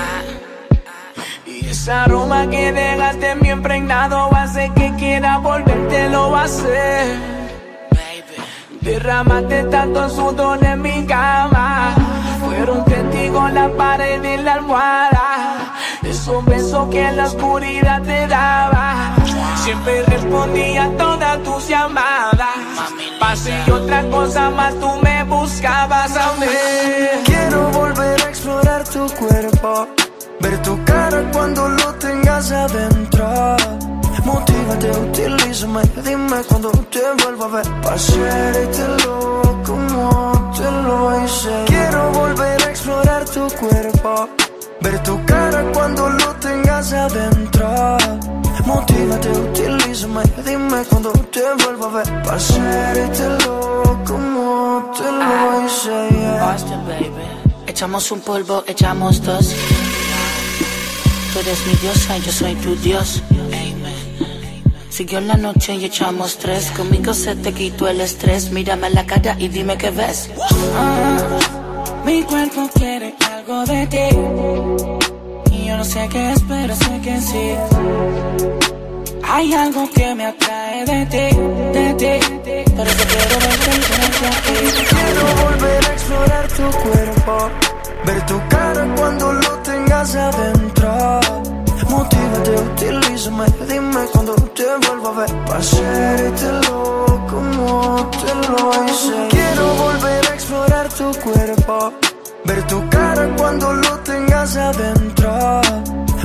Y 1.46 1.68
ese 1.68 1.92
aroma 1.92 2.48
que 2.48 2.72
dejaste 2.72 3.30
en 3.30 3.40
mi 3.40 3.48
impregnado 3.50 4.28
hace 4.34 4.70
que 4.74 4.94
quiera 4.96 5.38
volverte, 5.38 6.08
lo 6.10 6.30
va 6.30 6.42
a 6.42 6.44
hacer. 6.44 7.36
Derramaste 8.80 9.64
tanto 9.64 10.08
sudor 10.08 10.64
en 10.64 10.80
mi 10.80 11.04
cama. 11.06 11.92
Fueron 12.40 12.84
testigos 12.84 13.52
la 13.52 13.68
pared 13.76 14.22
y 14.22 14.36
la 14.36 14.54
almohada. 14.54 15.45
De 16.26 16.32
esos 16.32 16.44
besos 16.44 16.88
que 16.90 17.06
en 17.06 17.16
la 17.18 17.26
oscuridad 17.26 18.02
te 18.02 18.26
daba. 18.26 19.14
Siempre 19.62 20.02
respondía 20.06 20.86
a 20.86 20.90
todas 20.96 21.40
tus 21.44 21.68
llamadas. 21.68 22.48
Pase 23.20 23.54
y 23.64 23.70
otra 23.70 24.02
cosa 24.10 24.50
más, 24.50 24.74
tú 24.80 24.88
me 25.04 25.22
buscabas 25.22 26.16
a 26.16 26.32
mí. 26.40 26.46
Quiero 27.26 27.68
volver 27.70 28.20
a 28.22 28.28
explorar 28.28 28.82
tu 28.88 29.06
cuerpo. 29.14 29.86
Ver 30.40 30.60
tu 30.62 30.84
cara 30.84 31.22
cuando 31.32 31.68
lo 31.68 31.94
tengas 31.94 32.50
adentro. 32.50 33.56
Motívate, 34.24 34.90
utilízame. 34.90 35.82
Dime 36.04 36.42
cuando 36.48 36.72
te 36.90 37.02
vuelvo 37.22 37.44
a 37.44 37.48
ver. 37.48 37.66
Pa' 37.82 37.94
hacértelo 37.94 39.62
como 39.64 40.52
te 40.56 40.70
lo 40.72 41.24
hice. 41.24 41.64
Quiero 41.66 42.10
volver 42.10 42.62
a 42.64 42.70
explorar 42.70 43.24
tu 43.26 43.46
cuerpo. 43.60 44.28
Ver 44.86 45.02
tu 45.02 45.20
cara 45.24 45.64
cuando 45.72 46.08
lo 46.08 46.32
tengas 46.36 46.92
adentro. 46.92 47.96
Motívate, 48.64 49.30
utilízame. 49.30 50.22
Dime 50.44 50.84
cuando 50.88 51.10
te 51.10 51.42
vuelvo 51.64 51.86
a 51.86 51.90
ver. 51.96 52.22
Pa' 52.22 52.36
hacértelo 52.36 54.00
como 54.06 54.92
te 54.96 55.10
lo 55.10 55.66
hice. 55.66 56.14
yeah. 56.14 56.52
Boston, 56.52 56.86
baby. 56.86 57.24
Echamos 57.66 58.12
un 58.12 58.20
polvo, 58.20 58.62
echamos 58.68 59.20
dos. 59.24 59.52
Tú 61.32 61.40
eres 61.40 61.66
mi 61.66 61.74
diosa, 61.82 62.18
yo 62.18 62.30
soy 62.30 62.54
tu 62.54 62.76
dios. 62.76 63.24
Siguió 64.88 65.20
la 65.20 65.36
noche 65.36 65.74
y 65.74 65.84
echamos 65.84 66.38
tres. 66.38 66.70
Conmigo 66.76 67.12
se 67.12 67.34
te 67.34 67.52
quitó 67.52 67.88
el 67.88 68.00
estrés. 68.00 68.52
Mírame 68.52 68.86
a 68.86 68.90
la 68.90 69.04
cara 69.04 69.34
y 69.36 69.48
dime 69.48 69.76
qué 69.76 69.90
ves. 69.90 70.30
Ah, 70.76 71.65
mi 72.06 72.22
cuerpo 72.22 72.70
quiere 72.72 73.14
algo 73.34 73.66
de 73.66 73.86
ti. 73.88 74.08
Y 75.50 75.66
yo 75.66 75.76
no 75.76 75.84
sé 75.84 76.08
qué 76.08 76.32
es, 76.32 76.40
pero 76.48 76.74
sé 76.76 77.00
que 77.02 77.20
sí. 77.20 77.46
Hay 79.24 79.52
algo 79.52 79.90
que 79.92 80.14
me 80.14 80.26
atrae 80.26 80.84
de 80.86 81.06
ti, 81.06 81.26
de 81.76 81.86
ti. 82.00 82.14
Por 82.76 82.86
eso 82.86 83.04
quiero 83.12 83.34
verte 83.44 83.70
y 83.76 83.80
tenerte 83.90 84.26
aquí. 84.36 84.56
Quiero 84.94 85.22
volver 85.44 85.84
a 85.84 85.92
explorar 85.92 86.48
tu 86.56 86.66
cuerpo. 86.84 87.50
Ver 88.06 88.26
tu 88.26 88.40
cara 88.48 88.94
cuando 88.96 89.32
lo 89.32 89.50
tengas 89.70 90.14
adentro. 90.14 91.20
Motívate, 91.90 92.50
utilízame, 92.68 93.46
dime 93.68 94.02
cuando 94.12 94.34
te 94.56 94.66
vuelvo 94.86 95.08
a 95.08 95.12
ver. 95.12 95.32
Pa' 95.46 95.56
hacértelo 95.56 97.26
como 97.28 98.10
te 98.20 98.32
lo 98.48 98.84
hice. 98.84 99.28
Quiero 99.30 99.64
volver 99.74 99.95
tu 100.96 101.12
cuerpo. 101.20 101.92
Ver 102.44 102.62
tu 102.66 102.88
cara 102.88 103.28
cuando 103.36 103.72
lo 103.72 103.98
tengas 104.00 104.56
adentro. 104.56 105.60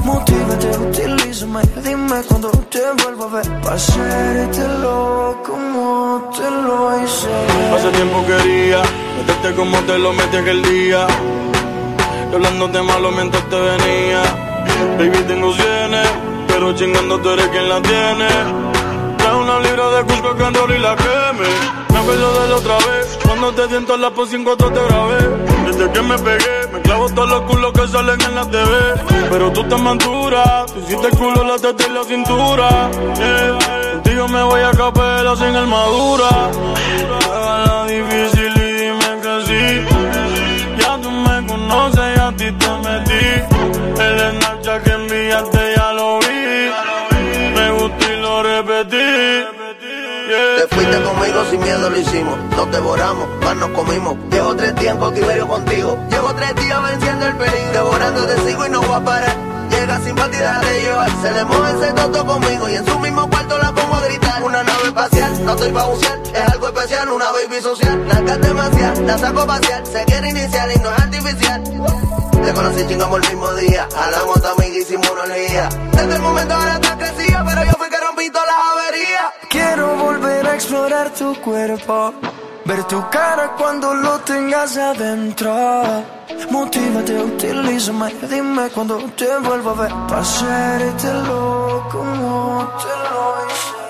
Motívate, 0.04 0.70
utilízame, 0.78 1.62
dime 1.84 2.22
cuando 2.28 2.50
te 2.70 2.82
vuelvo 3.04 3.26
a 3.26 3.28
ver. 3.28 3.62
Pa' 3.62 3.78
como 5.46 6.32
te 6.36 6.50
lo 6.50 7.04
hice. 7.04 7.30
Hace 7.76 7.90
tiempo 7.92 8.24
quería 8.26 8.82
meterte 9.18 9.56
como 9.56 9.78
te 9.82 9.98
lo 9.98 10.14
metí 10.14 10.38
aquel 10.38 10.62
día. 10.64 11.08
Y 12.32 12.36
hablándote 12.36 12.82
malo 12.82 13.12
mientras 13.12 13.44
te 13.50 13.60
venía. 13.60 14.22
Baby, 14.98 15.24
tengo 15.28 15.54
cienes, 15.54 16.08
pero 16.48 16.74
chingando 16.74 17.20
tú 17.20 17.30
eres 17.32 17.48
quien 17.48 17.68
la 17.70 17.82
tiene. 17.82 18.28
Trae 19.18 19.36
una 19.36 19.60
libra 19.60 19.90
de 19.92 20.04
Cusco 20.04 20.36
que 20.36 20.76
y 20.76 20.80
la 20.80 20.96
queme. 20.96 21.50
Me 21.92 22.00
acuerdo 22.00 22.42
de 22.42 22.50
la 22.50 22.56
otra 22.56 22.78
vez, 22.78 23.11
cuando 23.32 23.54
te 23.54 23.70
siento 23.70 23.96
en 23.96 24.02
la 24.02 24.12
pos 24.12 24.30
5 24.30 24.58
te 24.58 24.66
grabé. 24.66 25.20
Desde 25.66 25.90
que 25.92 26.02
me 26.02 26.18
pegué, 26.18 26.68
me 26.74 26.82
clavo 26.82 27.10
todos 27.10 27.30
los 27.30 27.42
culos 27.44 27.72
que 27.72 27.88
salen 27.88 28.20
en 28.20 28.36
la 28.36 28.46
TV. 28.46 28.70
Pero 29.30 29.54
tú 29.54 29.64
te 29.64 29.76
manturas, 29.78 30.66
tú 30.74 30.80
hiciste 30.80 31.08
el 31.08 31.18
culo, 31.18 31.44
la 31.46 31.58
teta 31.58 31.86
y 31.88 31.94
la 31.94 32.04
cintura. 32.04 32.90
Yeah. 33.16 33.94
Contigo 33.94 34.28
me 34.28 34.44
voy 34.44 34.62
a 34.62 34.72
capela 34.72 35.36
sin 35.38 35.56
armadura. 35.56 36.30
Hágala 37.32 37.86
difícil 37.88 38.54
Conmigo 51.00 51.46
sin 51.50 51.62
miedo 51.62 51.90
lo 51.90 51.98
hicimos. 51.98 52.38
Nos 52.58 52.70
devoramos, 52.70 53.26
más 53.44 53.56
nos 53.56 53.70
comimos. 53.70 54.18
Llevo 54.30 54.56
tres 54.56 54.76
días 54.76 54.94
en 54.94 55.00
cautiverio 55.00 55.48
contigo. 55.48 55.98
Llevo 56.10 56.34
tres 56.36 56.56
días 56.56 56.84
venciendo 56.84 57.28
el 57.28 57.36
peligro. 57.38 57.72
Devorando 57.72 58.26
te 58.26 58.38
sigo 58.42 58.66
y 58.66 58.70
no 58.70 58.82
voy 58.82 58.96
a 58.96 59.00
parar. 59.00 59.36
Llega 59.70 60.00
sin 60.02 60.16
partida 60.16 60.60
de 60.60 60.82
llevar. 60.82 61.10
Se 61.22 61.32
le 61.32 61.46
mueve 61.46 61.72
ese 61.72 61.94
toto 61.94 62.26
conmigo. 62.26 62.70
Y 62.70 62.76
en 62.76 62.86
su 62.86 63.00
mismo 63.00 63.30
cuarto 63.30 63.58
la 63.58 63.72
pongo 63.72 63.96
a 63.96 64.06
gritar. 64.06 64.44
Una 64.44 64.64
nave 64.64 64.84
espacial, 64.88 65.46
no 65.46 65.54
estoy 65.54 65.72
pa' 65.72 65.86
bucear. 65.86 66.20
Es 66.34 66.54
algo 66.54 66.68
especial, 66.68 67.10
una 67.10 67.26
baby 67.32 67.62
social. 67.62 68.08
Nalgas 68.08 68.42
demasiado, 68.42 69.02
la 69.04 69.18
saco 69.18 69.48
pasear. 69.48 69.86
Se 69.88 70.04
quiere 70.04 70.30
iniciar 70.30 70.70
y 70.76 70.80
no 70.80 70.92
es 70.92 71.00
artificial. 71.00 72.31
Te 72.44 72.54
conocí 72.54 72.88
chingamos 72.88 73.22
el 73.22 73.30
mismo 73.30 73.54
día. 73.54 73.88
Hablamos 73.96 74.42
también 74.42 74.76
hicimos 74.76 75.10
una 75.12 75.24
olía. 75.24 75.70
Desde 75.92 76.16
el 76.16 76.22
momento 76.22 76.54
ahora 76.54 76.74
estás 76.76 76.96
crecida, 76.98 77.46
pero 77.48 77.64
yo 77.64 77.72
fui 77.78 77.90
que 77.90 77.98
rompí 77.98 78.30
todas 78.30 78.48
las 78.48 78.58
averías. 78.72 79.24
Quiero 79.50 79.96
volver 79.96 80.48
a 80.48 80.56
explorar 80.56 81.10
tu 81.14 81.36
cuerpo. 81.42 82.14
Ver 82.66 82.84
tu 82.86 83.10
cara 83.10 83.56
cuando 83.58 83.94
lo 83.94 84.20
tengas 84.20 84.78
adentro. 84.78 85.54
Motívate, 86.50 87.18
utilízame, 87.22 88.14
dime 88.30 88.70
cuando 88.70 88.98
te 89.16 89.38
vuelvo 89.40 89.72
a 89.72 89.74
ver. 89.74 89.92
Pa' 90.08 90.20
hacértelo 90.20 91.88
como 91.92 92.72
te 92.82 92.94
lo 93.10 93.48
hice. 93.48 93.81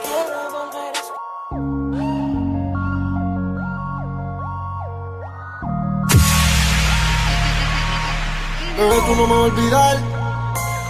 Bebé, 8.82 9.01
tú 9.05 9.15
no 9.15 9.27
me 9.27 9.36
vas 9.36 9.43
a 9.43 9.53
olvidar. 9.53 9.97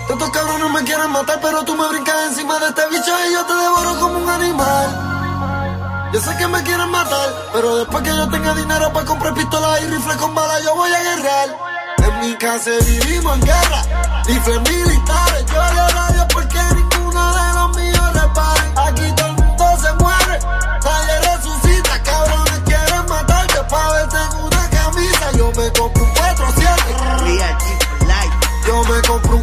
Estos 0.10 0.30
cabrones 0.30 0.72
me 0.72 0.84
quieren 0.84 1.12
matar, 1.12 1.40
pero 1.42 1.64
tú 1.66 1.76
me 1.76 1.88
brincas 1.90 2.16
encima 2.30 2.58
de 2.60 2.68
este 2.68 2.88
bicho 2.88 3.12
y 3.28 3.34
yo 3.34 3.46
te 3.46 3.54
devoro 3.54 4.00
como 4.00 4.18
un 4.20 4.30
animal. 4.30 6.10
Yo 6.14 6.22
sé 6.22 6.38
que 6.38 6.48
me 6.48 6.64
quieren 6.64 6.90
matar, 6.90 7.50
pero 7.52 7.76
después 7.76 8.02
que 8.04 8.10
yo 8.10 8.30
tenga 8.30 8.54
dinero 8.54 8.94
para 8.94 9.06
comprar 9.06 9.34
pistolas 9.34 9.82
y 9.82 9.88
rifles 9.88 10.18
con 10.18 10.34
balas, 10.34 10.64
yo 10.64 10.74
voy 10.74 10.90
a 10.90 11.04
guerrear. 11.04 11.58
En 11.98 12.20
mi 12.22 12.38
casa 12.38 12.72
vivimos 12.86 13.36
en 13.36 13.42
guerra, 13.42 13.84
rifles 14.26 14.62
militares. 14.70 15.46
Yo 15.48 15.74
le 15.74 15.88
radio 15.90 16.28
porque 16.34 16.60
ninguno 16.76 17.34
de 17.34 17.54
los 17.56 17.78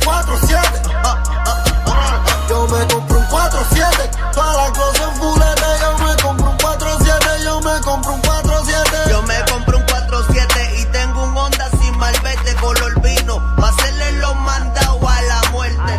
4-7. 0.08 0.56
Ah, 1.04 1.22
ah. 1.44 2.24
Yo 2.48 2.66
me 2.68 2.86
compro 2.86 3.18
un 3.18 3.26
4-7. 3.26 4.34
Para 4.34 4.52
la 4.54 4.72
cosa 4.72 5.04
en 5.04 5.16
fulete, 5.16 5.68
yo 5.82 5.98
me 6.06 6.16
compro 6.22 6.50
un 6.50 6.58
4-7. 6.58 7.44
Yo 7.44 7.60
me 7.60 7.80
compro 7.82 8.14
un 8.14 8.22
4-7. 8.22 9.10
Yo 9.10 9.22
me 9.22 9.44
compro 9.50 9.78
un 9.78 9.86
4-7 9.86 10.80
y 10.80 10.84
tengo 10.86 11.24
un 11.24 11.36
Honda 11.36 11.70
sin 11.80 11.98
malvete 11.98 12.54
color 12.56 13.00
vino. 13.02 13.42
Pa' 13.56 13.68
hacerle 13.68 14.12
los 14.12 14.34
mandados 14.36 15.02
a 15.06 15.22
la 15.22 15.42
muerte. 15.50 15.92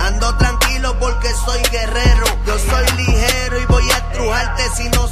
Ando 0.00 0.36
tranquilo 0.38 0.98
porque 0.98 1.28
soy 1.44 1.62
guerrero. 1.70 2.26
Yo 2.46 2.58
soy 2.58 2.86
ligero 2.96 3.60
y 3.60 3.66
voy 3.66 3.90
a 3.90 3.96
estrujarte 3.96 4.70
si 4.74 4.88
no 4.88 5.06
soy. 5.06 5.11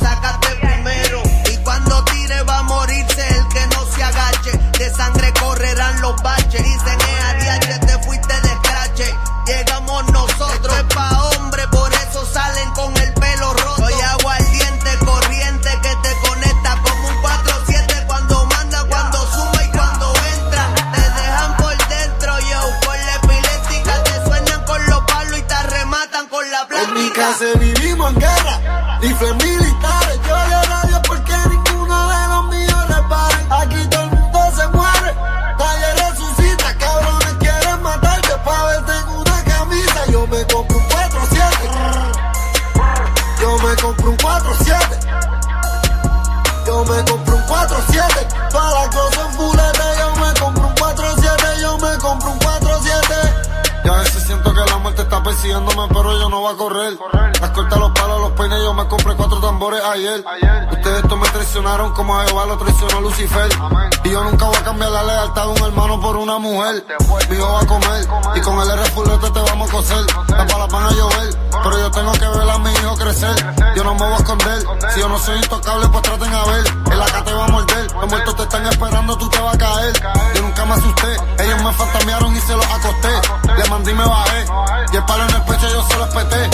Mujer. 67.07 67.28
Mi 67.31 67.37
hijo 67.37 67.53
va 67.53 67.61
a 67.61 67.66
comer 67.66 68.09
y 68.35 68.41
con 68.41 68.61
el 68.61 68.70
R 68.70 68.85
fulete 68.91 69.31
te 69.31 69.41
vamos 69.41 69.68
a 69.68 69.72
coser. 69.72 70.07
Las 70.28 70.53
balas 70.53 70.68
van 70.68 70.85
a 70.85 70.91
llover, 70.93 71.39
pero 71.51 71.78
yo 71.78 71.91
tengo 71.91 72.12
que 72.12 72.26
ver 72.26 72.51
a 72.51 72.59
mi 72.59 72.70
hijo 72.70 72.97
crecer. 72.97 73.55
Yo 73.76 73.85
no 73.85 73.95
me 73.95 74.05
voy 74.05 74.12
a 74.12 74.16
esconder. 74.16 74.62
Si 74.95 75.01
yo 75.01 75.09
no 75.09 75.18
soy 75.18 75.37
intocable, 75.37 75.89
pues 75.89 76.03
traten 76.03 76.35
a 76.35 76.45
ver. 76.45 76.64
El 76.93 77.03
acá 77.03 77.24
te 77.24 77.33
va 77.33 77.45
a 77.45 77.49
morder. 77.49 77.93
Los 77.93 78.09
muertos 78.09 78.37
te 78.37 78.43
están 78.43 78.66
esperando, 78.66 79.16
tú 79.18 79.28
te 79.28 79.39
vas 79.41 79.55
a 79.55 79.59
caer. 79.59 79.93
Yo 80.35 80.43
nunca 80.43 80.64
me 80.64 80.74
asusté. 80.74 81.16
Ellos 81.39 81.62
me 81.62 81.72
fantamearon 81.72 82.37
y 82.37 82.41
se 82.41 82.57
los 82.57 82.66
acosté. 82.66 83.09
Le 83.57 83.68
mandé 83.68 83.91
y 83.91 83.95
me 83.95 84.05
bajé. 84.05 84.47
Y 84.93 84.97
el 84.97 85.05
palo 85.05 85.24
en 85.24 85.35
el 85.35 85.43
pecho 85.43 85.68
yo 85.68 85.83
se 85.87 85.97
lo 85.97 86.05
espeté. 86.07 86.51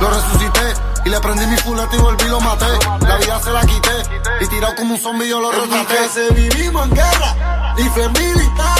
Lo 0.00 0.10
resucité. 0.10 0.74
Y 1.04 1.08
le 1.08 1.18
prendí 1.20 1.46
mi 1.46 1.56
fulete 1.56 1.96
y 1.96 1.98
volví 1.98 2.24
y 2.24 2.28
lo 2.28 2.40
maté. 2.40 2.66
La 3.00 3.16
vida 3.16 3.40
se 3.42 3.50
la 3.50 3.60
quité. 3.62 4.20
Y 4.40 4.46
tirado 4.48 4.74
como 4.76 4.94
un 4.94 5.00
zombie 5.00 5.28
yo 5.28 5.40
lo 5.40 5.50
retraté. 5.50 6.08
se 6.08 6.30
vivimos 6.34 6.86
en 6.88 6.94
guerra. 6.94 7.74
Rifles 7.76 8.10
militares. 8.10 8.79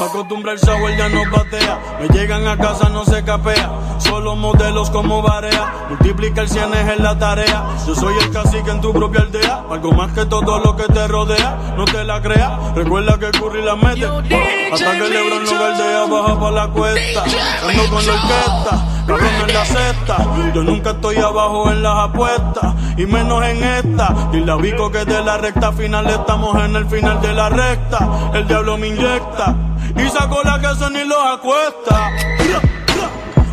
acostumbra 0.00 0.52
el 0.52 0.58
sour 0.58 0.90
ya 0.96 1.08
no 1.08 1.22
batea. 1.30 1.78
Me 2.00 2.08
llegan 2.08 2.46
a 2.46 2.56
casa, 2.56 2.88
no 2.88 3.04
se 3.04 3.22
capea. 3.24 3.70
Solo 3.98 4.34
modelos 4.36 4.90
como 4.90 5.22
Barea. 5.22 5.86
Multiplica 5.88 6.42
el 6.42 6.48
cienes 6.48 6.88
en 6.88 7.02
la 7.02 7.18
tarea. 7.18 7.64
Yo 7.86 7.94
soy 7.94 8.14
el 8.18 8.30
cacique 8.30 8.70
en 8.70 8.80
tu 8.80 8.92
propia 8.92 9.20
aldea. 9.20 9.64
Algo 9.70 9.92
más 9.92 10.12
que 10.12 10.24
todo 10.26 10.58
lo 10.58 10.76
que 10.76 10.84
te 10.84 11.06
rodea. 11.06 11.74
No 11.76 11.84
te 11.84 12.04
la 12.04 12.20
creas. 12.20 12.74
Recuerda 12.74 13.18
que 13.18 13.30
Curry 13.30 13.62
la 13.62 13.76
mete. 13.76 14.06
Hasta 14.06 14.92
que 14.92 15.08
Lebron 15.08 15.44
lo 15.44 15.52
galdea, 15.52 16.06
baja 16.06 16.40
pa' 16.40 16.50
la 16.50 16.68
cuesta. 16.68 17.24
Ando 17.68 17.86
con 17.90 18.06
la 18.06 18.12
orquesta. 18.12 18.86
Cabrón 19.06 19.48
en 19.48 19.54
la 19.54 19.64
cesta. 19.64 20.16
Yo 20.54 20.62
nunca 20.62 20.90
estoy 20.90 21.16
abajo 21.16 21.70
en 21.70 21.82
las 21.82 21.96
apuestas. 21.96 22.74
Y 22.96 23.06
menos 23.06 23.44
en 23.44 23.64
esta. 23.64 24.30
Y 24.32 24.40
la 24.40 24.56
ubico 24.56 24.90
que 24.90 25.04
de 25.04 25.22
la 25.22 25.36
recta 25.38 25.72
final 25.72 26.08
estamos 26.08 26.56
en 26.64 26.76
el 26.76 26.86
final 26.86 27.20
de 27.20 27.34
la 27.34 27.48
recta. 27.48 28.08
El 28.34 28.46
diablo 28.46 28.78
me 28.78 28.88
inyecta. 28.88 29.69
Y 29.96 30.08
saco 30.08 30.42
la 30.44 30.60
que 30.60 30.74
son 30.78 30.96
y 30.96 31.04
los 31.04 31.18
acuesta. 31.18 32.10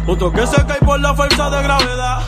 Otro 0.07 0.31
que 0.31 0.47
se 0.47 0.65
cae 0.65 0.79
por 0.79 0.99
la 0.99 1.13
fuerza 1.13 1.49
de 1.49 1.63
gravedad. 1.63 2.19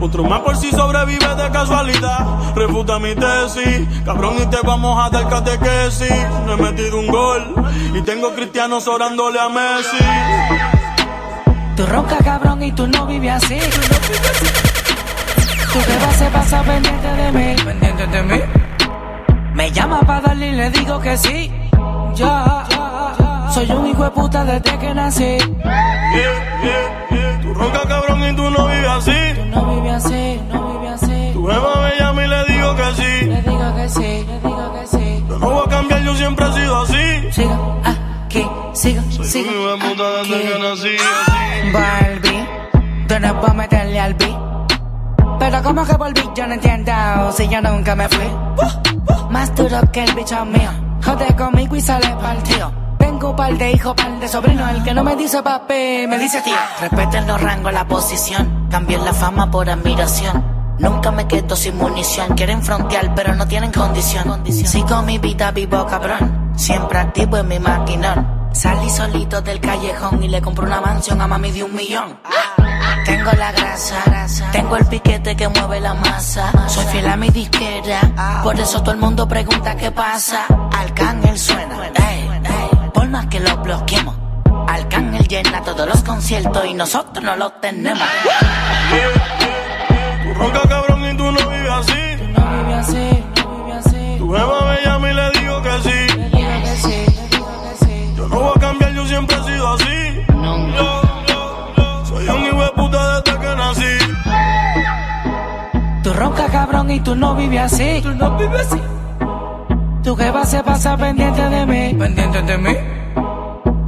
Otro 0.00 0.24
más 0.24 0.40
por 0.40 0.56
si 0.56 0.70
sobrevive 0.70 1.34
de 1.34 1.50
casualidad. 1.50 2.54
Refuta 2.54 2.98
mi 2.98 3.14
tesis, 3.14 3.88
cabrón, 4.04 4.36
y 4.42 4.46
te 4.46 4.58
vamos 4.62 5.02
a 5.02 5.10
dar 5.10 5.28
catequesis. 5.28 6.12
No 6.44 6.52
he 6.52 6.56
metido 6.56 6.98
un 6.98 7.06
gol 7.08 7.54
y 7.94 8.02
tengo 8.02 8.34
cristianos 8.34 8.86
orándole 8.88 9.40
a 9.40 9.48
Messi. 9.48 9.96
Tú 11.76 11.86
ronca 11.86 12.18
cabrón 12.18 12.62
y 12.62 12.72
tú 12.72 12.86
no 12.86 13.06
vives 13.06 13.32
así. 13.32 13.58
Tú 15.72 15.78
te 15.78 15.98
vas 15.98 16.22
a 16.22 16.30
pasar 16.30 16.64
pendiente 16.64 17.08
de 17.08 17.32
mí. 17.32 17.62
Pendiente 17.64 18.06
de 18.06 18.22
mí. 18.22 18.40
Me 19.54 19.72
llama 19.72 20.00
para 20.00 20.20
darle 20.20 20.48
y 20.48 20.52
le 20.52 20.70
digo 20.70 21.00
que 21.00 21.16
sí. 21.16 21.50
Ya, 22.16 22.64
soy 23.52 23.70
un 23.70 23.86
hijo 23.86 24.04
de 24.04 24.10
puta 24.10 24.44
desde 24.44 24.78
que 24.78 24.94
nací. 24.94 25.24
Yeah, 25.24 25.40
yeah, 26.62 27.06
yeah. 27.10 27.40
Tú 27.42 27.52
ronca 27.54 27.82
cabrón 27.86 28.22
y 28.24 28.34
tú 28.36 28.50
no 28.50 28.66
vives 28.66 28.88
así. 28.88 29.12
Tú 29.34 29.44
no 29.46 29.74
vives 29.74 29.92
así, 30.04 30.40
no 30.52 30.72
vives 30.80 31.02
así. 31.02 31.30
Tu 31.34 31.46
jeva 31.46 31.74
me 31.82 31.98
llama 32.00 32.24
y 32.24 32.28
le 32.28 32.44
digo 32.46 32.76
que 32.76 32.94
sí. 32.94 33.26
Le 33.26 33.42
digo 33.42 33.74
que 33.76 33.88
sí, 33.88 34.00
le 34.26 34.40
digo 34.40 34.72
que 34.74 34.86
sí. 34.86 35.24
Yo 35.28 35.38
no 35.38 35.50
voy 35.50 35.62
a 35.66 35.68
cambiar, 35.68 36.00
yo 36.02 36.14
siempre 36.14 36.46
he 36.48 36.52
sido 36.52 36.82
así. 36.82 37.32
Siga 37.32 37.58
aquí, 37.84 38.46
siga, 38.72 39.02
Soy 39.10 39.24
siga. 39.26 39.50
un 39.50 39.54
hijo 39.56 39.70
de 39.72 39.76
puta 39.88 40.04
desde 40.22 40.36
aquí. 40.36 40.46
que 40.48 40.58
nací. 40.58 40.96
Así. 40.96 41.72
Barbie, 41.72 42.48
tú 43.08 43.20
no 43.20 43.40
puedes 43.40 43.54
meterle 43.56 44.00
al 44.00 44.14
beat. 44.14 44.36
Pero 45.38 45.62
como 45.62 45.84
que 45.84 45.92
volví, 45.96 46.22
yo 46.34 46.46
no 46.46 46.54
entiendo 46.54 46.92
si 47.36 47.46
yo 47.48 47.60
nunca 47.60 47.94
me 47.94 48.08
fui. 48.08 48.26
Más 49.30 49.54
duro 49.54 49.80
que 49.92 50.02
el 50.04 50.14
bicho 50.14 50.42
mío. 50.46 50.70
Jode 51.04 51.36
conmigo 51.36 51.76
y 51.76 51.80
sale 51.80 52.08
partido. 52.16 52.72
Tengo 52.98 53.30
un 53.30 53.36
par 53.36 53.56
de 53.56 53.72
hijos, 53.72 53.94
par 53.94 54.18
de 54.18 54.28
sobrinos. 54.28 54.70
El 54.70 54.82
que 54.82 54.94
no 54.94 55.04
me 55.04 55.16
dice 55.16 55.42
papi, 55.42 56.06
me 56.08 56.18
dice 56.18 56.40
tío. 56.42 56.54
Respeten 56.80 57.26
los 57.26 57.40
rangos, 57.40 57.72
la 57.72 57.86
posición. 57.86 58.68
Cambien 58.70 59.04
la 59.04 59.12
fama 59.12 59.50
por 59.50 59.68
admiración. 59.68 60.44
Nunca 60.78 61.10
me 61.10 61.26
quedo 61.26 61.56
sin 61.56 61.76
munición. 61.76 62.34
Quieren 62.36 62.62
frontear, 62.62 63.14
pero 63.14 63.34
no 63.34 63.46
tienen 63.46 63.72
condición. 63.72 64.44
Sigo 64.46 65.02
mi 65.02 65.18
vida 65.18 65.50
vivo, 65.50 65.86
cabrón. 65.86 66.52
Siempre 66.56 66.98
activo 66.98 67.38
en 67.38 67.48
mi 67.48 67.58
maquinón. 67.58 68.45
Salí 68.56 68.88
solito 68.88 69.42
del 69.42 69.60
callejón 69.60 70.22
y 70.22 70.28
le 70.28 70.40
compré 70.40 70.64
una 70.64 70.80
mansión 70.80 71.20
a 71.20 71.26
mami 71.26 71.50
de 71.52 71.62
un 71.62 71.74
millón. 71.74 72.18
Tengo 73.04 73.30
la 73.32 73.52
grasa, 73.52 74.02
tengo 74.50 74.78
el 74.78 74.86
piquete 74.86 75.36
que 75.36 75.46
mueve 75.46 75.78
la 75.78 75.92
masa. 75.92 76.50
Soy 76.66 76.86
fiel 76.86 77.06
a 77.06 77.18
mi 77.18 77.28
disquera, 77.28 78.40
por 78.42 78.58
eso 78.58 78.80
todo 78.80 78.92
el 78.92 78.96
mundo 78.96 79.28
pregunta 79.28 79.76
qué 79.76 79.90
pasa. 79.90 80.46
Arcángel 80.72 81.38
suena, 81.38 81.86
ey, 81.96 82.30
ey, 82.44 82.90
por 82.94 83.06
más 83.10 83.26
que 83.26 83.40
lo 83.40 83.58
bloqueemos. 83.58 84.16
Arcángel 84.66 85.28
llena 85.28 85.62
todos 85.62 85.86
los 85.86 86.02
conciertos 86.02 86.64
y 86.64 86.72
nosotros 86.72 87.22
no 87.22 87.36
los 87.36 87.60
tenemos. 87.60 88.08
Tú 90.22 90.32
ronca 90.32 90.62
cabrón 90.66 91.04
y 91.04 91.14
tú 91.14 91.30
no 91.30 91.50
vives 91.50 91.72
así. 91.72 92.16
Tú 92.16 92.40
no 92.40 92.64
vives 92.64 92.88
así, 92.88 93.24
no 93.36 93.64
vives 93.64 93.86
así. 93.86 94.16
Tu 94.18 94.32
jeva 94.32 94.64
me 94.64 94.82
llama 94.82 95.10
y 95.10 95.14
le 95.14 95.30
digo 95.32 95.62
que 95.62 95.82
sí. 95.82 95.95
Siempre 99.16 99.36
he 99.36 99.44
sido 99.44 99.72
así. 99.72 100.24
Yo, 100.28 100.68
yo, 100.76 101.74
yo, 101.76 102.04
soy 102.04 102.28
un 102.28 102.44
hijo 102.44 102.62
de 102.62 102.70
puta 102.72 103.20
desde 103.20 103.38
que 103.40 103.56
nací. 103.56 103.94
Tú 106.02 106.12
ronca 106.12 106.46
cabrón 106.48 106.90
y 106.90 107.00
tú 107.00 107.16
no 107.16 107.34
vives 107.34 107.72
así. 107.72 108.00
Tú 108.02 108.10
no 108.10 108.36
vives 108.36 108.66
así. 108.66 108.82
Tu 110.04 110.16
jeva 110.16 110.44
se 110.44 110.62
pasa 110.62 110.96
pendiente 110.96 111.42
de 111.48 111.66
mí. 111.66 111.94
Pendiente 111.94 112.42
de 112.42 112.58
mí. 112.58 112.76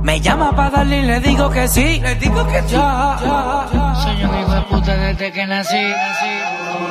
Me 0.03 0.21
llama 0.21 0.53
para 0.57 0.71
darle 0.71 1.01
y 1.01 1.03
le 1.03 1.21
digo 1.21 1.51
que 1.51 1.69
sí. 1.69 2.01
Le 2.01 2.15
digo 2.15 2.47
que 2.47 2.63
sí. 2.63 2.77
Soy 2.77 4.25
un 4.25 4.41
hijo 4.41 4.53
de 4.55 4.63
puta 4.63 4.97
desde 4.97 5.31
que 5.31 5.47
nací. 5.47 5.93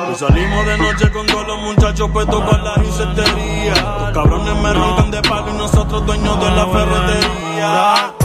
Pues 0.06 0.18
salimos 0.18 0.66
de 0.66 0.78
noche 0.78 1.10
con 1.10 1.26
todos 1.26 1.46
los 1.46 1.58
muchachos 1.60 2.08
puestos 2.12 2.40
para 2.42 2.62
la 2.62 2.84
insectería. 2.84 3.74
Los 3.74 4.10
cabrones 4.12 4.54
me 4.62 4.72
roncan 4.72 5.10
de 5.10 5.22
palo 5.22 5.50
y 5.50 5.58
nosotros 5.58 6.06
dueños 6.06 6.40
de 6.40 6.50
la 6.52 6.66
ferretería. 6.66 8.17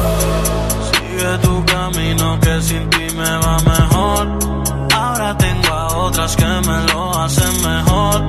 Sigue 1.16 1.38
tu 1.43 1.64
camino 1.66 2.39
que 2.39 2.61
sin 2.61 2.89
ti 2.89 3.05
me 3.16 3.38
va 3.38 3.57
mejor. 3.59 4.28
Ahora 4.95 5.38
tengo 5.38 5.68
a 5.68 5.88
otras 5.97 6.36
que 6.36 6.45
me 6.45 6.91
lo 6.91 7.20
hacen 7.20 7.53
mejor. 7.61 8.20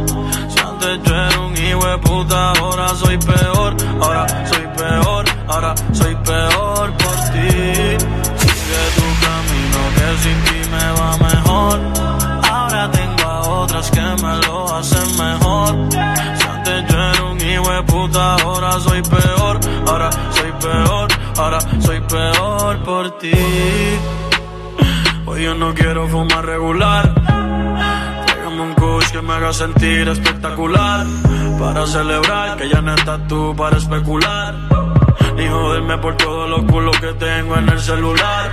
Si 0.51 0.59
antes 0.61 1.03
yo 1.03 1.15
era 1.15 1.41
un 1.41 1.57
hijo 1.57 1.87
de 1.87 1.99
puta, 1.99 2.51
ahora 2.51 2.89
soy 2.95 3.17
peor. 3.17 3.75
Ahora 4.03 4.27
soy 4.51 4.67
peor, 4.77 5.25
ahora 5.49 5.75
soy 5.93 6.15
peor 6.17 6.93
por 7.03 7.17
ti. 7.33 7.49
Sigue 8.43 8.83
tu 8.99 9.07
camino 9.25 9.81
que 9.97 10.07
sin 10.23 10.39
ti 10.45 10.71
me 10.75 10.87
va 11.01 11.17
mejor. 11.17 11.81
Ahora 12.53 12.91
tengo 12.91 13.31
a 13.31 13.41
otras 13.63 13.91
que 13.91 14.03
me 14.03 14.37
lo 14.47 14.77
hacen 14.77 15.09
mejor. 15.17 15.73
Si 15.91 16.47
antes 16.49 16.85
yo 16.91 16.99
era 16.99 17.25
un 17.25 17.41
hijo 17.41 17.71
de 17.73 17.83
puta, 17.85 18.35
ahora 18.35 18.79
soy 18.81 19.01
peor. 19.03 19.59
Ahora 19.87 20.11
soy 20.33 20.53
peor, 20.61 21.09
ahora 21.39 21.59
soy 21.81 22.01
peor 22.01 22.83
por 22.85 23.19
ti. 23.19 23.33
Hoy 25.27 25.43
yo 25.43 25.55
no 25.55 25.75
quiero 25.75 26.09
fumar 26.09 26.45
regular. 26.45 27.15
Tráigame 28.27 28.61
un 28.61 28.75
kush 28.75 29.11
que 29.11 29.23
me 29.23 29.33
haga 29.33 29.53
sentir 29.53 30.09
espectacular. 30.09 31.07
Para 31.59 31.87
celebrar 31.87 32.57
que 32.57 32.69
ya 32.69 32.81
no 32.81 32.95
estás 32.95 33.27
tú 33.27 33.55
para 33.57 33.77
especular. 33.79 34.55
Ni 35.37 35.49
joderme 35.49 35.99
por 35.99 36.17
todos 36.17 36.49
los 36.49 36.63
culos 36.71 36.97
que 37.01 37.13
tengo 37.15 37.57
en 37.57 37.69
el 37.69 37.81
celular. 37.81 38.51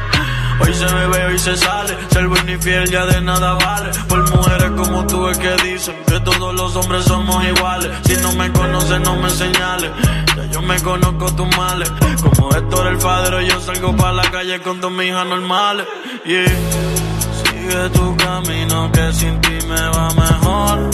Hoy 0.61 0.73
se 0.73 0.85
bebe, 0.85 1.25
hoy 1.25 1.39
se 1.39 1.57
sale. 1.57 1.97
Ser 2.11 2.27
buen 2.27 2.49
y 2.49 2.57
fiel 2.57 2.89
ya 2.89 3.05
de 3.05 3.21
nada 3.21 3.53
vale. 3.53 3.91
Por 4.07 4.29
mujeres 4.29 4.71
como 4.71 5.05
tú 5.07 5.27
es 5.27 5.37
que 5.37 5.55
dicen 5.63 5.95
que 6.07 6.19
todos 6.19 6.53
los 6.53 6.75
hombres 6.75 7.05
somos 7.05 7.43
iguales. 7.43 7.91
Si 8.05 8.15
no 8.17 8.31
me 8.33 8.51
conoces, 8.51 8.99
no 9.01 9.15
me 9.15 9.29
señales. 9.29 9.91
Ya 10.35 10.45
yo 10.45 10.61
me 10.61 10.79
conozco 10.81 11.33
tus 11.35 11.57
males. 11.57 11.91
Como 12.21 12.51
Héctor 12.55 12.87
el 12.87 12.97
padre, 12.97 13.47
yo 13.47 13.59
salgo 13.61 13.95
para 13.95 14.13
la 14.13 14.31
calle 14.31 14.59
con 14.61 14.79
dos 14.79 14.91
hijas 15.03 15.25
normales. 15.25 15.85
Yeah. 16.25 16.45
Sigue 17.43 17.89
tu 17.89 18.15
camino 18.17 18.91
que 18.91 19.13
sin 19.13 19.41
ti 19.41 19.57
me 19.67 19.81
va 19.89 20.09
mejor. 20.13 20.89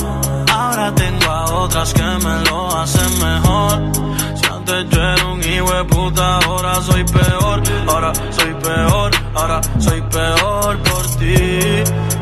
Ahora 0.51 0.93
tengo 0.95 1.32
a 1.32 1.45
otras 1.45 1.93
que 1.93 2.03
me 2.03 2.49
lo 2.49 2.78
hacen 2.78 3.20
mejor. 3.20 3.91
Si 4.36 4.45
antes 4.51 4.89
yo 4.89 5.01
era 5.01 5.26
un 5.26 5.43
hijo 5.43 5.74
de 5.74 5.84
puta, 5.86 6.38
ahora 6.39 6.82
soy 6.82 7.03
peor. 7.03 7.63
Ahora 7.88 8.13
soy 8.32 8.53
peor, 8.53 9.11
ahora 9.38 9.62
soy 9.80 10.02
peor 10.02 10.78
por 10.80 11.06
ti. 11.20 11.36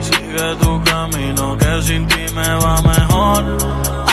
Sigue 0.02 0.56
tu 0.62 0.84
camino 0.84 1.58
que 1.58 1.82
sin 1.82 2.08
ti 2.08 2.26
me 2.36 2.50
va 2.64 2.82
mejor. 2.82 3.58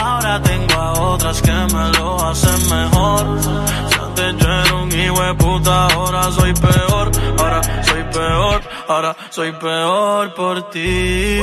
Ahora 0.00 0.40
tengo 0.42 0.74
a 0.74 0.92
otras 0.92 1.42
que 1.42 1.52
me 1.52 1.98
lo 1.98 2.28
hacen 2.28 2.68
mejor. 2.70 3.40
Si 3.88 3.98
antes 3.98 4.36
yo 4.38 4.48
era 4.48 4.74
un 4.74 4.92
hijo 4.92 5.36
puta, 5.36 5.86
ahora 5.88 6.30
soy 6.30 6.52
peor. 6.54 7.10
Ahora 7.38 7.60
soy 7.82 8.02
peor, 8.12 8.62
ahora 8.88 9.16
soy 9.30 9.52
peor 9.52 10.34
por 10.34 10.70
ti. 10.70 11.40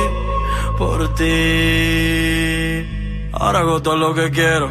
Por 0.78 1.14
ti. 1.14 1.28
Ahora 3.32 3.60
hago 3.60 3.80
todo 3.82 3.96
lo 3.96 4.14
que 4.14 4.30
quiero. 4.30 4.70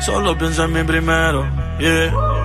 Solo 0.00 0.36
pienso 0.36 0.64
en 0.64 0.72
mí 0.72 0.82
primero. 0.84 1.46
Yeah. 1.78 2.41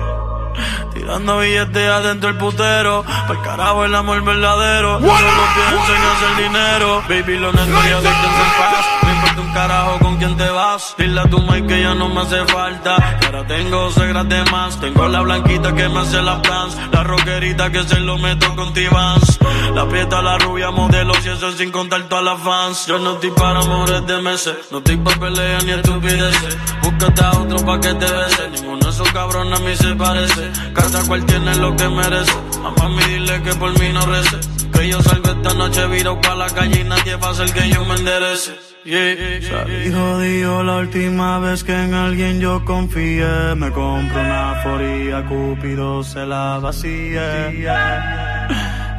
Tirando 1.08 1.38
billetes 1.38 1.88
adentro 1.88 2.28
el 2.28 2.36
putero. 2.36 3.02
Pa'l 3.02 3.40
carajo 3.40 3.82
el 3.86 3.94
amor 3.94 4.22
verdadero. 4.22 5.00
Yo 5.00 5.06
solo 5.08 5.42
pienso 5.54 5.94
en 5.94 6.02
hacer 6.02 6.44
dinero. 6.44 7.02
Baby, 7.08 7.38
lo 7.38 7.48
adictos 7.48 8.04
en 8.04 8.58
paz. 8.58 8.97
Un 9.38 9.52
carajo 9.52 9.98
con 10.00 10.16
quién 10.16 10.36
te 10.36 10.48
vas. 10.48 10.94
Dile 10.98 11.20
a 11.20 11.24
tu 11.24 11.40
Mike 11.40 11.66
que 11.66 11.80
ya 11.82 11.94
no 11.94 12.08
me 12.08 12.20
hace 12.22 12.44
falta. 12.46 12.96
ahora 13.24 13.46
tengo 13.46 13.90
segras 13.92 14.28
de 14.28 14.44
más. 14.50 14.80
Tengo 14.80 15.08
la 15.08 15.20
blanquita 15.20 15.74
que 15.74 15.88
me 15.88 16.00
hace 16.00 16.20
las 16.22 16.40
plans. 16.40 16.76
La 16.92 17.04
rockerita 17.04 17.70
que 17.70 17.82
se 17.84 18.00
lo 18.00 18.18
meto 18.18 18.54
con 18.56 18.72
T-Vans. 18.72 19.38
La 19.74 19.88
prieta, 19.88 20.22
la 20.22 20.38
rubia, 20.38 20.70
modelo. 20.70 21.12
Y 21.24 21.28
eso 21.28 21.52
sin 21.52 21.70
contar 21.70 22.02
todas 22.08 22.24
las 22.24 22.40
fans. 22.40 22.86
Yo 22.86 22.98
no 22.98 23.14
estoy 23.14 23.30
para 23.30 23.60
amores 23.60 24.06
de 24.06 24.20
meses. 24.22 24.56
No 24.70 24.78
estoy 24.78 24.96
para 24.96 25.20
peleas 25.20 25.64
ni 25.64 25.72
estupideces. 25.72 26.56
Búscate 26.82 27.22
a 27.22 27.30
otro 27.32 27.64
pa' 27.64 27.80
que 27.80 27.94
te 27.94 28.10
bese. 28.10 28.48
Ninguno 28.50 28.78
de 28.78 28.90
esos 28.90 29.12
cabrones 29.12 29.60
a 29.60 29.62
mí 29.62 29.76
se 29.76 29.94
parece. 29.94 30.50
Cada 30.74 31.02
cual 31.06 31.24
tiene 31.26 31.54
lo 31.56 31.76
que 31.76 31.88
merece. 31.88 32.32
A 32.64 32.88
mí 32.88 33.02
dile 33.08 33.42
que 33.42 33.54
por 33.54 33.78
mí 33.78 33.88
no 33.92 34.00
rece. 34.06 34.38
Que 34.72 34.88
yo 34.88 35.02
salgo 35.02 35.30
esta 35.30 35.54
noche 35.54 35.86
viro 35.88 36.20
pa' 36.20 36.34
la 36.34 36.50
calle 36.50 36.80
y 36.80 36.84
nadie 36.84 37.16
va 37.16 37.28
a 37.28 37.30
hacer 37.30 37.52
que 37.52 37.68
yo 37.68 37.84
me 37.84 37.94
enderece. 37.94 38.67
Salí 38.84 39.92
jodido 39.92 40.62
la 40.62 40.76
última 40.76 41.38
vez 41.40 41.64
que 41.64 41.74
en 41.74 41.94
alguien 41.94 42.40
yo 42.40 42.64
confié. 42.64 43.54
Me 43.56 43.70
compro 43.70 44.20
una 44.20 44.54
foría, 44.62 45.26
Cúpido 45.26 46.02
se 46.04 46.24
la 46.24 46.58
vacía. 46.58 47.50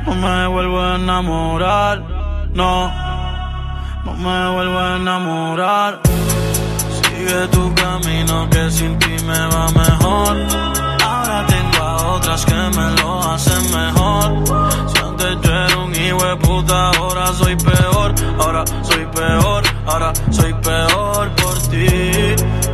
No 0.05 0.15
me 0.15 0.47
vuelvo 0.47 0.81
a 0.81 0.95
enamorar, 0.95 2.03
no. 2.53 2.91
No 4.03 4.13
me 4.15 4.51
vuelvo 4.53 4.79
a 4.79 4.95
enamorar. 4.97 6.01
Sigue 7.01 7.47
tu 7.47 7.73
camino 7.73 8.49
que 8.49 8.71
sin 8.71 8.97
ti 8.99 9.15
me 9.25 9.39
va 9.47 9.67
mejor. 9.71 10.37
Ahora 11.03 11.45
tengo 11.47 11.83
a 11.83 12.15
otras 12.15 12.45
que 12.45 12.53
me 12.53 13.01
lo 13.01 13.31
hacen 13.31 13.63
mejor. 13.71 14.43
Si 14.89 14.99
antes 14.99 15.37
yo 15.41 15.51
era 15.51 15.77
un 15.77 15.95
hijo 15.95 16.25
de 16.25 16.35
puta, 16.37 16.91
ahora 16.91 17.27
soy 17.33 17.55
peor. 17.55 18.13
Ahora 18.39 18.63
soy 18.83 19.05
peor, 19.13 19.63
ahora 19.89 20.13
soy 20.29 20.53
peor 20.53 21.29
por 21.41 21.55
ti. 21.69 21.87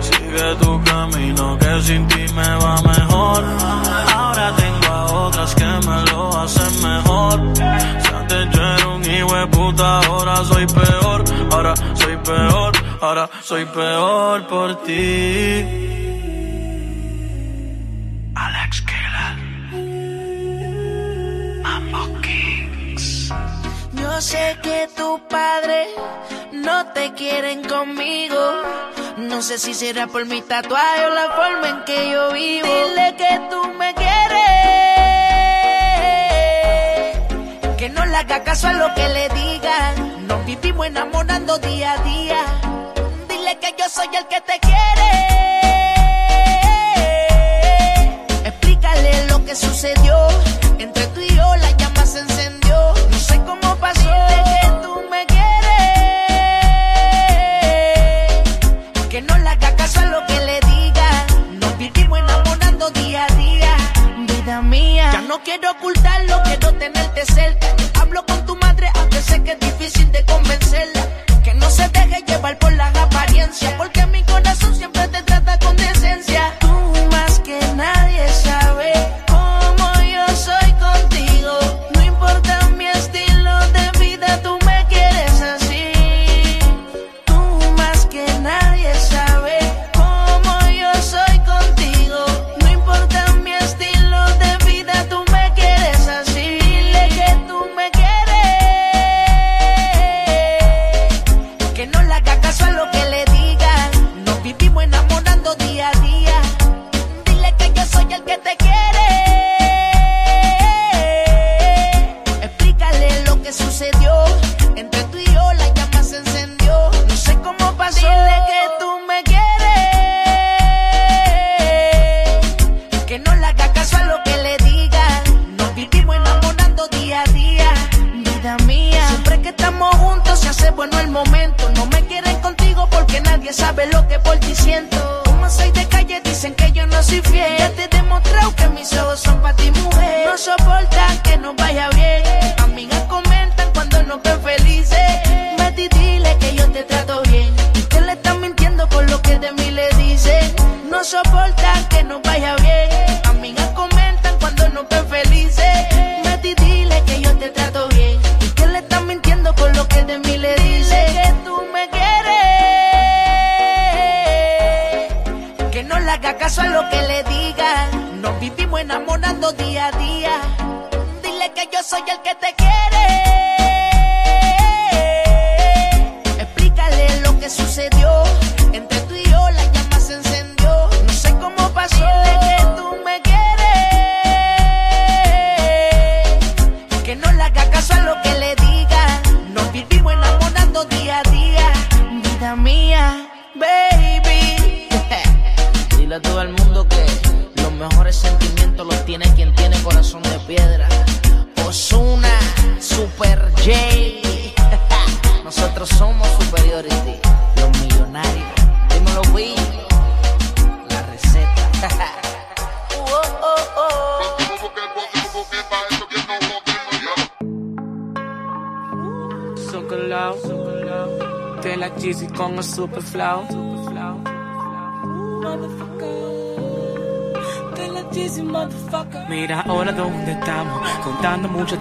Sigue 0.08 0.56
tu 0.62 0.84
camino 0.84 1.58
que 1.58 1.82
sin 1.82 2.08
ti 2.08 2.26
me 2.34 2.50
va 2.64 2.82
mejor. 2.82 3.44
Ahora 4.16 4.54
tengo 4.56 4.94
a 4.94 5.06
otras 5.28 5.56
que 5.56 5.66
me 5.88 6.00
lo 6.12 6.38
hacen 6.42 6.74
mejor. 6.82 7.36
Si 8.04 8.14
antes 8.14 8.50
yo 8.52 8.96
un 8.96 9.06
hijo 9.06 9.36
de 9.36 9.48
puta, 9.48 10.00
ahora 10.00 10.44
soy 10.46 10.66
peor. 10.68 11.24
Ahora 11.52 11.74
soy 11.94 12.18
peor, 12.18 12.72
ahora 13.02 13.30
soy 13.42 13.66
peor 13.66 14.48
por 14.48 14.84
ti. 14.84 15.96
Yo 24.16 24.22
sé 24.22 24.58
que 24.64 24.88
tu 24.96 25.20
padre 25.28 25.88
no 26.66 26.88
te 26.88 27.14
quieren 27.14 27.64
conmigo. 27.64 28.42
No 29.18 29.42
sé 29.42 29.60
si 29.60 29.74
será 29.74 30.08
por 30.08 30.26
mi 30.26 30.42
tatuaje 30.42 31.06
o 31.06 31.10
la 31.12 31.30
forma 31.32 31.70
en 31.70 31.84
que 31.86 32.10
yo 32.10 32.32
vivo. 32.34 32.68
Dile 32.68 33.16
que 33.16 33.40
tú 33.52 33.62
me 33.80 33.94
quieres. 33.94 34.50
Que 37.78 37.90
no 37.90 38.06
le 38.06 38.18
haga 38.18 38.44
caso 38.44 38.68
a 38.68 38.74
lo 38.74 38.94
que 38.96 39.08
le 39.10 39.30
digan. 39.30 40.28
Nos 40.28 40.44
vivimos 40.46 40.88
enamorando 40.88 41.58
día 41.60 41.94
a 41.94 41.98
día. 42.04 42.42
Dile 43.30 43.60
que 43.60 43.76
yo 43.78 43.88
soy 43.88 44.08
el 44.18 44.26
que 44.28 44.42
te 44.42 44.60
quiere. 44.60 45.12
Explícale 48.44 49.28
lo 49.28 49.46
que 49.46 49.56
sucedió. 49.56 50.28
Entre 50.80 51.06
tú 51.08 51.22
y 51.22 51.30
yo 51.30 51.56
la 51.58 51.72
llama 51.78 52.06
se 52.06 52.20
encendió. 52.20 52.65
Quiero 65.46 65.72
ocultarlo, 65.72 66.42
quiero 66.44 66.74
tenerte 66.74 67.24
cerca. 67.26 67.68
Hablo 68.02 68.26
con 68.26 68.46
tu 68.46 68.56
madre, 68.58 68.90
aunque 68.96 69.22
sé 69.22 69.42
que 69.44 69.52
es 69.52 69.60
difícil 69.60 70.12
de 70.12 70.26
convencerla. 70.26 71.02
Que 71.44 71.54
no 71.54 71.70
se 71.70 71.88
deje 71.90 72.24
llevar 72.28 72.58
por 72.58 72.74
las 72.74 72.94
apariencias. 72.98 73.72
Porque 73.74 74.06
mi 74.08 74.24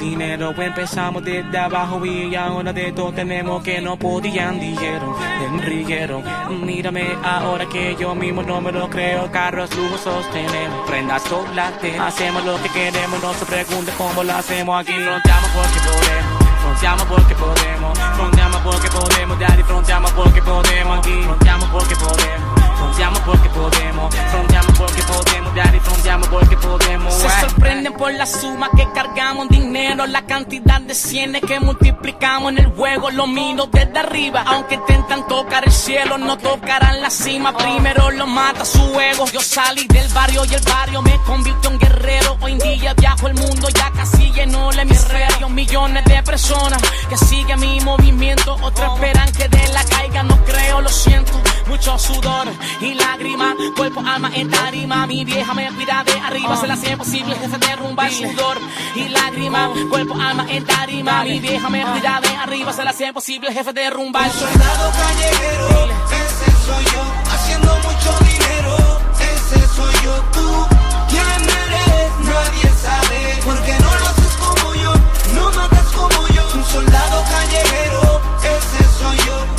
dinero. 0.05 0.55
Empezamos 0.57 1.25
desde 1.25 1.59
abajo 1.59 2.05
y 2.05 2.35
ahora 2.35 2.73
de 2.73 2.93
todo 2.93 3.13
tenemos 3.13 3.63
que 3.63 3.81
no 3.81 3.97
podían, 3.97 4.61
dijeron, 4.61 5.15
enrigueron. 5.47 6.23
Mírame 6.65 7.07
ahora 7.25 7.67
que 7.67 7.97
yo 7.99 8.15
mismo 8.15 8.43
no 8.43 8.61
me 8.61 8.71
lo 8.73 8.89
creo. 8.89 9.31
Carros 9.31 9.75
lujosos 9.77 10.31
tenemos, 10.31 10.87
prendas 10.87 11.23
solas, 11.23 11.73
hacemos 12.01 12.45
lo 12.45 12.63
que 12.63 12.69
queremos. 12.69 13.23
No 13.23 13.33
se 13.35 13.47
pregunte 13.47 13.93
cómo 13.97 14.23
lo 14.23 14.33
hacemos 14.35 14.81
aquí, 14.81 14.93
fronteamos 14.93 15.51
porque 15.51 15.81
podemos. 15.81 16.45
Fronteamos 16.65 17.05
porque 17.05 17.35
podemos, 17.35 17.99
fronteamos 18.17 18.61
porque 18.63 18.89
podemos, 18.89 19.39
daddy, 19.39 19.63
fronteamos 19.63 20.13
porque 20.13 20.43
podemos 20.43 20.99
aquí, 20.99 21.13
fronteamos 21.23 21.69
porque 21.69 21.97
podemos. 21.97 22.55
Fronteamos 22.79 23.21
porque 23.21 23.49
podemos, 23.51 24.15
fronteamos 24.15 24.79
porque 24.79 25.03
podemos, 25.03 25.44
daddy, 25.55 25.81
fronteamos 25.81 26.29
porque 26.29 26.57
podemos. 26.57 27.15
Se 27.15 27.29
sorprenden 27.41 27.93
por 27.95 28.13
la 28.13 28.27
suma 28.27 28.71
que 28.77 28.87
cargamos 28.93 29.49
dinero, 29.49 30.07
la 30.07 30.23
cantidad 30.27 30.81
de 30.81 30.95
cienes 30.95 31.43
que 31.43 31.61
multiplicamos 31.61 32.53
en 32.53 32.59
el 32.59 32.67
juego. 32.67 33.11
Lo 33.11 33.27
miro 33.27 33.67
desde 33.73 33.99
arriba, 33.99 34.45
aunque 34.47 34.75
intentan 34.75 35.27
tocar 35.27 35.65
el 35.65 35.73
cielo, 35.73 36.19
no 36.19 36.37
tocarán 36.39 37.01
la 37.01 37.11
cima. 37.11 37.57
Primero 37.57 38.11
lo 38.11 38.27
mata 38.27 38.65
su 38.65 38.83
ego. 39.01 39.27
Yo 39.33 39.41
salí 39.41 39.87
del 39.87 40.09
barrio 40.13 40.45
y 40.45 40.55
el 40.55 40.63
barrio 40.63 41.03
me 41.03 41.17
convirtió 41.27 41.71
en 41.71 41.79
guerrero. 41.79 42.37
Hoy 42.41 42.53
en 42.53 42.59
día 42.59 42.95
viajo 42.95 43.29
el 43.29 43.35
mundo, 43.35 43.69
ya 43.71 43.91
casi 43.93 44.33
llenó 44.33 44.71
el 44.71 44.79
hemisferio. 44.81 45.49
Millones 45.49 46.05
de 46.07 46.23
personas 46.23 46.83
que 47.09 47.17
siguen 47.17 47.61
mi 47.61 47.81
movimiento, 47.81 48.55
otros 48.61 48.95
esperan 48.95 49.31
que 49.33 49.49
de 49.49 49.69
la 49.69 49.85
caiga. 49.85 50.23
No 50.25 50.37
creo, 50.45 50.81
lo 50.81 50.89
siento, 50.89 51.33
mucho 51.67 51.99
sudor 51.99 52.49
y 52.81 52.95
lágrimas, 52.95 53.55
cuerpo, 53.77 54.03
alma 54.07 54.31
en 54.35 54.51
tarima. 54.51 55.07
Mi 55.07 55.25
vieja 55.25 55.44
me 55.53 55.71
cuida 55.73 56.03
de 56.05 56.13
arriba, 56.13 56.57
se 56.57 56.67
la 56.67 56.75
hace 56.75 56.97
posible 56.97 57.37
que 57.37 57.49
se 57.49 57.59
derrumba 57.59 58.07
el 58.07 58.15
sudor 58.15 58.59
y 58.95 59.09
lágrimas, 59.09 59.71
cuerpo, 59.91 60.15
alma 60.15 60.47
en 60.49 60.65
tarima. 60.65 61.23
Mi 61.25 61.41
vieja 61.41 61.69
me 61.69 61.83
cuida 61.83 62.21
de 62.23 62.29
arriba, 62.29 62.73
se 62.73 62.85
la 62.85 62.91
hace 62.91 63.13
posible 63.13 63.53
jefe 63.53 63.73
derrumba 63.73 64.25
el 64.25 64.33
soldado 64.33 64.93
callejero, 64.93 65.89
ese 66.11 66.67
soy 66.67 66.85
yo, 66.85 67.03
haciendo 67.33 67.77
mucho 67.77 68.19
dinero, 68.25 69.01
ese 69.21 69.69
soy 69.77 69.95
yo, 70.05 70.15
tú, 70.33 70.67
¿quién 71.11 71.43
eres? 71.43 72.11
Nadie 72.21 72.71
sabe, 72.83 73.39
porque 73.45 73.73
no 73.81 73.95
lo 73.95 74.07
haces 74.07 74.33
como 74.41 74.75
yo, 74.75 74.93
no 75.35 75.51
matas 75.53 75.87
como 75.93 76.29
yo, 76.29 76.43
un 76.55 76.65
soldado 76.65 77.25
callejero, 77.31 78.21
ese 78.43 78.99
soy 78.99 79.17
yo, 79.27 79.54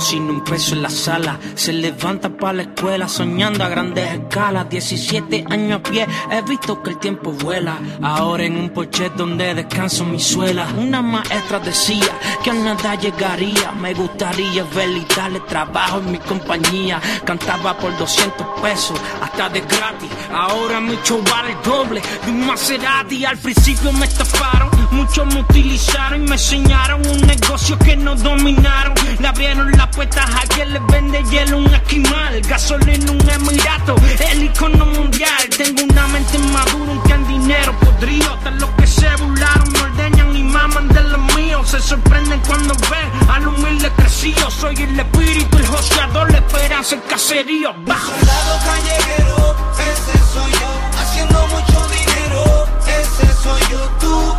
sin 0.00 0.28
un 0.28 0.42
peso 0.42 0.74
en 0.74 0.82
la 0.82 0.90
sala. 0.90 1.38
Se 1.54 1.72
levanta 1.72 2.28
para 2.28 2.54
la 2.54 2.62
escuela 2.62 3.08
soñando 3.08 3.62
a 3.64 3.68
grandes 3.68 4.12
escalas. 4.12 4.68
17 4.68 5.44
años 5.48 5.80
a 5.80 5.82
pie, 5.82 6.06
he 6.30 6.42
visto 6.42 6.82
que 6.82 6.90
el 6.90 6.98
tiempo 6.98 7.30
vuela. 7.32 7.78
Ahora 8.02 8.44
en 8.44 8.56
un 8.56 8.70
porche 8.70 9.10
donde 9.16 9.54
descanso 9.54 10.04
mi 10.04 10.18
suela. 10.18 10.66
Una 10.76 11.02
maestra 11.02 11.60
decía 11.60 12.12
que 12.42 12.50
a 12.50 12.54
nada 12.54 12.96
llegaría. 12.96 13.72
Me 13.80 13.94
gustaría 13.94 14.64
verle 14.74 14.98
y 14.98 15.14
darle 15.14 15.40
trabajo 15.40 15.98
en 16.00 16.10
mi 16.10 16.18
compañía. 16.18 17.00
Cantaba 17.24 17.76
por 17.78 17.96
200 17.96 18.60
pesos, 18.60 19.00
hasta 19.22 19.48
de 19.48 19.60
gratis. 19.60 20.10
Ahora 20.32 20.80
mi 20.80 20.96
vale 21.30 21.52
el 21.52 21.62
doble 21.62 22.02
de 22.24 22.30
un 22.30 22.46
Maserati. 22.46 23.24
Al 23.24 23.38
principio 23.38 23.92
me 23.92 24.06
estafaron, 24.06 24.70
muchos 24.90 25.26
me 25.26 25.40
utilizaron 25.40 26.24
y 26.24 26.28
me 26.28 26.34
enseñaron 26.34 27.06
un 27.06 27.20
negocio 27.22 27.78
que 27.78 27.96
no 27.96 28.14
dominaron. 28.14 28.94
Le 29.18 29.28
abrieron 29.28 29.70
las 29.72 29.88
puertas 29.88 30.28
a 30.34 30.46
quien 30.46 30.72
les 30.72 30.86
vende 30.86 31.22
hielo 31.30 31.58
un 31.58 31.74
esquimal, 31.74 32.40
gasolina 32.42 33.12
un 33.12 33.30
emirato, 33.30 33.96
el 34.30 34.44
icono 34.44 34.86
mundial. 34.86 35.48
Tengo 35.56 35.84
una 35.84 36.06
mente 36.08 36.38
madura, 36.38 36.92
un 36.92 37.00
can 37.00 37.26
dinero 37.26 37.74
podrido. 37.80 38.32
Hasta 38.34 38.50
los 38.52 38.70
que 38.70 38.86
se 38.86 39.08
burlaron 39.16 39.72
me 39.72 39.80
ordeñan 39.80 40.36
y 40.36 40.42
maman 40.42 40.88
de 40.88 41.02
los 41.02 41.34
míos. 41.34 41.68
Se 41.70 41.80
sorprenden 41.80 42.40
cuando 42.46 42.74
ven 42.90 43.30
al 43.30 43.48
humilde 43.48 43.90
crecido. 43.96 44.50
Soy 44.50 44.74
el 44.76 44.98
espíritu, 44.98 45.58
el 45.58 45.66
joseador, 45.66 46.30
la 46.30 46.38
esperanza, 46.38 46.94
el 46.96 47.02
caserío. 47.04 47.74
Bajo. 47.86 48.12
Soldado 48.12 48.58
callejero, 48.64 49.56
ese 49.78 50.18
soy 50.32 50.52
yo, 50.52 51.00
haciendo 51.00 51.46
mucho 51.48 51.88
dinero, 51.88 52.66
ese 52.86 53.32
soy 53.42 53.60
yo, 53.70 53.88
tú, 54.00 54.35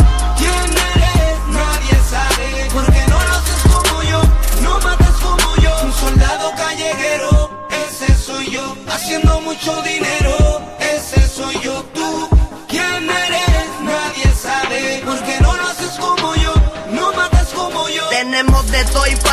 callejero, 6.78 7.68
ese 7.70 8.14
soy 8.16 8.52
yo, 8.52 8.76
haciendo 8.88 9.42
mucho 9.42 9.82
dinero, 9.82 10.62
ese 10.80 11.28
soy 11.28 11.60
yo, 11.62 11.84
tú, 11.94 12.30
¿quién 12.68 13.10
eres? 13.10 13.82
Nadie 13.82 14.32
sabe, 14.36 15.02
porque 15.06 15.38
no 15.42 15.58
lo 15.58 15.64
haces 15.64 15.98
como 16.00 16.36
yo, 16.36 16.54
no 16.92 17.14
matas 17.14 17.48
como 17.50 17.90
yo. 17.90 18.08
Tenemos 18.10 18.72
de 18.72 18.84
todo 18.86 19.08
y 19.08 19.16
fue 19.16 19.32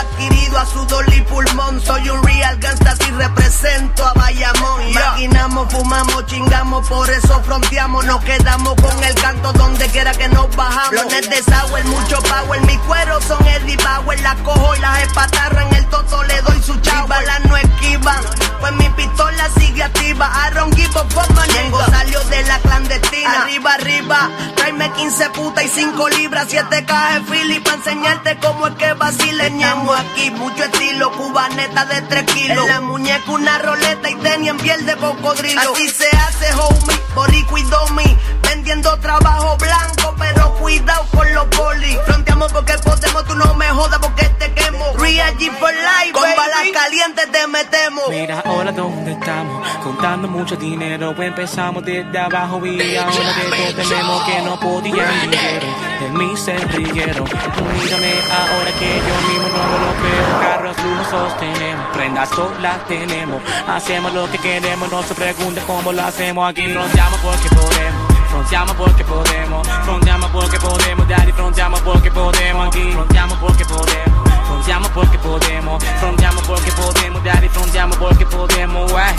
adquirido 0.55 0.59
a 0.59 0.66
sudor 0.66 1.14
y 1.14 1.20
pulmón. 1.22 1.80
Soy 1.80 2.09
un 2.09 2.22
real 2.22 2.57
gangsta 2.59 2.96
si 2.96 3.11
represento 3.12 4.07
a 4.07 4.12
Bayamón. 4.14 4.92
Maquinamos, 4.92 5.72
fumamos, 5.72 6.26
chingamos, 6.26 6.88
por 6.88 7.09
eso 7.11 7.42
fronteamos. 7.44 8.05
Nos 8.05 8.22
quedamos 8.24 8.74
con 8.80 9.05
el 9.05 9.14
canto 9.14 9.52
donde 9.52 9.86
quiera 9.88 10.12
que 10.12 10.28
nos 10.28 10.55
bajamos. 10.55 10.92
Los 10.92 11.07
net 11.07 11.28
de 11.28 11.42
sour, 11.42 11.84
mucho 11.84 12.22
power. 12.22 12.61
Mi 12.62 12.76
cuero 12.78 13.20
son 13.22 13.44
Eddie 13.46 13.76
Bauer. 13.76 14.20
Las 14.20 14.36
cojo 14.36 14.76
y 14.76 14.80
las 14.80 15.02
espatarran. 15.02 15.74
El 15.74 15.86
toto 15.86 16.22
le 16.24 16.40
doy 16.42 16.62
su 16.62 16.76
chava. 16.80 17.07
Balas 17.07 17.44
no 17.44 17.57
esquivan. 17.57 18.22
Pues 18.61 18.72
mi 18.74 18.88
pistola 18.90 19.48
sigue 19.59 19.82
activa. 19.82 20.26
Aaron 20.44 20.72
Give 20.72 20.88
up 20.90 21.07
on 21.16 21.34
my 21.34 21.52
Tengo 21.52 21.84
salió 21.86 22.20
de 22.24 22.42
la 22.44 22.59
clandestina. 22.59 23.42
Arriba, 23.42 23.74
arriba. 23.74 24.30
Tráeme 24.57 24.90
15 24.92 25.30
putas 25.30 25.64
y 25.64 25.68
5 25.68 26.09
libras. 26.11 26.46
7 26.48 26.84
cajas 26.86 27.14
de 27.14 27.32
Philly 27.32 27.61
para 27.61 27.76
enseñarte 27.76 28.38
cómo 28.38 28.68
es 28.68 28.74
que 28.74 28.92
vacileñamos 28.94 29.98
aquí. 29.98 30.30
Mucho 30.45 30.62
estilo, 30.62 31.11
cubaneta 31.12 31.86
de 31.86 32.03
3 32.03 32.24
kilos. 32.34 32.64
En 32.64 32.68
la 32.68 32.80
muñeca 32.82 33.32
una 33.32 33.57
roleta 33.57 34.11
y 34.11 34.14
tenía 34.16 34.51
en 34.51 34.59
piel 34.59 34.84
de 34.84 34.95
cocodrilo. 34.97 35.72
Así 35.72 35.88
se 35.88 36.07
hace, 36.14 36.53
homie. 36.55 37.01
Boricua 37.14 37.61
y 37.61 37.62
domi. 37.62 38.18
Vendiendo 38.42 38.95
trabajo 38.99 39.57
blanco, 39.57 40.14
pero 40.18 40.55
cuidado 40.57 41.07
con 41.14 41.34
los 41.34 41.47
polis. 41.47 41.97
Fronteamos 42.05 42.53
porque 42.53 42.74
podemos, 42.84 43.24
tú 43.24 43.34
no 43.36 43.55
me 43.55 43.66
jodas 43.70 43.99
porque 44.01 44.26
te 44.26 44.53
quemo. 44.53 44.84
Real 44.99 45.34
G 45.38 45.51
for 45.59 45.72
life, 45.72 46.12
con 46.12 46.22
balas 46.36 46.68
calientes 46.74 47.32
te 47.32 47.47
metemos. 47.47 48.05
Mira 48.11 48.42
ahora 48.45 48.70
dónde 48.70 49.12
estamos, 49.12 49.66
contando 49.82 50.28
mucho 50.28 50.57
dinero. 50.57 51.14
Empezamos 51.22 51.82
desde 51.86 52.18
abajo 52.18 52.64
y 52.66 52.97
ahora 52.97 53.12
de 53.14 53.45
todo 53.57 53.88
tenemos 53.88 54.24
que 54.24 54.42
no 54.42 54.61
podían 54.61 55.20
dinero. 55.22 55.66
De 56.01 56.09
mí 56.11 56.36
se 56.36 56.55
rieron. 56.59 57.24
Mírame 57.24 58.12
ahora 58.30 58.72
que 58.78 58.99
yo 58.99 59.16
mismo 59.28 59.49
no 59.49 59.78
lo 59.78 59.92
creo 60.01 60.34
carros 60.41 60.76
lujosos 60.82 61.37
tenemos, 61.39 61.87
prendas 61.93 62.28
solas 62.30 62.87
tenemos, 62.87 63.43
hacemos 63.68 64.12
lo 64.12 64.30
que 64.30 64.39
queremos, 64.39 64.91
no 64.91 65.03
se 65.03 65.14
pregunte 65.14 65.61
cómo 65.66 65.93
lo 65.93 66.03
hacemos, 66.03 66.49
aquí 66.49 66.62
fronteamos 66.68 67.18
porque 67.20 67.49
podemos. 67.55 68.14
Fronteamos 68.35 68.74
porque 68.74 69.05
podemos, 69.05 69.68
fronteamos 69.85 70.30
porque 70.32 70.59
podemos, 70.59 71.07
daddy, 71.07 71.30
fronteamos 71.30 71.80
porque 71.82 72.11
podemos, 72.11 72.66
aquí 72.66 72.91
fronteamos 72.93 73.39
porque 73.39 73.64
podemos, 73.64 74.28
fronteamos 74.47 74.89
porque 74.91 75.18
podemos, 75.18 75.85
fronteamos 76.01 76.43
porque 76.43 76.72
podemos, 76.72 77.22
daddy, 77.22 77.49
fronteamos 77.49 77.97
porque 77.97 78.26
podemos, 78.26 78.93
wey. 78.93 79.14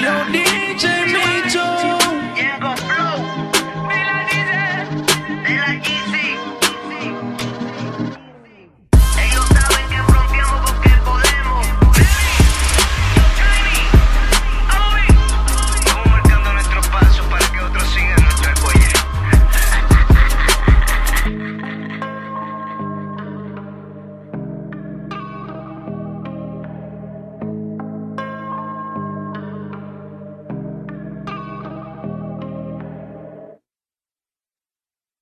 Yo 0.00 0.57